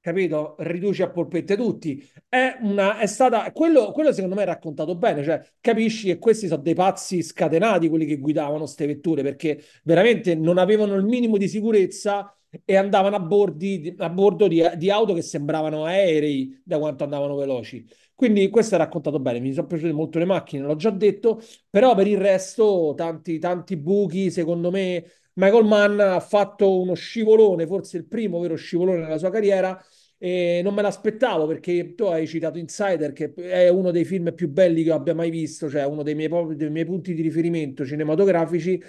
capito? 0.00 0.56
Riduci 0.58 1.02
a 1.02 1.10
polpette 1.10 1.56
tutti. 1.56 2.04
È, 2.28 2.58
una, 2.62 2.98
è 2.98 3.06
stata, 3.06 3.50
quello, 3.52 3.92
quello 3.92 4.12
secondo 4.12 4.34
me 4.34 4.42
è 4.42 4.46
raccontato 4.46 4.96
bene, 4.96 5.22
cioè 5.22 5.40
capisci 5.60 6.06
che 6.08 6.18
questi 6.18 6.48
sono 6.48 6.60
dei 6.60 6.74
pazzi 6.74 7.22
scatenati 7.22 7.88
quelli 7.88 8.04
che 8.04 8.18
guidavano 8.18 8.58
queste 8.60 8.86
vetture 8.86 9.22
perché 9.22 9.62
veramente 9.84 10.34
non 10.34 10.58
avevano 10.58 10.94
il 10.94 11.04
minimo 11.04 11.36
di 11.36 11.48
sicurezza 11.48 12.36
e 12.64 12.76
andavano 12.76 13.16
a, 13.16 13.20
bordi, 13.20 13.94
a 13.98 14.08
bordo 14.10 14.46
di, 14.46 14.62
di 14.76 14.90
auto 14.90 15.14
che 15.14 15.22
sembravano 15.22 15.84
aerei 15.84 16.60
da 16.64 16.78
quanto 16.78 17.04
andavano 17.04 17.36
veloci. 17.36 17.86
Quindi 18.14 18.48
questo 18.50 18.74
è 18.74 18.78
raccontato 18.78 19.18
bene, 19.18 19.40
mi 19.40 19.52
sono 19.52 19.66
piaciute 19.66 19.92
molto 19.92 20.18
le 20.18 20.24
macchine, 20.26 20.64
l'ho 20.64 20.76
già 20.76 20.90
detto, 20.90 21.40
però 21.68 21.94
per 21.94 22.06
il 22.06 22.18
resto 22.18 22.94
tanti, 22.96 23.38
tanti 23.38 23.76
buchi, 23.76 24.30
secondo 24.30 24.70
me 24.70 25.04
Michael 25.34 25.64
Mann 25.64 25.98
ha 25.98 26.20
fatto 26.20 26.80
uno 26.80 26.94
scivolone, 26.94 27.66
forse 27.66 27.96
il 27.96 28.06
primo 28.06 28.38
vero 28.38 28.54
scivolone 28.54 29.00
nella 29.00 29.18
sua 29.18 29.30
carriera, 29.30 29.82
e 30.18 30.60
non 30.62 30.72
me 30.74 30.82
l'aspettavo 30.82 31.46
perché 31.48 31.94
tu 31.96 32.04
hai 32.04 32.28
citato 32.28 32.58
Insider, 32.58 33.12
che 33.12 33.32
è 33.34 33.68
uno 33.68 33.90
dei 33.90 34.04
film 34.04 34.32
più 34.34 34.48
belli 34.48 34.84
che 34.84 34.92
abbia 34.92 35.14
mai 35.14 35.30
visto, 35.30 35.68
cioè 35.68 35.84
uno 35.84 36.04
dei 36.04 36.14
miei, 36.14 36.28
dei 36.54 36.70
miei 36.70 36.84
punti 36.84 37.14
di 37.14 37.22
riferimento 37.22 37.84
cinematografici, 37.84 38.80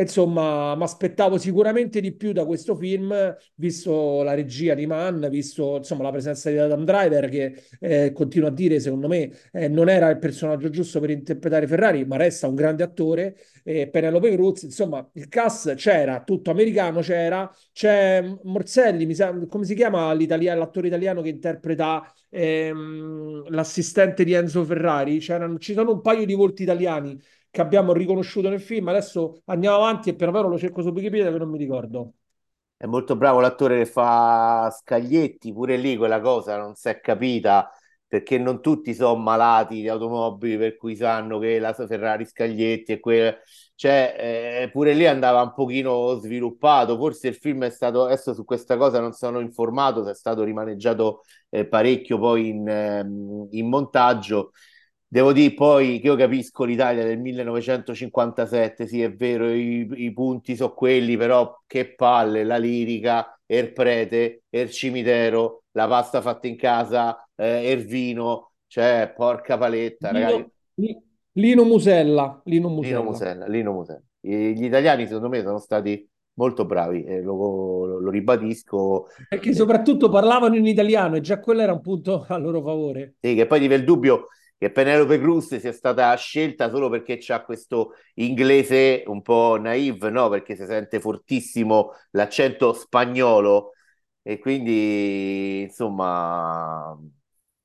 insomma, 0.00 0.74
mi 0.74 0.82
aspettavo 0.82 1.36
sicuramente 1.38 2.00
di 2.00 2.14
più 2.14 2.32
da 2.32 2.46
questo 2.46 2.74
film, 2.74 3.14
visto 3.56 4.22
la 4.22 4.34
regia 4.34 4.74
di 4.74 4.86
Mann, 4.86 5.26
visto 5.28 5.76
insomma, 5.76 6.02
la 6.04 6.10
presenza 6.10 6.50
di 6.50 6.56
Adam 6.58 6.84
Driver, 6.84 7.28
che 7.28 7.62
eh, 7.80 8.12
continuo 8.12 8.48
a 8.48 8.50
dire, 8.52 8.80
secondo 8.80 9.08
me, 9.08 9.30
eh, 9.52 9.68
non 9.68 9.88
era 9.88 10.08
il 10.08 10.18
personaggio 10.18 10.70
giusto 10.70 10.98
per 11.00 11.10
interpretare 11.10 11.66
Ferrari, 11.66 12.04
ma 12.06 12.16
resta 12.16 12.46
un 12.48 12.54
grande 12.54 12.82
attore. 12.82 13.36
Eh, 13.64 13.88
Penelope 13.88 14.32
Cruz, 14.32 14.62
insomma, 14.62 15.06
il 15.14 15.28
cast 15.28 15.74
c'era, 15.74 16.22
tutto 16.22 16.50
americano 16.50 17.00
c'era. 17.00 17.50
C'è 17.72 18.24
Morselli, 18.44 19.06
mi 19.06 19.14
sa, 19.14 19.32
come 19.46 19.64
si 19.64 19.74
chiama 19.74 20.12
l'attore 20.14 20.86
italiano 20.86 21.22
che 21.22 21.28
interpreta 21.28 22.12
ehm, 22.30 23.48
l'assistente 23.50 24.24
di 24.24 24.32
Enzo 24.32 24.64
Ferrari? 24.64 25.18
C'erano, 25.18 25.58
ci 25.58 25.72
sono 25.74 25.92
un 25.92 26.00
paio 26.00 26.24
di 26.26 26.34
volti 26.34 26.62
italiani 26.62 27.18
che 27.52 27.60
abbiamo 27.60 27.92
riconosciuto 27.92 28.48
nel 28.48 28.62
film. 28.62 28.88
Adesso 28.88 29.42
andiamo 29.44 29.76
avanti 29.76 30.08
e 30.08 30.14
per 30.14 30.30
vero 30.30 30.48
lo 30.48 30.58
cerco 30.58 30.80
su 30.80 30.88
Wikipedia 30.88 31.30
che 31.30 31.38
non 31.38 31.50
mi 31.50 31.58
ricordo. 31.58 32.14
È 32.74 32.86
molto 32.86 33.14
bravo 33.14 33.40
l'attore 33.40 33.78
che 33.78 33.86
fa 33.86 34.74
Scaglietti, 34.76 35.52
pure 35.52 35.76
lì 35.76 35.96
quella 35.96 36.20
cosa 36.20 36.56
non 36.56 36.74
si 36.74 36.88
è 36.88 36.98
capita 36.98 37.70
perché 38.08 38.38
non 38.38 38.60
tutti 38.60 38.94
sono 38.94 39.16
malati 39.16 39.80
di 39.80 39.88
automobili 39.88 40.56
per 40.58 40.76
cui 40.76 40.96
sanno 40.96 41.38
che 41.38 41.58
la 41.58 41.72
Ferrari 41.72 42.24
Scaglietti 42.26 42.92
e 42.92 43.00
quella 43.00 43.34
cioè 43.74 44.62
eh, 44.64 44.70
pure 44.70 44.92
lì 44.94 45.06
andava 45.06 45.40
un 45.42 45.54
pochino 45.54 46.14
sviluppato 46.16 46.96
forse 46.98 47.28
il 47.28 47.34
film 47.36 47.64
è 47.64 47.70
stato 47.70 48.04
adesso 48.04 48.34
su 48.34 48.44
questa 48.44 48.76
cosa 48.76 49.00
non 49.00 49.12
sono 49.12 49.40
informato 49.40 50.04
se 50.04 50.10
è 50.10 50.14
stato 50.14 50.44
rimaneggiato 50.44 51.22
eh, 51.48 51.66
parecchio 51.66 52.18
poi 52.18 52.48
in, 52.48 52.68
eh, 52.68 53.00
in 53.56 53.68
montaggio 53.68 54.52
Devo 55.12 55.34
dire 55.34 55.52
poi 55.52 56.00
che 56.00 56.06
io 56.06 56.16
capisco 56.16 56.64
l'Italia 56.64 57.04
del 57.04 57.18
1957, 57.18 58.86
sì 58.86 59.02
è 59.02 59.12
vero, 59.12 59.50
i, 59.50 59.86
i 59.94 60.10
punti 60.14 60.56
sono 60.56 60.72
quelli, 60.72 61.18
però 61.18 61.54
che 61.66 61.94
palle, 61.94 62.44
la 62.44 62.56
lirica, 62.56 63.38
il 63.44 63.74
prete, 63.74 64.44
il 64.48 64.70
cimitero, 64.70 65.64
la 65.72 65.86
pasta 65.86 66.22
fatta 66.22 66.46
in 66.46 66.56
casa, 66.56 67.28
eh, 67.34 67.72
il 67.72 67.84
vino, 67.84 68.52
cioè 68.66 69.12
porca 69.14 69.58
paletta, 69.58 70.12
Lino, 70.12 70.24
ragazzi. 70.24 71.02
Lino 71.32 71.64
Musella, 71.64 72.40
Lino 72.46 72.70
Musella. 72.70 72.98
Lino 72.98 73.10
Musella, 73.10 73.46
Lino 73.48 73.72
Musella. 73.72 74.02
Gli 74.18 74.64
italiani 74.64 75.04
secondo 75.06 75.28
me 75.28 75.42
sono 75.42 75.58
stati 75.58 76.08
molto 76.38 76.64
bravi, 76.64 77.04
eh, 77.04 77.20
lo, 77.20 77.84
lo, 77.84 77.98
lo, 77.98 78.08
ribadisco. 78.10 79.08
Perché 79.28 79.52
soprattutto 79.52 80.08
parlavano 80.08 80.56
in 80.56 80.64
italiano 80.64 81.16
e 81.16 81.20
già 81.20 81.38
quello 81.38 81.60
era 81.60 81.74
un 81.74 81.82
punto 81.82 82.24
a 82.26 82.38
loro 82.38 82.62
favore. 82.62 83.16
Sì, 83.20 83.34
che 83.34 83.46
poi 83.46 83.60
ti 83.60 83.66
il 83.66 83.84
dubbio 83.84 84.28
che 84.62 84.70
Penelope 84.70 85.18
Cruz 85.18 85.56
sia 85.56 85.72
stata 85.72 86.14
scelta 86.14 86.70
solo 86.70 86.88
perché 86.88 87.16
c'ha 87.18 87.42
questo 87.42 87.94
inglese 88.14 89.02
un 89.06 89.20
po' 89.20 89.58
naive, 89.60 90.08
no? 90.08 90.28
Perché 90.28 90.54
si 90.54 90.64
sente 90.66 91.00
fortissimo 91.00 91.90
l'accento 92.12 92.72
spagnolo 92.72 93.72
e 94.22 94.38
quindi 94.38 95.62
insomma, 95.62 96.96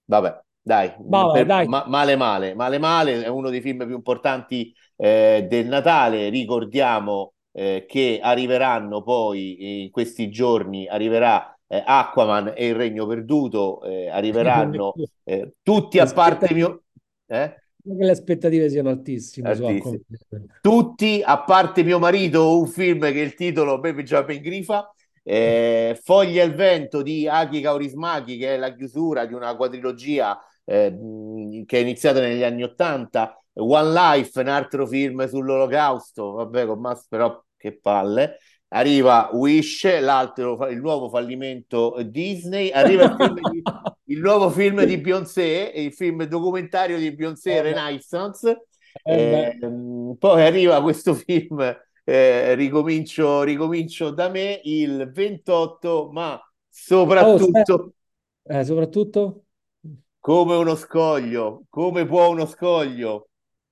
vabbè, 0.05 0.41
dai, 0.59 0.95
vabbè, 0.97 1.33
per, 1.33 1.45
dai. 1.45 1.67
Ma, 1.67 1.83
male 1.85 2.15
male, 2.15 2.55
male 2.55 2.79
male, 2.79 3.23
è 3.23 3.27
uno 3.27 3.51
dei 3.51 3.61
film 3.61 3.85
più 3.85 3.93
importanti 3.93 4.73
eh, 4.95 5.45
del 5.47 5.67
Natale, 5.67 6.29
ricordiamo 6.29 7.33
eh, 7.51 7.85
che 7.87 8.17
arriveranno 8.19 9.03
poi 9.03 9.83
in 9.83 9.91
questi 9.91 10.31
giorni, 10.31 10.87
arriverà 10.87 11.55
eh, 11.67 11.83
Aquaman 11.85 12.53
e 12.55 12.69
il 12.69 12.75
Regno 12.75 13.05
Perduto, 13.05 13.83
eh, 13.83 14.09
arriveranno 14.09 14.95
eh, 15.25 15.53
tutti 15.61 15.99
a 15.99 16.11
parte 16.11 16.51
mio 16.55 16.81
eh? 17.27 17.61
Che 17.83 18.03
le 18.03 18.11
aspettative 18.11 18.69
siano 18.69 18.89
altissime. 18.89 19.49
altissime. 19.49 20.01
Tutti, 20.61 21.21
a 21.23 21.41
parte 21.43 21.83
mio 21.83 21.99
marito, 21.99 22.59
un 22.59 22.67
film 22.67 23.01
che 23.01 23.19
il 23.19 23.33
titolo 23.33 23.79
Baby 23.79 24.03
Jump 24.03 24.29
in 24.29 24.41
grifa. 24.41 24.91
Eh, 25.23 25.99
Foglia 26.01 26.43
al 26.43 26.53
vento 26.53 27.01
di 27.01 27.27
Aki 27.27 27.61
Kaurismaki, 27.61 28.37
che 28.37 28.55
è 28.55 28.57
la 28.57 28.73
chiusura 28.73 29.25
di 29.25 29.33
una 29.33 29.55
quadrilogia 29.55 30.37
eh, 30.63 30.97
che 31.65 31.77
è 31.77 31.81
iniziata 31.81 32.19
negli 32.19 32.43
anni 32.43 32.63
Ottanta. 32.63 33.41
One 33.53 33.91
Life, 33.91 34.39
un 34.39 34.47
altro 34.47 34.85
film 34.85 35.27
sull'olocausto, 35.27 36.31
vabbè, 36.31 36.65
con 36.65 36.79
Mas, 36.79 37.07
però 37.07 37.43
che 37.57 37.77
palle 37.79 38.37
arriva 38.69 39.29
Wish, 39.33 39.99
l'altro, 39.99 40.67
il 40.67 40.79
nuovo 40.79 41.09
fallimento 41.09 41.97
Disney, 42.05 42.71
arriva 42.71 43.03
il, 43.03 43.15
film 43.17 43.51
di, 43.51 43.61
il 44.15 44.19
nuovo 44.19 44.49
film 44.49 44.83
di 44.83 44.97
Beyoncé, 44.97 45.71
il 45.75 45.93
film 45.93 46.23
documentario 46.25 46.97
di 46.97 47.13
Beyoncé 47.13 47.55
eh 47.55 47.61
Renaissance, 47.61 48.67
eh, 49.03 49.57
eh, 49.61 50.15
poi 50.17 50.41
arriva 50.41 50.81
questo 50.81 51.13
film 51.13 51.59
eh, 52.03 52.55
ricomincio, 52.55 53.43
ricomincio 53.43 54.11
da 54.11 54.29
me 54.29 54.59
il 54.63 55.11
28, 55.11 56.09
ma 56.11 56.39
soprattutto... 56.69 57.73
Oh, 57.73 57.93
eh, 58.43 58.63
soprattutto? 58.63 59.43
Come 60.19 60.55
uno 60.55 60.75
scoglio, 60.75 61.63
come 61.69 62.05
può 62.05 62.29
uno 62.29 62.45
scoglio 62.45 63.29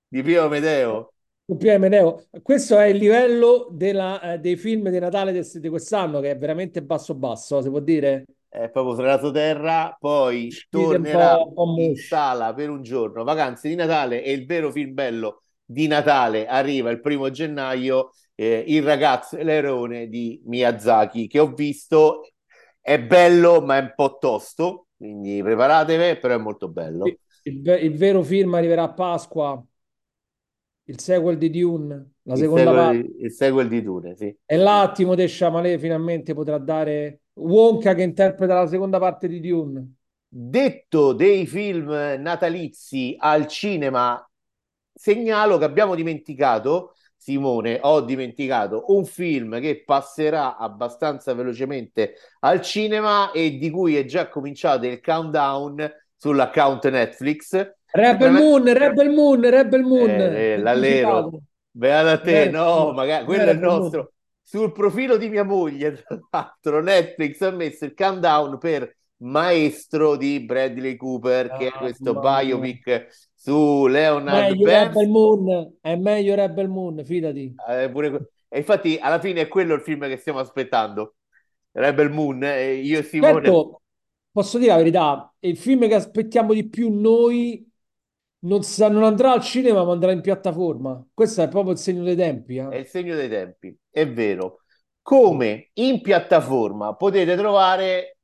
di 0.08 0.22
Pio 0.22 0.48
Medeo 0.48 1.12
Medeo. 1.48 2.24
Questo 2.42 2.76
è 2.76 2.86
il 2.86 2.96
livello 2.96 3.68
della, 3.70 4.32
eh, 4.32 4.38
dei 4.38 4.56
film 4.56 4.88
di 4.90 4.98
Natale 4.98 5.30
del, 5.30 5.48
di 5.48 5.68
quest'anno, 5.68 6.18
che 6.20 6.30
è 6.30 6.36
veramente 6.36 6.82
basso 6.82 7.14
basso, 7.14 7.62
si 7.62 7.68
può 7.68 7.78
dire? 7.78 8.24
È 8.48 8.68
proprio 8.68 8.94
sulla 8.94 9.30
terra, 9.30 9.96
poi 9.98 10.50
tornerà 10.68 11.36
un 11.36 11.54
po', 11.54 11.76
in 11.78 11.94
sala 11.94 12.52
per 12.52 12.70
un 12.70 12.82
giorno, 12.82 13.22
vacanze 13.22 13.68
di 13.68 13.76
Natale 13.76 14.24
e 14.24 14.32
il 14.32 14.44
vero 14.44 14.72
film 14.72 14.94
bello 14.94 15.42
di 15.64 15.86
Natale 15.86 16.46
arriva 16.46 16.90
il 16.90 17.00
primo 17.00 17.30
gennaio, 17.30 18.10
eh, 18.34 18.64
Il 18.66 18.82
ragazzo 18.82 19.36
e 19.36 19.44
l'erone 19.44 20.08
di 20.08 20.40
Miyazaki, 20.46 21.28
che 21.28 21.38
ho 21.38 21.52
visto, 21.52 22.28
è 22.80 23.00
bello 23.00 23.60
ma 23.60 23.76
è 23.76 23.80
un 23.82 23.92
po' 23.94 24.16
tosto, 24.18 24.86
quindi 24.96 25.40
preparatevi, 25.42 26.18
però 26.18 26.34
è 26.34 26.38
molto 26.38 26.68
bello. 26.68 27.06
Il, 27.06 27.18
il, 27.42 27.78
il 27.82 27.96
vero 27.96 28.22
film 28.22 28.54
arriverà 28.54 28.84
a 28.84 28.92
Pasqua 28.92 29.64
il 30.88 31.00
sequel 31.00 31.36
di 31.38 31.50
Dune, 31.50 32.12
la 32.22 32.34
il 32.34 32.38
seconda 32.38 32.72
parte. 32.72 33.02
Di, 33.02 33.24
il 33.24 33.32
sequel 33.32 33.68
di 33.68 33.82
Dune, 33.82 34.16
sì. 34.16 34.36
E 34.44 34.56
l'attimo 34.56 35.14
di 35.14 35.24
Chalamet 35.26 35.78
finalmente 35.78 36.34
potrà 36.34 36.58
dare 36.58 37.22
Wonka 37.34 37.94
che 37.94 38.02
interpreta 38.02 38.54
la 38.54 38.66
seconda 38.66 38.98
parte 38.98 39.28
di 39.28 39.40
Dune. 39.40 39.94
Detto 40.28 41.12
dei 41.12 41.46
film 41.46 41.88
natalizi 41.88 43.16
al 43.18 43.46
cinema, 43.46 44.28
segnalo 44.92 45.58
che 45.58 45.64
abbiamo 45.64 45.94
dimenticato, 45.94 46.94
Simone, 47.16 47.78
ho 47.82 48.02
dimenticato 48.02 48.84
un 48.88 49.04
film 49.04 49.60
che 49.60 49.82
passerà 49.84 50.56
abbastanza 50.56 51.34
velocemente 51.34 52.14
al 52.40 52.60
cinema 52.60 53.32
e 53.32 53.56
di 53.58 53.70
cui 53.70 53.96
è 53.96 54.04
già 54.04 54.28
cominciato 54.28 54.86
il 54.86 55.00
countdown 55.00 55.90
sull'account 56.16 56.88
Netflix 56.90 57.74
Rebel 57.96 58.32
Moon, 58.32 58.72
Rebel 58.72 59.10
Moon, 59.10 59.50
Rebel 59.50 59.82
Moon. 59.82 60.10
Eh, 60.10 60.52
eh, 60.52 60.58
l'allero. 60.58 61.40
Beata 61.70 62.20
te, 62.20 62.42
eh, 62.42 62.50
no, 62.50 62.92
magari 62.92 63.24
quello 63.24 63.50
è 63.50 63.52
il 63.52 63.58
nostro. 63.58 64.12
Sul 64.42 64.70
profilo 64.72 65.16
di 65.16 65.28
mia 65.28 65.42
moglie, 65.42 66.04
tra 66.06 66.20
l'altro, 66.30 66.82
Netflix 66.82 67.40
ha 67.40 67.50
messo 67.50 67.84
il 67.84 67.94
countdown 67.94 68.58
per 68.58 68.96
Maestro 69.18 70.16
di 70.16 70.40
Bradley 70.40 70.96
Cooper, 70.96 71.50
ah, 71.50 71.56
che 71.56 71.66
è 71.66 71.72
ah, 71.74 71.78
questo 71.78 72.14
biopic 72.14 73.30
su 73.34 73.86
Leonard 73.86 74.50
meglio 74.50 74.66
Rebel 74.66 75.08
Moon, 75.08 75.76
è 75.80 75.96
meglio 75.96 76.34
Rebel 76.34 76.68
Moon, 76.68 77.02
fidati. 77.04 77.54
Eh, 77.68 77.90
pure... 77.90 78.30
E 78.48 78.58
infatti, 78.58 78.98
alla 79.00 79.18
fine 79.18 79.42
è 79.42 79.48
quello 79.48 79.74
il 79.74 79.80
film 79.80 80.06
che 80.06 80.16
stiamo 80.18 80.38
aspettando. 80.38 81.16
Rebel 81.72 82.10
Moon, 82.10 82.42
eh, 82.44 82.74
io 82.74 82.98
e 82.98 83.02
Simone... 83.02 83.32
Certo, 83.32 83.82
posso 84.30 84.58
dire 84.58 84.70
la 84.70 84.78
verità, 84.78 85.34
il 85.40 85.56
film 85.56 85.88
che 85.88 85.94
aspettiamo 85.94 86.52
di 86.52 86.68
più 86.68 86.90
noi 86.90 87.65
non, 88.46 88.62
sa, 88.62 88.88
non, 88.88 89.02
andrà 89.04 89.32
al 89.32 89.42
cinema, 89.42 89.84
ma 89.84 89.92
andrà 89.92 90.12
in 90.12 90.20
piattaforma. 90.20 91.04
Questo 91.12 91.42
è 91.42 91.48
proprio 91.48 91.72
il 91.72 91.78
segno 91.78 92.02
dei 92.02 92.16
tempi. 92.16 92.56
Eh? 92.56 92.68
È 92.68 92.76
il 92.76 92.86
segno 92.86 93.14
dei 93.14 93.28
tempi, 93.28 93.76
è 93.90 94.08
vero. 94.08 94.60
Come 95.02 95.70
in 95.74 96.00
piattaforma 96.00 96.94
potete 96.94 97.36
trovare 97.36 98.16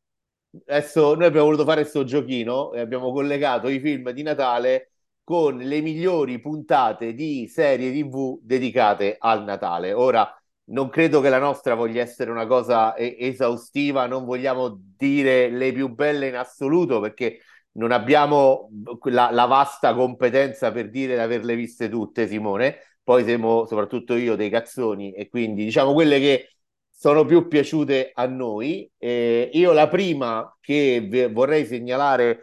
adesso 0.67 1.15
noi 1.15 1.25
abbiamo 1.25 1.47
voluto 1.47 1.65
fare 1.65 1.81
questo 1.83 2.05
giochino 2.05 2.73
e 2.73 2.81
abbiamo 2.81 3.13
collegato 3.13 3.69
i 3.69 3.81
film 3.81 4.11
di 4.11 4.23
Natale 4.23 4.93
con 5.25 5.57
le 5.57 5.81
migliori 5.81 6.41
puntate 6.41 7.15
di 7.15 7.47
serie 7.49 7.93
TV 7.93 8.39
dedicate 8.43 9.17
al 9.19 9.45
Natale. 9.45 9.93
Ora, 9.93 10.29
non 10.65 10.89
credo 10.89 11.21
che 11.21 11.29
la 11.29 11.39
nostra 11.39 11.75
voglia 11.75 12.03
essere 12.03 12.31
una 12.31 12.47
cosa 12.47 12.97
esaustiva, 12.97 14.07
non 14.07 14.25
vogliamo 14.25 14.79
dire 14.97 15.49
le 15.49 15.73
più 15.73 15.89
belle 15.89 16.29
in 16.29 16.37
assoluto 16.37 17.01
perché 17.01 17.39
non 17.73 17.93
abbiamo 17.93 18.69
la, 19.05 19.31
la 19.31 19.47
vasta 19.47 19.95
competenza 19.95 20.73
per 20.73 20.91
dire 20.91 21.15
di 21.15 21.21
averle 21.21 21.55
viste 21.57 21.89
tutte, 21.89 22.27
Simone. 22.27 22.77
Poi 23.03 23.25
siamo 23.25 23.67
soprattutto 23.67 24.15
io 24.15 24.37
dei 24.37 24.51
cazzoni 24.51 25.13
e 25.13 25.29
quindi 25.29 25.65
diciamo 25.65 25.93
quelle 25.93 26.19
che 26.21 26.49
sono 26.91 27.25
più 27.25 27.49
piaciute 27.49 28.13
a 28.15 28.27
noi. 28.27 28.91
Eh, 28.99 29.51
io 29.55 29.73
la 29.73 29.89
prima 29.89 30.57
che 30.61 31.31
vorrei 31.33 31.67
segnalare 31.67 32.41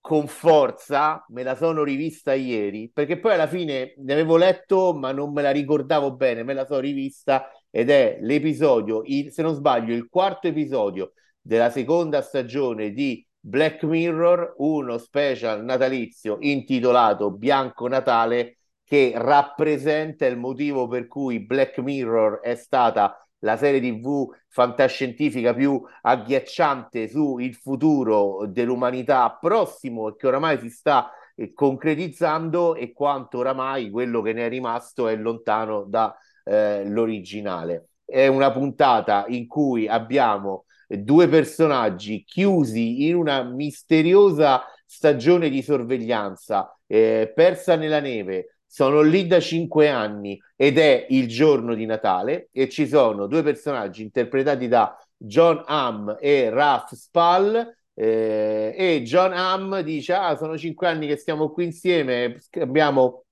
con 0.00 0.26
forza, 0.26 1.24
me 1.28 1.42
la 1.42 1.56
sono 1.56 1.82
rivista 1.82 2.34
ieri, 2.34 2.90
perché 2.92 3.18
poi 3.18 3.32
alla 3.32 3.46
fine 3.46 3.94
ne 3.96 4.12
avevo 4.12 4.36
letto, 4.36 4.92
ma 4.92 5.12
non 5.12 5.32
me 5.32 5.40
la 5.40 5.50
ricordavo 5.50 6.14
bene, 6.14 6.42
me 6.42 6.52
la 6.52 6.66
sono 6.66 6.80
rivista 6.80 7.48
ed 7.70 7.88
è 7.88 8.18
l'episodio, 8.20 9.02
il, 9.06 9.32
se 9.32 9.40
non 9.40 9.54
sbaglio, 9.54 9.94
il 9.94 10.08
quarto 10.10 10.48
episodio 10.48 11.12
della 11.40 11.70
seconda 11.70 12.20
stagione 12.20 12.90
di 12.92 13.26
Black 13.46 13.82
Mirror, 13.82 14.54
uno 14.56 14.96
special 14.96 15.62
natalizio 15.64 16.38
intitolato 16.40 17.30
Bianco 17.30 17.86
Natale, 17.88 18.56
che 18.82 19.12
rappresenta 19.16 20.24
il 20.24 20.38
motivo 20.38 20.88
per 20.88 21.06
cui 21.06 21.44
Black 21.44 21.78
Mirror 21.80 22.40
è 22.40 22.54
stata 22.54 23.22
la 23.40 23.58
serie 23.58 23.80
TV 23.80 24.26
fantascientifica 24.48 25.52
più 25.52 25.78
agghiacciante 26.00 27.06
sul 27.06 27.54
futuro 27.54 28.46
dell'umanità 28.46 29.36
prossimo 29.38 30.08
e 30.08 30.16
che 30.16 30.26
oramai 30.26 30.58
si 30.58 30.70
sta 30.70 31.10
eh, 31.34 31.52
concretizzando 31.52 32.74
e 32.74 32.94
quanto 32.94 33.36
oramai 33.38 33.90
quello 33.90 34.22
che 34.22 34.32
ne 34.32 34.46
è 34.46 34.48
rimasto 34.48 35.06
è 35.06 35.16
lontano 35.16 35.84
dall'originale. 35.84 37.88
Eh, 38.06 38.24
è 38.24 38.26
una 38.26 38.50
puntata 38.50 39.26
in 39.28 39.46
cui 39.46 39.86
abbiamo 39.86 40.64
due 41.02 41.28
personaggi 41.28 42.24
chiusi 42.24 43.06
in 43.06 43.16
una 43.16 43.42
misteriosa 43.42 44.64
stagione 44.86 45.48
di 45.48 45.62
sorveglianza 45.62 46.78
eh, 46.86 47.32
persa 47.34 47.76
nella 47.76 48.00
neve. 48.00 48.58
Sono 48.66 49.02
lì 49.02 49.26
da 49.26 49.40
cinque 49.40 49.88
anni 49.88 50.40
ed 50.56 50.78
è 50.78 51.06
il 51.10 51.28
giorno 51.28 51.74
di 51.74 51.86
Natale 51.86 52.48
e 52.52 52.68
ci 52.68 52.86
sono 52.88 53.26
due 53.26 53.42
personaggi 53.42 54.02
interpretati 54.02 54.66
da 54.68 54.96
John 55.16 55.62
Hamm 55.66 56.16
e 56.20 56.50
Ralph 56.50 56.92
Spall 56.94 57.74
eh, 57.94 58.74
e 58.76 59.02
John 59.02 59.32
Hamm 59.32 59.78
dice 59.80 60.12
ah 60.12 60.36
sono 60.36 60.58
cinque 60.58 60.88
anni 60.88 61.06
che 61.06 61.16
stiamo 61.16 61.50
qui 61.50 61.64
insieme 61.64 62.36
scambiamo, 62.40 63.24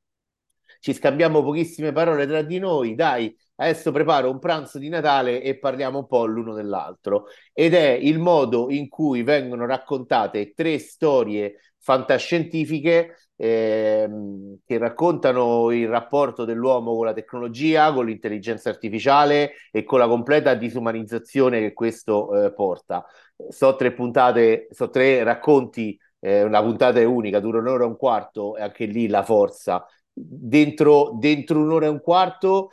ci 0.81 0.95
scambiamo 0.95 1.43
pochissime 1.43 1.93
parole 1.93 2.27
tra 2.27 2.43
di 2.43 2.59
noi 2.59 2.95
dai 2.95 3.37
adesso 3.57 3.93
preparo 3.93 4.31
un 4.31 4.39
pranzo 4.39 4.79
di 4.79 4.89
Natale 4.89 5.43
e 5.43 5.59
parliamo 5.59 5.99
un 5.99 6.07
po' 6.07 6.25
l'uno 6.27 6.55
dell'altro 6.55 7.27
ed 7.53 7.75
è 7.75 7.91
il 7.91 8.19
modo 8.19 8.71
in 8.71 8.89
cui 8.89 9.23
vengono 9.23 9.67
raccontate 9.67 10.53
tre 10.53 10.79
storie 10.79 11.59
fantascientifiche 11.79 13.17
ehm, 13.37 14.59
che 14.65 14.79
raccontano 14.79 15.71
il 15.73 15.89
rapporto 15.89 16.45
dell'uomo 16.45 16.95
con 16.95 17.07
la 17.07 17.13
tecnologia, 17.13 17.93
con 17.93 18.07
l'intelligenza 18.07 18.71
artificiale 18.71 19.53
e 19.73 19.83
con 19.83 19.99
la 19.99 20.07
completa 20.07 20.55
disumanizzazione 20.55 21.59
che 21.61 21.73
questo 21.73 22.45
eh, 22.45 22.53
porta. 22.53 23.05
So 23.49 23.75
tre 23.75 23.93
puntate, 23.93 24.69
so 24.71 24.91
tre 24.91 25.25
racconti, 25.25 25.99
eh, 26.21 26.45
una 26.45 26.63
puntata 26.63 27.01
è 27.01 27.05
unica, 27.05 27.41
dura 27.41 27.59
un'ora 27.59 27.83
e 27.85 27.87
un 27.89 27.97
quarto, 27.97 28.57
e 28.57 28.63
anche 28.63 28.85
lì 28.85 29.09
la 29.09 29.25
forza. 29.25 29.85
Dentro, 30.15 31.17
dentro 31.19 31.59
un'ora 31.59 31.87
e 31.87 31.89
un 31.89 32.01
quarto, 32.01 32.71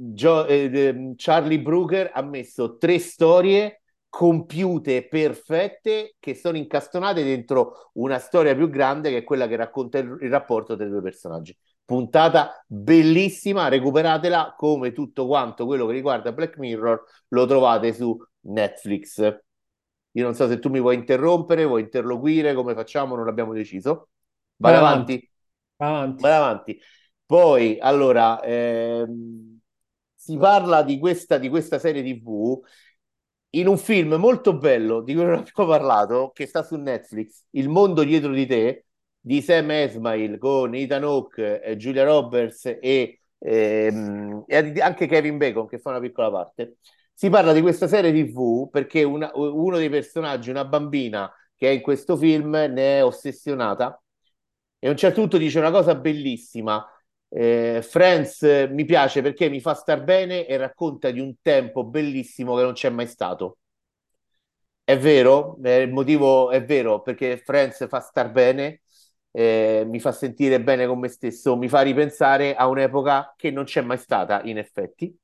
Gio, 0.00 0.46
eh, 0.46 1.14
Charlie 1.16 1.60
Brooker 1.60 2.10
ha 2.14 2.22
messo 2.22 2.76
tre 2.78 2.98
storie 3.00 3.82
compiute, 4.08 5.06
perfette, 5.08 6.14
che 6.20 6.34
sono 6.34 6.56
incastonate 6.56 7.24
dentro 7.24 7.90
una 7.94 8.18
storia 8.18 8.54
più 8.54 8.68
grande 8.70 9.10
che 9.10 9.18
è 9.18 9.24
quella 9.24 9.48
che 9.48 9.56
racconta 9.56 9.98
il, 9.98 10.16
il 10.20 10.30
rapporto 10.30 10.76
tra 10.76 10.86
i 10.86 10.88
due 10.88 11.02
personaggi. 11.02 11.56
Puntata 11.84 12.62
bellissima, 12.66 13.68
recuperatela 13.68 14.54
come 14.56 14.92
tutto 14.92 15.26
quanto 15.26 15.66
quello 15.66 15.86
che 15.86 15.92
riguarda 15.94 16.32
Black 16.32 16.58
Mirror 16.58 17.02
lo 17.28 17.46
trovate 17.46 17.92
su 17.92 18.16
Netflix. 18.42 19.20
Io 20.12 20.24
non 20.24 20.34
so 20.34 20.46
se 20.48 20.58
tu 20.58 20.68
mi 20.68 20.80
vuoi 20.80 20.94
interrompere, 20.96 21.64
vuoi 21.64 21.82
interloquire, 21.82 22.54
come 22.54 22.74
facciamo, 22.74 23.16
non 23.16 23.24
l'abbiamo 23.24 23.52
deciso. 23.52 24.10
Vai, 24.56 24.74
Vai 24.74 24.76
avanti. 24.76 25.30
avanti. 25.78 26.22
Vai 26.22 26.32
avanti. 26.32 26.80
Poi, 27.24 27.78
allora, 27.80 28.40
ehm, 28.42 29.57
si 30.28 30.36
parla 30.36 30.82
di 30.82 30.98
questa, 30.98 31.38
di 31.38 31.48
questa 31.48 31.78
serie 31.78 32.02
TV 32.02 32.60
in 33.50 33.66
un 33.66 33.78
film 33.78 34.14
molto 34.16 34.58
bello 34.58 35.00
di 35.00 35.14
cui 35.14 35.24
non 35.24 35.38
abbiamo 35.38 35.70
parlato, 35.70 36.32
che 36.34 36.44
sta 36.46 36.62
su 36.62 36.76
Netflix, 36.76 37.44
Il 37.52 37.70
mondo 37.70 38.02
dietro 38.04 38.30
di 38.32 38.46
te, 38.46 38.84
di 39.18 39.40
Sam 39.40 39.70
Esmail 39.70 40.36
con 40.36 40.74
Ethan 40.74 41.04
Hawke, 41.04 41.62
eh, 41.62 41.76
Julia 41.78 42.04
Roberts 42.04 42.66
e, 42.78 43.20
ehm, 43.38 44.44
e, 44.46 44.80
anche 44.80 45.06
Kevin 45.06 45.38
Bacon 45.38 45.66
che 45.66 45.78
fa 45.78 45.90
una 45.90 46.00
piccola 46.00 46.30
parte. 46.30 46.76
Si 47.14 47.30
parla 47.30 47.52
di 47.54 47.62
questa 47.62 47.88
serie 47.88 48.12
TV 48.12 48.68
perché 48.70 49.02
una, 49.04 49.30
uno 49.34 49.78
dei 49.78 49.88
personaggi, 49.88 50.50
una 50.50 50.64
bambina 50.66 51.32
che 51.56 51.68
è 51.68 51.72
in 51.72 51.80
questo 51.80 52.16
film, 52.18 52.50
ne 52.50 52.98
è 52.98 53.04
ossessionata 53.04 53.98
e 54.78 54.86
a 54.88 54.90
un 54.90 54.96
certo 54.96 55.20
punto 55.20 55.38
dice 55.38 55.58
una 55.58 55.70
cosa 55.70 55.94
bellissima 55.94 56.86
eh, 57.28 57.80
Friends 57.82 58.42
mi 58.70 58.84
piace 58.84 59.22
perché 59.22 59.48
mi 59.48 59.60
fa 59.60 59.74
star 59.74 60.02
bene 60.02 60.46
e 60.46 60.56
racconta 60.56 61.10
di 61.10 61.20
un 61.20 61.34
tempo 61.42 61.84
bellissimo 61.84 62.56
che 62.56 62.62
non 62.62 62.72
c'è 62.72 62.90
mai 62.90 63.06
stato. 63.06 63.58
È 64.82 64.96
vero, 64.98 65.58
eh, 65.62 65.82
il 65.82 65.92
motivo 65.92 66.50
è 66.50 66.64
vero 66.64 67.02
perché 67.02 67.36
Friends 67.36 67.86
fa 67.88 68.00
star 68.00 68.30
bene, 68.30 68.80
eh, 69.32 69.84
mi 69.86 70.00
fa 70.00 70.12
sentire 70.12 70.62
bene 70.62 70.86
con 70.86 70.98
me 70.98 71.08
stesso, 71.08 71.56
mi 71.58 71.68
fa 71.68 71.82
ripensare 71.82 72.54
a 72.54 72.66
un'epoca 72.68 73.34
che 73.36 73.50
non 73.50 73.64
c'è 73.64 73.82
mai 73.82 73.98
stata 73.98 74.40
in 74.44 74.56
effetti. 74.56 75.14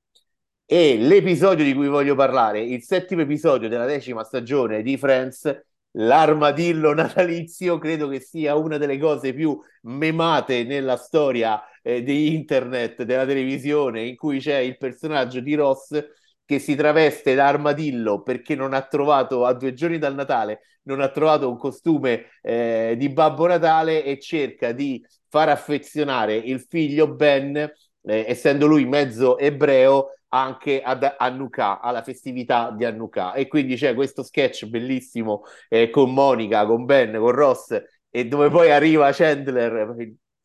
E 0.66 0.96
l'episodio 0.98 1.64
di 1.64 1.74
cui 1.74 1.88
voglio 1.88 2.14
parlare, 2.14 2.60
il 2.60 2.82
settimo 2.82 3.22
episodio 3.22 3.68
della 3.68 3.86
decima 3.86 4.22
stagione 4.24 4.82
di 4.82 4.96
Friends, 4.98 5.62
l'armadillo 5.92 6.92
natalizio, 6.94 7.78
credo 7.78 8.08
che 8.08 8.20
sia 8.20 8.54
una 8.56 8.76
delle 8.78 8.98
cose 8.98 9.32
più 9.32 9.58
memate 9.82 10.64
nella 10.64 10.96
storia 10.96 11.62
eh, 11.84 12.02
di 12.02 12.34
internet, 12.34 13.02
della 13.02 13.26
televisione, 13.26 14.02
in 14.02 14.16
cui 14.16 14.38
c'è 14.40 14.56
il 14.58 14.78
personaggio 14.78 15.40
di 15.40 15.54
Ross 15.54 16.02
che 16.46 16.58
si 16.58 16.74
traveste 16.74 17.34
da 17.34 17.46
armadillo 17.46 18.22
perché 18.22 18.54
non 18.54 18.74
ha 18.74 18.82
trovato, 18.82 19.44
a 19.44 19.52
due 19.54 19.74
giorni 19.74 19.98
dal 19.98 20.14
Natale, 20.14 20.60
non 20.84 21.00
ha 21.00 21.08
trovato 21.08 21.48
un 21.48 21.56
costume 21.58 22.26
eh, 22.42 22.94
di 22.98 23.08
Babbo 23.10 23.46
Natale 23.46 24.04
e 24.04 24.18
cerca 24.18 24.72
di 24.72 25.04
far 25.28 25.48
affezionare 25.48 26.36
il 26.36 26.60
figlio 26.60 27.08
Ben, 27.14 27.56
eh, 27.56 28.24
essendo 28.26 28.66
lui 28.66 28.84
mezzo 28.86 29.38
ebreo, 29.38 30.10
anche 30.28 30.82
ad 30.82 31.14
Hanukkah, 31.16 31.80
alla 31.80 32.02
festività 32.02 32.72
di 32.76 32.84
Hanukkah. 32.84 33.34
E 33.34 33.46
quindi 33.46 33.76
c'è 33.76 33.94
questo 33.94 34.22
sketch 34.22 34.66
bellissimo 34.66 35.42
eh, 35.68 35.90
con 35.90 36.12
Monica, 36.12 36.66
con 36.66 36.84
Ben, 36.84 37.16
con 37.18 37.30
Ross, 37.30 37.80
e 38.10 38.26
dove 38.26 38.48
poi 38.50 38.70
arriva 38.70 39.12
Chandler, 39.12 39.94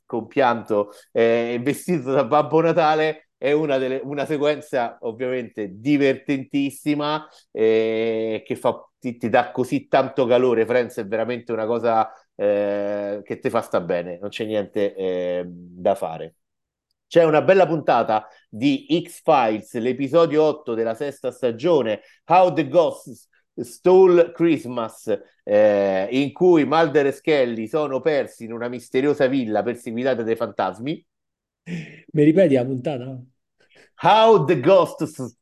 compianto 0.09 0.89
eh, 1.11 1.59
vestito 1.61 2.11
da 2.11 2.25
Babbo 2.25 2.61
Natale 2.61 3.29
è 3.37 3.51
una, 3.51 3.77
delle, 3.77 4.01
una 4.03 4.25
sequenza 4.25 4.97
ovviamente 5.01 5.79
divertentissima 5.79 7.27
eh, 7.51 8.41
che 8.43 8.55
fa, 8.55 8.89
ti, 8.97 9.17
ti, 9.17 9.29
dà 9.29 9.51
così 9.51 9.87
tanto 9.87 10.25
calore. 10.25 10.65
Friends 10.65 10.97
è 10.97 11.05
veramente 11.05 11.51
una 11.51 11.67
cosa 11.67 12.11
eh, 12.35 13.21
che 13.23 13.37
ti 13.37 13.49
fa 13.51 13.61
sta 13.61 13.81
bene 13.81 14.17
non 14.19 14.29
c'è 14.29 14.45
niente 14.45 14.95
eh, 14.95 15.43
da 15.45 15.93
fare. 15.93 16.35
C'è 17.05 17.23
una 17.23 17.41
bella 17.43 17.67
puntata 17.67 18.27
di 18.49 18.87
X-Files, 19.03 19.75
l'episodio 19.75 20.43
8 20.43 20.73
della 20.73 20.95
sesta 20.95 21.31
stagione, 21.31 22.01
How 22.25 22.51
the 22.53 22.67
Ghosts 22.67 23.28
Stole 23.63 24.31
Christmas, 24.31 25.19
eh, 25.43 26.07
in 26.11 26.31
cui 26.31 26.65
Mulder 26.65 27.07
e 27.07 27.11
Skelly 27.11 27.67
sono 27.67 27.99
persi 28.01 28.45
in 28.45 28.53
una 28.53 28.67
misteriosa 28.67 29.27
villa 29.27 29.63
perseguitata 29.63 30.23
dai 30.23 30.35
fantasmi. 30.35 31.05
Mi 32.11 32.23
ripeti 32.23 32.55
la 32.55 32.65
puntata? 32.65 33.21
How 34.01 34.45
the 34.45 34.59
Ghost 34.59 35.37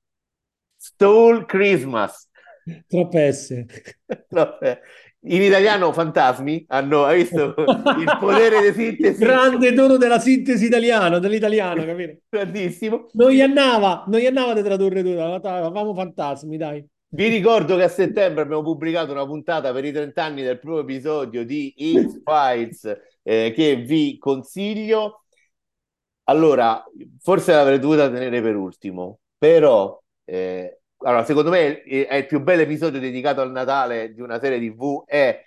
Stole 0.77 1.45
Christmas. 1.45 2.29
Troppe 2.87 3.31
S. 3.31 3.65
Troppe. 4.27 4.81
In 5.21 5.41
italiano 5.41 5.91
fantasmi 5.91 6.65
hanno 6.69 7.03
hai 7.03 7.23
visto 7.23 7.55
il 7.57 8.17
potere 8.19 8.61
di 8.61 8.79
sintesi. 8.79 9.23
Grande 9.23 9.73
dono 9.73 9.97
della 9.97 10.19
sintesi 10.19 10.65
italiano, 10.65 11.19
dell'italiano, 11.19 11.83
capito? 11.83 12.19
Grandissimo. 12.29 13.07
Non 13.13 13.31
gli 13.31 13.41
andava, 13.41 14.05
non 14.07 14.19
gli 14.19 14.25
andava 14.25 14.53
di 14.53 14.61
tradurre 14.61 15.03
tutto, 15.03 15.39
facciamo 15.41 15.93
fantasmi, 15.93 16.57
dai. 16.57 16.87
Vi 17.09 17.27
ricordo 17.29 17.77
che 17.77 17.83
a 17.83 17.87
settembre 17.87 18.43
abbiamo 18.43 18.63
pubblicato 18.63 19.11
una 19.13 19.25
puntata 19.25 19.71
per 19.71 19.85
i 19.85 19.91
30 19.93 20.23
anni 20.23 20.43
del 20.43 20.59
primo 20.59 20.79
episodio 20.79 21.45
di 21.45 21.73
X-Files 21.77 22.97
eh, 23.23 23.53
che 23.55 23.75
vi 23.77 24.17
consiglio. 24.17 25.23
Allora, 26.25 26.83
forse 27.21 27.53
l'avrei 27.53 27.79
dovuta 27.79 28.09
tenere 28.11 28.41
per 28.41 28.55
ultimo, 28.57 29.19
però 29.37 30.01
eh, 30.25 30.81
allora, 30.97 31.23
secondo 31.23 31.49
me 31.51 31.81
è 31.83 32.15
il 32.15 32.25
più 32.25 32.41
bello 32.41 32.63
episodio 32.63 32.99
dedicato 32.99 33.39
al 33.39 33.51
Natale 33.51 34.13
di 34.13 34.19
una 34.21 34.39
serie 34.39 34.59
TV 34.59 35.05
è 35.05 35.41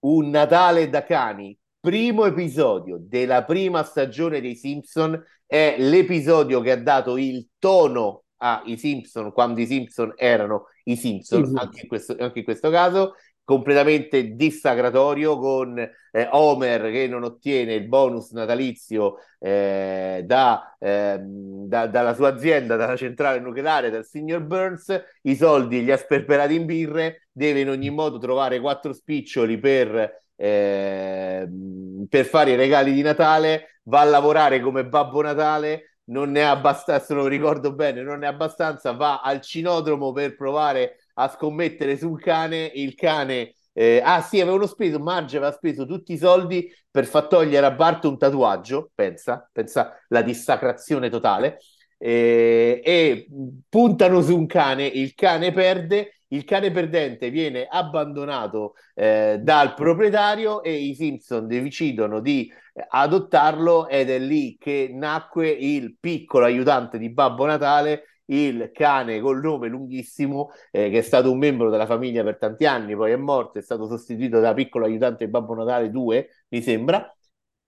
Un 0.00 0.30
Natale 0.30 0.88
da 0.88 1.02
cani, 1.02 1.58
primo 1.80 2.26
episodio 2.26 2.98
della 3.00 3.42
prima 3.44 3.82
stagione 3.82 4.40
dei 4.40 4.54
Simpson, 4.54 5.20
è 5.46 5.76
l'episodio 5.78 6.60
che 6.60 6.70
ha 6.70 6.80
dato 6.80 7.16
il 7.16 7.48
tono 7.58 8.23
ai 8.52 8.76
Simpson 8.76 9.32
quando 9.32 9.60
i 9.60 9.66
Simpson 9.66 10.12
erano 10.16 10.66
i 10.84 10.96
Simpson, 10.96 11.44
Sì, 11.44 11.54
anche 11.54 11.80
in 11.82 11.88
questo, 11.88 12.14
anche 12.18 12.40
in 12.40 12.44
questo 12.44 12.70
caso, 12.70 13.14
completamente 13.42 14.34
dissacratorio 14.34 15.38
con 15.38 15.78
eh, 15.78 16.28
Homer 16.30 16.90
che 16.90 17.06
non 17.06 17.24
ottiene 17.24 17.74
il 17.74 17.86
bonus 17.88 18.30
natalizio 18.32 19.16
eh, 19.38 20.22
da, 20.24 20.76
ehm, 20.78 21.66
da- 21.66 21.86
dalla 21.86 22.14
sua 22.14 22.28
azienda, 22.28 22.76
dalla 22.76 22.96
centrale 22.96 23.40
nucleare, 23.40 23.90
dal 23.90 24.04
signor 24.06 24.42
Burns, 24.42 25.02
i 25.22 25.36
soldi 25.36 25.84
li 25.84 25.92
ha 25.92 25.96
sperperati 25.96 26.54
in 26.54 26.64
birre, 26.66 27.28
deve 27.32 27.60
in 27.60 27.68
ogni 27.68 27.90
modo 27.90 28.18
trovare 28.18 28.60
quattro 28.60 28.92
spiccioli 28.92 29.58
per, 29.58 30.22
ehm, 30.36 32.06
per 32.08 32.24
fare 32.26 32.52
i 32.52 32.56
regali 32.56 32.92
di 32.92 33.02
Natale, 33.02 33.80
va 33.84 34.00
a 34.00 34.04
lavorare 34.04 34.60
come 34.60 34.86
Babbo 34.86 35.20
Natale 35.22 35.93
non 36.06 36.30
ne 36.30 36.42
ha 36.44 36.50
abbastanza, 36.50 37.04
se 37.04 37.14
non 37.14 37.28
ricordo 37.28 37.72
bene, 37.74 38.02
non 38.02 38.20
ne 38.20 38.26
ha 38.26 38.30
abbastanza, 38.30 38.92
va 38.92 39.20
al 39.20 39.40
cinodromo 39.40 40.12
per 40.12 40.36
provare 40.36 41.06
a 41.14 41.28
scommettere 41.28 41.96
sul 41.96 42.20
cane, 42.20 42.70
il 42.74 42.94
cane... 42.94 43.54
eh, 43.72 44.00
ah 44.04 44.20
sì, 44.20 44.40
avevano 44.40 44.66
speso, 44.66 44.98
Marge 44.98 45.36
aveva 45.36 45.52
speso 45.52 45.86
tutti 45.86 46.12
i 46.12 46.18
soldi 46.18 46.70
per 46.90 47.06
far 47.06 47.26
togliere 47.26 47.66
a 47.66 47.70
Bart 47.72 48.04
un 48.04 48.18
tatuaggio, 48.18 48.90
pensa, 48.94 49.48
pensa 49.52 49.98
la 50.08 50.22
dissacrazione 50.22 51.08
totale, 51.10 51.58
eh, 51.98 52.80
e 52.84 53.28
puntano 53.68 54.20
su 54.22 54.36
un 54.36 54.46
cane, 54.46 54.86
il 54.86 55.14
cane 55.14 55.52
perde, 55.52 56.20
il 56.34 56.44
cane 56.44 56.70
perdente 56.70 57.30
viene 57.30 57.66
abbandonato 57.68 58.74
eh, 58.94 59.38
dal 59.40 59.74
proprietario 59.74 60.62
e 60.62 60.74
i 60.74 60.94
Simpson 60.94 61.46
decidono 61.46 62.20
di 62.20 62.50
adottarlo 62.88 63.88
ed 63.88 64.10
è 64.10 64.18
lì 64.18 64.56
che 64.58 64.90
nacque 64.92 65.48
il 65.48 65.96
piccolo 65.98 66.44
aiutante 66.44 66.98
di 66.98 67.10
Babbo 67.10 67.46
Natale, 67.46 68.18
il 68.26 68.70
cane 68.72 69.20
col 69.20 69.40
nome 69.40 69.68
lunghissimo, 69.68 70.50
eh, 70.70 70.90
che 70.90 70.98
è 70.98 71.02
stato 71.02 71.30
un 71.30 71.38
membro 71.38 71.70
della 71.70 71.86
famiglia 71.86 72.24
per 72.24 72.38
tanti 72.38 72.66
anni, 72.66 72.96
poi 72.96 73.12
è 73.12 73.16
morto, 73.16 73.58
è 73.58 73.62
stato 73.62 73.86
sostituito 73.86 74.40
da 74.40 74.54
piccolo 74.54 74.86
aiutante 74.86 75.28
Babbo 75.28 75.54
Natale 75.54 75.90
2, 75.90 76.28
mi 76.48 76.62
sembra. 76.62 77.14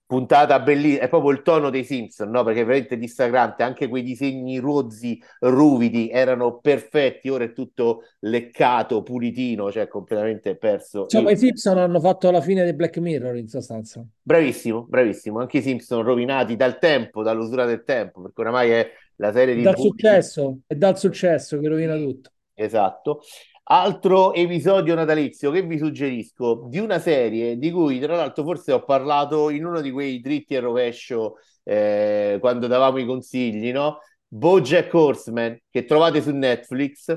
Puntata 0.06 0.60
bellissima, 0.60 1.02
è 1.02 1.08
proprio 1.08 1.32
il 1.32 1.42
tono 1.42 1.68
dei 1.68 1.82
Simpson, 1.82 2.30
no? 2.30 2.44
Perché 2.44 2.60
è 2.60 2.64
veramente 2.64 2.96
dissacrante, 2.96 3.64
anche 3.64 3.88
quei 3.88 4.04
disegni 4.04 4.58
rozzi, 4.58 5.20
ruvidi, 5.40 6.08
erano 6.10 6.60
perfetti, 6.60 7.28
ora 7.28 7.42
è 7.42 7.52
tutto 7.52 8.02
leccato, 8.20 9.02
pulitino, 9.02 9.72
cioè 9.72 9.88
completamente 9.88 10.56
perso 10.56 11.06
il 11.10 11.28
i 11.28 11.36
Simpson 11.36 11.78
hanno 11.78 11.98
fatto 11.98 12.30
la 12.30 12.40
fine 12.40 12.64
di 12.64 12.72
Black 12.72 12.98
Mirror 12.98 13.36
in 13.36 13.48
sostanza. 13.48 14.06
Bravissimo, 14.22 14.86
bravissimo. 14.88 15.40
Anche 15.40 15.58
i 15.58 15.62
Simpson 15.62 16.04
rovinati 16.04 16.54
dal 16.54 16.78
tempo, 16.78 17.24
dall'usura 17.24 17.64
del 17.64 17.82
tempo, 17.82 18.22
perché 18.22 18.40
oramai 18.40 18.70
è 18.70 18.90
la 19.16 19.32
serie 19.32 19.56
È 19.56 19.62
dal 19.62 19.76
successo, 19.76 20.58
è 20.68 20.74
dal 20.76 20.96
successo 20.96 21.58
che 21.58 21.66
rovina 21.66 21.96
tutto. 21.96 22.30
Esatto. 22.54 23.22
Altro 23.68 24.32
episodio 24.32 24.94
natalizio 24.94 25.50
che 25.50 25.62
vi 25.62 25.76
suggerisco 25.76 26.66
di 26.68 26.78
una 26.78 27.00
serie 27.00 27.58
di 27.58 27.72
cui, 27.72 27.98
tra 27.98 28.14
l'altro, 28.14 28.44
forse 28.44 28.70
ho 28.70 28.84
parlato 28.84 29.50
in 29.50 29.64
uno 29.64 29.80
di 29.80 29.90
quei 29.90 30.20
dritti 30.20 30.54
e 30.54 30.60
rovescio 30.60 31.38
eh, 31.64 32.36
quando 32.40 32.68
davamo 32.68 32.98
i 32.98 33.04
consigli, 33.04 33.72
no? 33.72 33.98
BoJack 34.28 34.94
Horseman, 34.94 35.58
che 35.68 35.84
trovate 35.84 36.22
su 36.22 36.30
Netflix. 36.30 37.12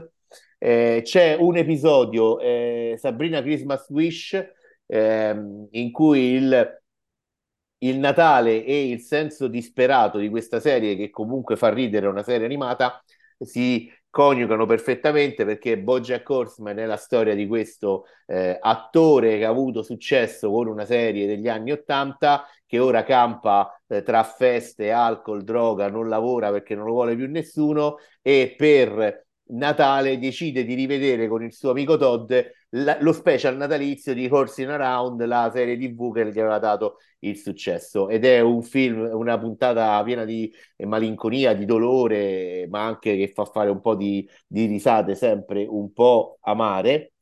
Eh, 0.57 1.01
c'è 1.03 1.35
un 1.39 1.55
episodio, 1.57 2.39
eh, 2.39 2.95
Sabrina 2.99 3.41
Christmas 3.43 3.87
Wish, 3.89 4.43
ehm, 4.87 5.67
in 5.71 5.91
cui 5.91 6.19
il 6.31 6.77
il 7.81 7.97
Natale 7.97 8.65
e 8.65 8.89
il 8.89 9.01
senso 9.01 9.47
disperato 9.47 10.17
di 10.17 10.29
questa 10.29 10.59
serie, 10.59 10.95
che 10.95 11.09
comunque 11.09 11.55
fa 11.55 11.69
ridere, 11.69 12.07
una 12.07 12.23
serie 12.23 12.45
animata, 12.45 13.01
si 13.39 13.89
coniugano 14.09 14.65
perfettamente 14.65 15.45
perché 15.45 15.77
BoJack 15.77 16.27
Horseman 16.29 16.79
è 16.79 16.85
la 16.85 16.97
storia 16.97 17.35
di 17.35 17.45
questo 17.47 18.05
eh, 18.25 18.57
attore 18.59 19.37
che 19.37 19.45
ha 19.45 19.49
avuto 19.49 19.83
successo 19.83 20.49
con 20.49 20.67
una 20.67 20.85
serie 20.85 21.27
degli 21.27 21.47
anni 21.47 21.71
Ottanta, 21.71 22.45
che 22.65 22.79
ora 22.79 23.03
campa 23.03 23.79
eh, 23.87 24.01
tra 24.01 24.23
feste, 24.23 24.91
alcol, 24.91 25.43
droga, 25.43 25.89
non 25.89 26.09
lavora 26.09 26.51
perché 26.51 26.75
non 26.75 26.85
lo 26.85 26.93
vuole 26.93 27.15
più 27.15 27.29
nessuno 27.29 27.97
e 28.21 28.55
per 28.57 29.27
Natale 29.51 30.19
decide 30.19 30.63
di 30.63 30.75
rivedere 30.75 31.27
con 31.27 31.43
il 31.43 31.53
suo 31.53 31.71
amico 31.71 31.97
Todd 31.97 32.31
la- 32.71 32.97
lo 33.01 33.13
special 33.13 33.55
natalizio 33.57 34.13
di 34.13 34.27
Horsing 34.27 34.69
Around, 34.69 35.23
la 35.25 35.49
serie 35.53 35.77
TV 35.77 36.13
che 36.13 36.25
gli 36.25 36.39
aveva 36.39 36.59
dato 36.59 36.97
il 37.19 37.37
successo. 37.37 38.09
Ed 38.09 38.25
è 38.25 38.39
un 38.39 38.61
film, 38.61 39.09
una 39.13 39.37
puntata 39.39 40.01
piena 40.03 40.25
di 40.25 40.51
malinconia, 40.85 41.53
di 41.53 41.65
dolore, 41.65 42.67
ma 42.69 42.85
anche 42.85 43.15
che 43.17 43.31
fa 43.33 43.45
fare 43.45 43.69
un 43.69 43.81
po' 43.81 43.95
di, 43.95 44.27
di 44.47 44.65
risate, 44.65 45.15
sempre 45.15 45.65
un 45.67 45.91
po' 45.93 46.37
amare. 46.41 47.13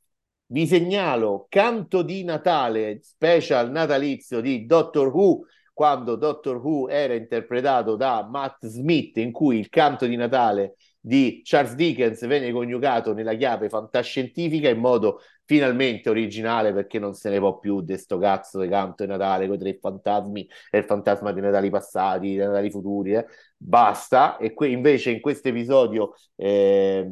Vi 0.50 0.66
segnalo 0.66 1.45
Canto 1.50 2.02
di 2.04 2.24
Natale, 2.24 3.00
special 3.02 3.70
natalizio 3.72 4.39
di 4.39 4.66
Doctor 4.66 5.08
Who, 5.14 5.45
quando 5.74 6.16
Doctor 6.16 6.58
Who 6.58 6.88
era 6.89 7.14
interpretato 7.14 7.95
da 7.95 8.26
Matt 8.30 8.66
Smith, 8.66 9.18
in 9.18 9.32
cui 9.32 9.60
il 9.60 9.70
canto 9.70 10.06
di 10.06 10.16
Natale 10.16 10.76
di 11.08 11.39
Charles 11.41 11.74
Dickens 11.76 12.28
venne 12.28 12.51
coniugato 12.51 13.14
nella 13.14 13.34
chiave 13.34 13.70
fantascientifica 13.70 14.68
in 14.68 14.80
modo 14.80 15.22
finalmente 15.45 16.10
originale 16.10 16.74
perché 16.74 16.99
non 16.99 17.14
se 17.14 17.30
ne 17.30 17.39
può 17.39 17.58
più 17.60 17.80
di 17.80 17.97
sto 17.97 18.18
cazzo 18.18 18.60
di 18.60 18.68
canto 18.68 19.05
di 19.05 19.10
Natale 19.10 19.47
con 19.47 19.55
i 19.55 19.60
tre 19.60 19.78
fantasmi 19.80 20.49
e 20.70 20.80
il 20.80 20.84
fantasma 20.84 21.32
dei 21.32 21.41
Natali 21.41 21.70
passati, 21.70 22.36
dei 22.36 22.45
Natali 22.45 22.70
futuri, 22.70 23.14
eh. 23.14 23.26
basta. 23.55 24.36
E 24.36 24.53
qui 24.53 24.74
invece 24.74 25.12
in 25.12 25.22
questo 25.22 25.47
episodio 25.47 26.14
ehm, 26.36 27.08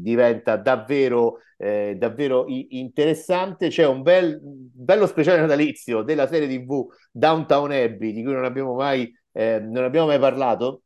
diventa 0.00 0.56
davvero, 0.56 1.40
eh, 1.58 1.94
davvero 1.98 2.46
i- 2.46 2.78
interessante. 2.78 3.68
C'è 3.68 3.84
un 3.86 4.00
bel, 4.00 4.40
bello 4.42 5.06
speciale 5.06 5.40
natalizio 5.40 6.00
della 6.02 6.26
serie 6.26 6.48
TV 6.48 6.86
Downtown 7.12 7.70
Abbey 7.70 8.12
di 8.12 8.22
cui 8.22 8.32
non 8.32 8.44
abbiamo 8.44 8.74
mai, 8.74 9.14
eh, 9.32 9.60
non 9.60 9.84
abbiamo 9.84 10.06
mai 10.06 10.18
parlato 10.18 10.84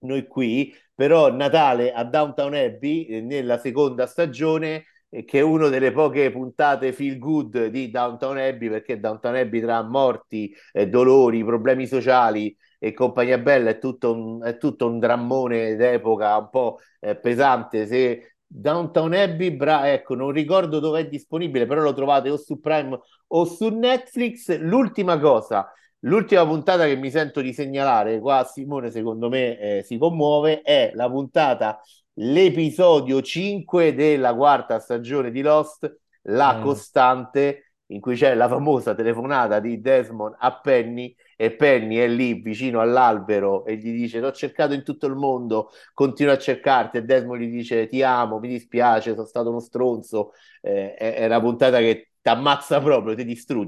noi 0.00 0.26
qui, 0.26 0.74
però 0.94 1.32
Natale 1.32 1.92
a 1.92 2.04
Downtown 2.04 2.54
Abbey 2.54 3.04
eh, 3.06 3.20
nella 3.20 3.58
seconda 3.58 4.06
stagione 4.06 4.84
eh, 5.08 5.24
che 5.24 5.38
è 5.40 5.42
una 5.42 5.68
delle 5.68 5.92
poche 5.92 6.30
puntate 6.30 6.92
feel 6.92 7.18
good 7.18 7.66
di 7.66 7.90
Downtown 7.90 8.38
Abbey 8.38 8.68
perché 8.68 9.00
Downtown 9.00 9.36
Abbey 9.36 9.60
tra 9.60 9.82
morti, 9.82 10.54
eh, 10.72 10.88
dolori, 10.88 11.44
problemi 11.44 11.86
sociali 11.86 12.56
e 12.78 12.92
compagnia 12.94 13.38
bella 13.38 13.70
è 13.70 13.78
tutto 13.78 14.12
un, 14.14 14.42
è 14.42 14.56
tutto 14.56 14.86
un 14.86 14.98
drammone 14.98 15.76
d'epoca 15.76 16.36
un 16.36 16.48
po' 16.50 16.78
eh, 17.00 17.16
pesante. 17.16 17.86
Se 17.86 18.34
Downtown 18.46 19.12
Abbey, 19.14 19.50
bra- 19.52 19.92
ecco, 19.92 20.14
non 20.14 20.32
ricordo 20.32 20.80
dove 20.80 21.00
è 21.00 21.08
disponibile, 21.08 21.66
però 21.66 21.82
lo 21.82 21.92
trovate 21.94 22.30
o 22.30 22.36
su 22.36 22.58
Prime 22.60 22.98
o 23.28 23.44
su 23.44 23.68
Netflix. 23.68 24.58
L'ultima 24.58 25.18
cosa, 25.18 25.70
l'ultima 26.00 26.46
puntata 26.46 26.86
che 26.86 26.96
mi 26.96 27.10
sento 27.10 27.40
di 27.40 27.52
segnalare, 27.52 28.20
qua 28.20 28.44
Simone 28.44 28.90
secondo 28.90 29.28
me 29.28 29.58
eh, 29.78 29.82
si 29.82 29.98
commuove, 29.98 30.62
è 30.62 30.92
la 30.94 31.08
puntata 31.10 31.80
l'episodio 32.14 33.22
5 33.22 33.94
della 33.94 34.34
quarta 34.34 34.78
stagione 34.78 35.30
di 35.30 35.40
Lost, 35.42 35.90
La 36.22 36.58
Eh, 36.58 36.60
Costante, 36.60 37.72
in 37.86 38.00
cui 38.00 38.14
c'è 38.14 38.34
la 38.34 38.46
famosa 38.48 38.94
telefonata 38.94 39.58
di 39.58 39.80
Desmond 39.80 40.36
a 40.38 40.60
Penny 40.60 41.14
e 41.36 41.52
Penny 41.52 41.96
è 41.96 42.06
lì 42.06 42.34
vicino 42.34 42.80
all'albero 42.80 43.64
e 43.64 43.76
gli 43.76 43.90
dice: 43.92 44.20
T'ho 44.20 44.32
cercato 44.32 44.74
in 44.74 44.84
tutto 44.84 45.06
il 45.06 45.14
mondo, 45.16 45.70
continuo 45.94 46.32
a 46.34 46.38
cercarti. 46.38 46.98
E 46.98 47.02
Desmond 47.04 47.40
gli 47.40 47.50
dice: 47.50 47.86
Ti 47.88 48.02
amo, 48.02 48.38
mi 48.38 48.48
dispiace, 48.48 49.14
sono 49.14 49.26
stato 49.26 49.48
uno 49.50 49.60
stronzo. 49.60 50.32
Eh, 50.60 50.94
è, 50.94 51.14
è 51.16 51.24
una 51.26 51.40
puntata 51.40 51.78
che 51.78 52.10
ti 52.20 52.28
ammazza 52.28 52.80
proprio, 52.80 53.14
ti 53.14 53.24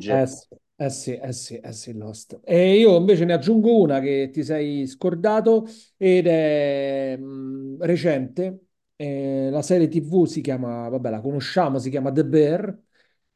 eh 0.07 0.27
distrugge. 0.27 0.27
sì, 0.27 0.47
eh 0.85 0.91
sì, 0.91 1.15
eh 1.17 1.33
sì, 1.33 1.57
eh 1.59 1.73
sì, 1.73 1.93
Lost. 1.93 2.41
E 2.45 2.77
io 2.79 2.97
invece 2.97 3.25
ne 3.25 3.35
aggiungo 3.35 3.81
una 3.81 4.01
che 4.01 4.31
ti 4.33 4.43
sei 4.43 4.87
scordato 4.87 5.67
ed 5.97 6.27
è 6.27 7.17
mh, 7.17 7.77
recente. 7.85 8.67
Eh, 8.97 9.49
la 9.51 9.63
serie 9.63 9.89
TV 9.89 10.25
si 10.27 10.41
chiama, 10.41 10.89
vabbè, 10.89 11.11
la 11.11 11.21
conosciamo, 11.21 11.79
si 11.79 11.91
chiama 11.91 12.11
The 12.13 12.25
Bear. 12.25 12.79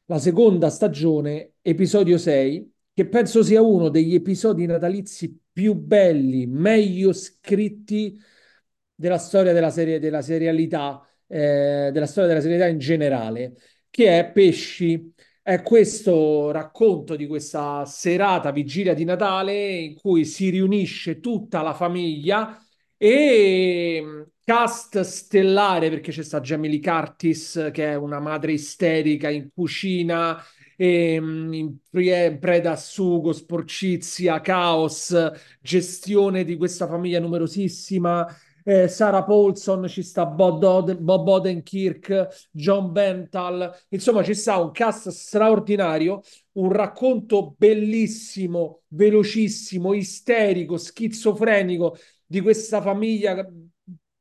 La 0.05 0.19
seconda 0.19 0.69
stagione, 0.69 1.53
episodio 1.61 2.17
6, 2.17 2.73
che 2.93 3.07
penso 3.07 3.43
sia 3.43 3.61
uno 3.61 3.89
degli 3.89 4.13
episodi 4.15 4.65
natalizi 4.65 5.37
più 5.51 5.73
belli, 5.75 6.45
meglio 6.47 7.11
scritti 7.13 8.17
della 8.95 9.17
storia 9.17 9.53
della 9.53 9.69
serie, 9.69 9.99
della 9.99 10.21
serialità 10.21 11.01
eh, 11.27 11.89
della 11.91 12.05
storia 12.05 12.29
della 12.29 12.41
serietà 12.41 12.67
in 12.67 12.79
generale, 12.79 13.55
che 13.89 14.19
è 14.19 14.31
Pesci. 14.31 15.13
È 15.47 15.61
questo 15.61 16.51
racconto 16.51 17.15
di 17.15 17.25
questa 17.25 17.85
serata 17.85 18.51
vigilia 18.51 18.93
di 18.93 19.05
Natale 19.05 19.77
in 19.77 19.95
cui 19.95 20.25
si 20.25 20.49
riunisce 20.49 21.21
tutta 21.21 21.61
la 21.61 21.73
famiglia 21.73 22.61
e 22.97 24.01
mm, 24.03 24.21
cast 24.43 24.99
stellare 25.01 25.89
perché 25.89 26.11
c'è 26.11 26.21
sta 26.23 26.41
Jamie 26.41 26.69
Lee 26.69 26.81
Curtis 26.81 27.69
che 27.71 27.91
è 27.91 27.95
una 27.95 28.19
madre 28.19 28.51
isterica 28.51 29.29
in 29.29 29.49
cucina 29.53 30.37
e, 30.75 31.17
mm, 31.19 31.53
in 31.53 31.77
pre- 31.89 32.37
preda 32.37 32.71
a 32.71 32.75
sugo, 32.75 33.31
sporcizia, 33.31 34.41
caos, 34.41 35.15
gestione 35.61 36.43
di 36.43 36.57
questa 36.57 36.87
famiglia 36.87 37.21
numerosissima. 37.21 38.27
Eh, 38.69 38.89
Sarah 38.89 39.23
Paulson, 39.23 39.87
ci 39.87 40.03
sta 40.03 40.25
Bob, 40.25 40.61
Od- 40.61 40.97
Bob 40.97 41.25
Odenkirk, 41.29 42.49
John 42.51 42.91
Bental, 42.91 43.73
insomma 43.89 44.23
ci 44.25 44.33
sta 44.33 44.57
un 44.57 44.71
cast 44.71 45.07
straordinario, 45.07 46.19
un 46.53 46.69
racconto 46.73 47.55
bellissimo, 47.57 48.81
velocissimo, 48.89 49.93
isterico, 49.93 50.75
schizofrenico 50.75 51.95
di 52.25 52.41
questa 52.41 52.81
famiglia 52.81 53.47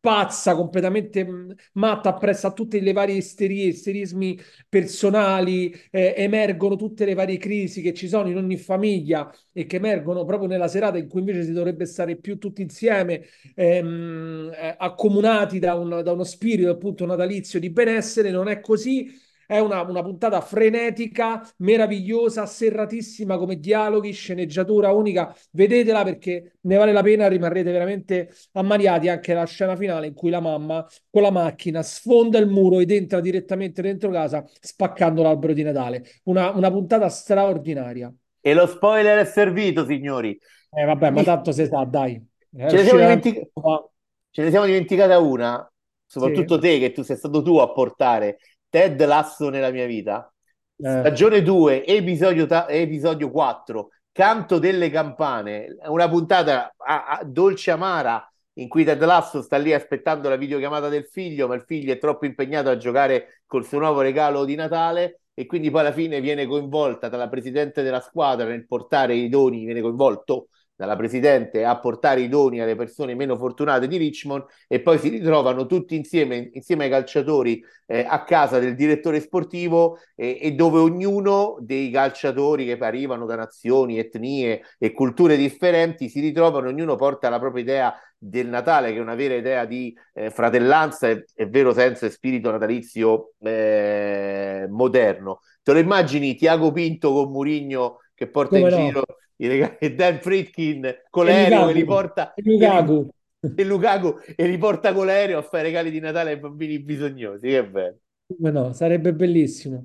pazza, 0.07 0.55
completamente 0.55 1.25
mh, 1.25 1.55
matta, 1.73 2.11
appresso 2.11 2.47
a 2.47 2.53
tutte 2.53 2.79
le 2.81 2.93
varie 2.93 3.17
isterie, 3.17 3.67
isterismi 3.67 4.39
personali, 4.69 5.75
eh, 5.91 6.15
emergono 6.17 6.77
tutte 6.77 7.05
le 7.05 7.15
varie 7.15 7.39
crisi 7.39 7.83
che 7.83 7.93
ci 7.93 8.07
sono 8.09 8.29
in 8.29 8.37
ogni 8.37 8.57
famiglia 8.57 9.29
e 9.53 9.67
che 9.67 9.77
emergono 9.77 10.25
proprio 10.25 10.49
nella 10.49 10.69
serata 10.69 10.99
in 10.99 11.09
cui 11.09 11.21
invece 11.21 11.43
si 11.43 11.53
dovrebbe 11.53 11.87
stare 11.87 12.17
più 12.17 12.39
tutti 12.39 12.63
insieme, 12.63 13.23
ehm, 13.57 14.51
eh, 14.55 14.75
accomunati 14.79 15.59
da, 15.59 15.75
un, 15.75 16.01
da 16.05 16.13
uno 16.13 16.25
spirito 16.25 16.71
appunto 16.71 17.05
natalizio 17.07 17.59
di 17.59 17.71
benessere, 17.71 18.31
non 18.31 18.49
è 18.49 18.61
così 18.61 19.11
è 19.47 19.59
una, 19.59 19.83
una, 19.83 20.03
puntata 20.03 20.41
frenetica, 20.41 21.47
meravigliosa, 21.59 22.47
serratissima 22.47 23.39
come 23.39 23.59
dialoghi, 23.59 24.13
sceneggiatura 24.13 24.93
unica. 24.93 25.35
Vedetela 25.53 26.03
perché 26.03 26.57
ne 26.63 26.77
vale 26.77 26.93
la 26.93 27.03
pena, 27.03 27.29
rimarrete 27.29 27.71
veramente 27.71 28.31
ammaliati 28.53 29.09
anche 29.09 29.35
la 29.35 29.45
scena 29.45 29.77
finale 29.77 30.09
in 30.09 30.15
cui 30.15 30.31
la 30.31 30.41
mamma 30.41 30.87
con 31.11 31.23
la 31.23 31.31
macchina 31.31 31.83
sfonda 31.83 32.39
il 32.39 32.49
muro 32.49 32.81
ed 32.81 32.91
entra 32.91 33.21
direttamente 33.21 33.83
dentro 33.83 34.11
casa 34.11 34.45
spaccando 34.61 35.23
l'albero 35.23 35.53
di 35.53 35.63
Natale. 35.63 36.05
Una, 36.25 36.51
una 36.51 36.71
puntata 36.71 37.09
straordinaria. 37.09 38.13
E 38.41 38.55
lo 38.55 38.67
spoiler 38.67 39.19
è 39.19 39.25
servito, 39.25 39.85
signori. 39.85 40.39
Eh 40.71 40.85
vabbè, 40.85 41.11
ma 41.11 41.23
tanto 41.23 41.53
si 41.53 41.67
sa, 41.67 41.85
dai. 41.85 42.15
Eh, 42.57 42.69
ce, 42.69 42.77
ne 42.77 42.83
siamo 42.83 42.99
dimentic- 43.01 43.51
ce 44.31 44.43
ne 44.43 44.51
siamo 44.51 44.67
dimenticata 44.67 45.19
una, 45.19 45.73
soprattutto 46.05 46.55
sì. 46.55 46.61
te, 46.61 46.79
che 46.79 46.93
tu 46.93 47.03
sei 47.03 47.17
stato 47.17 47.43
tu 47.43 47.57
a 47.57 47.73
portare 47.73 48.39
Ted 48.77 49.03
Lasso 49.07 49.49
nella 49.49 49.71
mia 49.71 49.87
vita. 49.87 50.31
Eh. 50.77 50.99
Stagione 50.99 51.41
2, 51.41 51.87
episodio, 51.87 52.45
ta- 52.45 52.69
episodio 52.69 53.31
4, 53.31 53.89
Canto 54.13 54.59
delle 54.59 54.91
campane, 54.91 55.77
una 55.87 56.07
puntata 56.11 56.75
a- 56.77 57.07
a- 57.07 57.25
dolce 57.25 57.71
amara 57.71 58.31
in 58.59 58.69
cui 58.69 58.85
Ted 58.85 59.03
Lasso 59.03 59.41
sta 59.41 59.57
lì 59.57 59.73
aspettando 59.73 60.29
la 60.29 60.37
videochiamata 60.37 60.91
del 60.91 61.07
figlio, 61.07 61.49
ma 61.49 61.55
il 61.55 61.65
figlio 61.67 61.95
è 61.95 61.99
troppo 61.99 62.27
impegnato 62.27 62.69
a 62.69 62.77
giocare 62.77 63.41
col 63.47 63.65
suo 63.65 63.79
nuovo 63.79 64.03
regalo 64.03 64.45
di 64.45 64.57
Natale 64.57 65.21
e 65.33 65.47
quindi 65.47 65.71
poi 65.71 65.81
alla 65.81 65.93
fine 65.93 66.21
viene 66.21 66.45
coinvolta 66.45 67.09
dalla 67.09 67.31
presidente 67.31 67.83
della 67.83 68.01
squadra 68.01 68.45
nel 68.45 68.67
portare 68.67 69.15
i 69.15 69.31
doni, 69.31 69.65
viene 69.65 69.81
coinvolto 69.81 70.49
dalla 70.77 70.95
Presidente 70.95 71.65
a 71.65 71.79
portare 71.79 72.21
i 72.21 72.29
doni 72.29 72.61
alle 72.61 72.77
persone 72.77 73.15
meno 73.15 73.37
fortunate 73.37 73.89
di 73.89 73.97
Richmond 73.97 74.45
e 74.69 74.81
poi 74.81 74.99
si 74.99 75.09
ritrovano 75.09 75.65
tutti 75.65 75.97
insieme, 75.97 76.51
insieme 76.53 76.85
ai 76.85 76.91
calciatori 76.91 77.65
eh, 77.87 78.05
a 78.07 78.23
casa 78.25 78.59
del 78.59 78.75
direttore 78.75 79.21
sportivo 79.21 79.99
eh, 80.15 80.39
e 80.41 80.53
dove 80.53 80.79
ognuno 80.79 81.57
dei 81.61 81.91
calciatori 81.91 82.67
che 82.67 82.77
arrivano 82.79 83.25
da 83.25 83.37
nazioni, 83.37 83.99
etnie 83.99 84.63
e 84.79 84.93
culture 84.93 85.37
differenti 85.37 86.11
si 86.11 86.21
ritrovano, 86.21 86.69
ognuno 86.69 86.95
porta 86.97 87.31
la 87.31 87.39
propria 87.39 87.63
idea 87.63 88.01
del 88.19 88.49
Natale, 88.49 88.93
che 88.93 88.99
è 88.99 89.01
una 89.01 89.15
vera 89.15 89.35
idea 89.35 89.65
di 89.65 89.97
eh, 90.13 90.31
fratellanza 90.31 91.09
e, 91.09 91.25
e, 91.35 91.47
vero 91.47 91.73
senso 91.73 92.07
e 92.07 92.11
spirito 92.11 92.51
natalizio 92.51 93.33
eh, 93.39 94.67
moderno. 94.69 95.41
Te 95.63 95.73
lo 95.73 95.79
immagini 95.79 96.35
Tiago 96.35 96.71
Pinto 96.71 97.13
con 97.13 97.31
Murigno 97.31 98.01
che 98.15 98.29
porta 98.29 98.59
Come 98.59 98.71
in 98.71 98.77
no? 98.77 98.85
giro 98.85 99.05
i 99.37 99.49
regali, 99.49 99.77
e 99.79 99.95
Dan 99.95 100.21
Fritkin 100.21 101.03
con 101.11 101.25
l'aereo 101.27 101.67
che 101.67 101.73
li 101.73 101.85
porta 101.85 102.35
e 102.35 102.43
Lukaku. 102.45 103.09
e 103.55 103.65
Lukaku 103.65 104.15
e 104.35 104.47
li 104.47 104.59
porta 104.59 104.93
con 104.93 105.07
l'aereo 105.07 105.39
a 105.39 105.43
fare 105.43 105.65
regali 105.65 105.91
di 105.91 106.01
Natale 106.01 106.31
ai 106.31 106.39
bambini 106.39 106.79
bisognosi 106.81 107.49
che 107.49 107.67
bello 107.67 107.99
no, 108.39 108.73
sarebbe 108.73 109.15
bellissimo. 109.15 109.85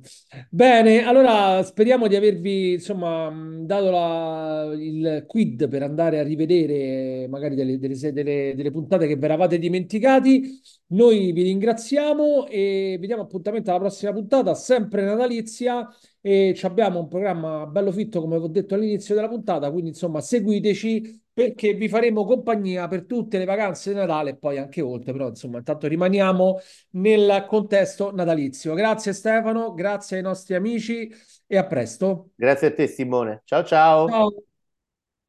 Bene, 0.50 1.04
allora 1.04 1.62
speriamo 1.64 2.08
di 2.08 2.16
avervi 2.16 2.74
insomma 2.74 3.30
dato 3.64 3.92
la, 3.92 4.74
il 4.76 5.26
quid 5.28 5.68
per 5.70 5.84
andare 5.84 6.20
a 6.20 6.24
rivedere 6.24 7.28
magari 7.28 7.54
delle, 7.54 7.78
delle, 7.78 7.96
delle, 8.12 8.54
delle 8.56 8.72
puntate 8.72 9.06
che 9.08 9.16
vi 9.16 9.26
eravate 9.26 9.60
dimenticati. 9.60 10.60
Noi 10.88 11.32
vi 11.32 11.44
ringraziamo 11.44 12.48
e 12.48 12.98
vi 13.00 13.06
diamo 13.08 13.24
appuntamento 13.24 13.70
alla 13.70 13.80
prossima 13.80 14.12
puntata, 14.12 14.56
sempre 14.56 15.04
natalizia. 15.04 15.88
E 16.24 16.58
abbiamo 16.64 17.00
un 17.00 17.08
programma 17.08 17.66
bello 17.66 17.92
fitto, 17.92 18.22
come 18.22 18.38
vi 18.38 18.44
ho 18.46 18.48
detto 18.48 18.76
all'inizio 18.76 19.16
della 19.16 19.28
puntata. 19.28 19.72
Quindi, 19.72 19.90
insomma, 19.90 20.20
seguiteci 20.22 21.22
perché 21.48 21.74
vi 21.74 21.90
faremo 21.90 22.26
compagnia 22.26 22.88
per 22.88 23.06
tutte 23.06 23.38
le 23.38 23.46
vacanze 23.46 23.92
di 23.92 23.96
Natale 23.98 24.32
e 24.32 24.36
poi 24.38 24.58
anche 24.58 24.82
oltre, 24.82 25.12
però 25.12 25.28
insomma 25.30 25.58
intanto 25.58 25.88
rimaniamo 25.88 26.60
nel 26.92 27.46
contesto 27.48 28.12
natalizio. 28.14 28.74
Grazie 28.74 29.14
Stefano, 29.14 29.74
grazie 29.74 30.18
ai 30.18 30.24
nostri 30.24 30.56
amici 30.56 31.12
e 31.48 31.58
a 31.58 31.66
presto. 31.66 32.30
Grazie 32.36 32.68
a 32.68 32.74
te 32.74 32.88
Simone. 32.88 33.42
Ciao 33.46 33.64
ciao. 33.64 34.08
Ciao. 34.08 34.44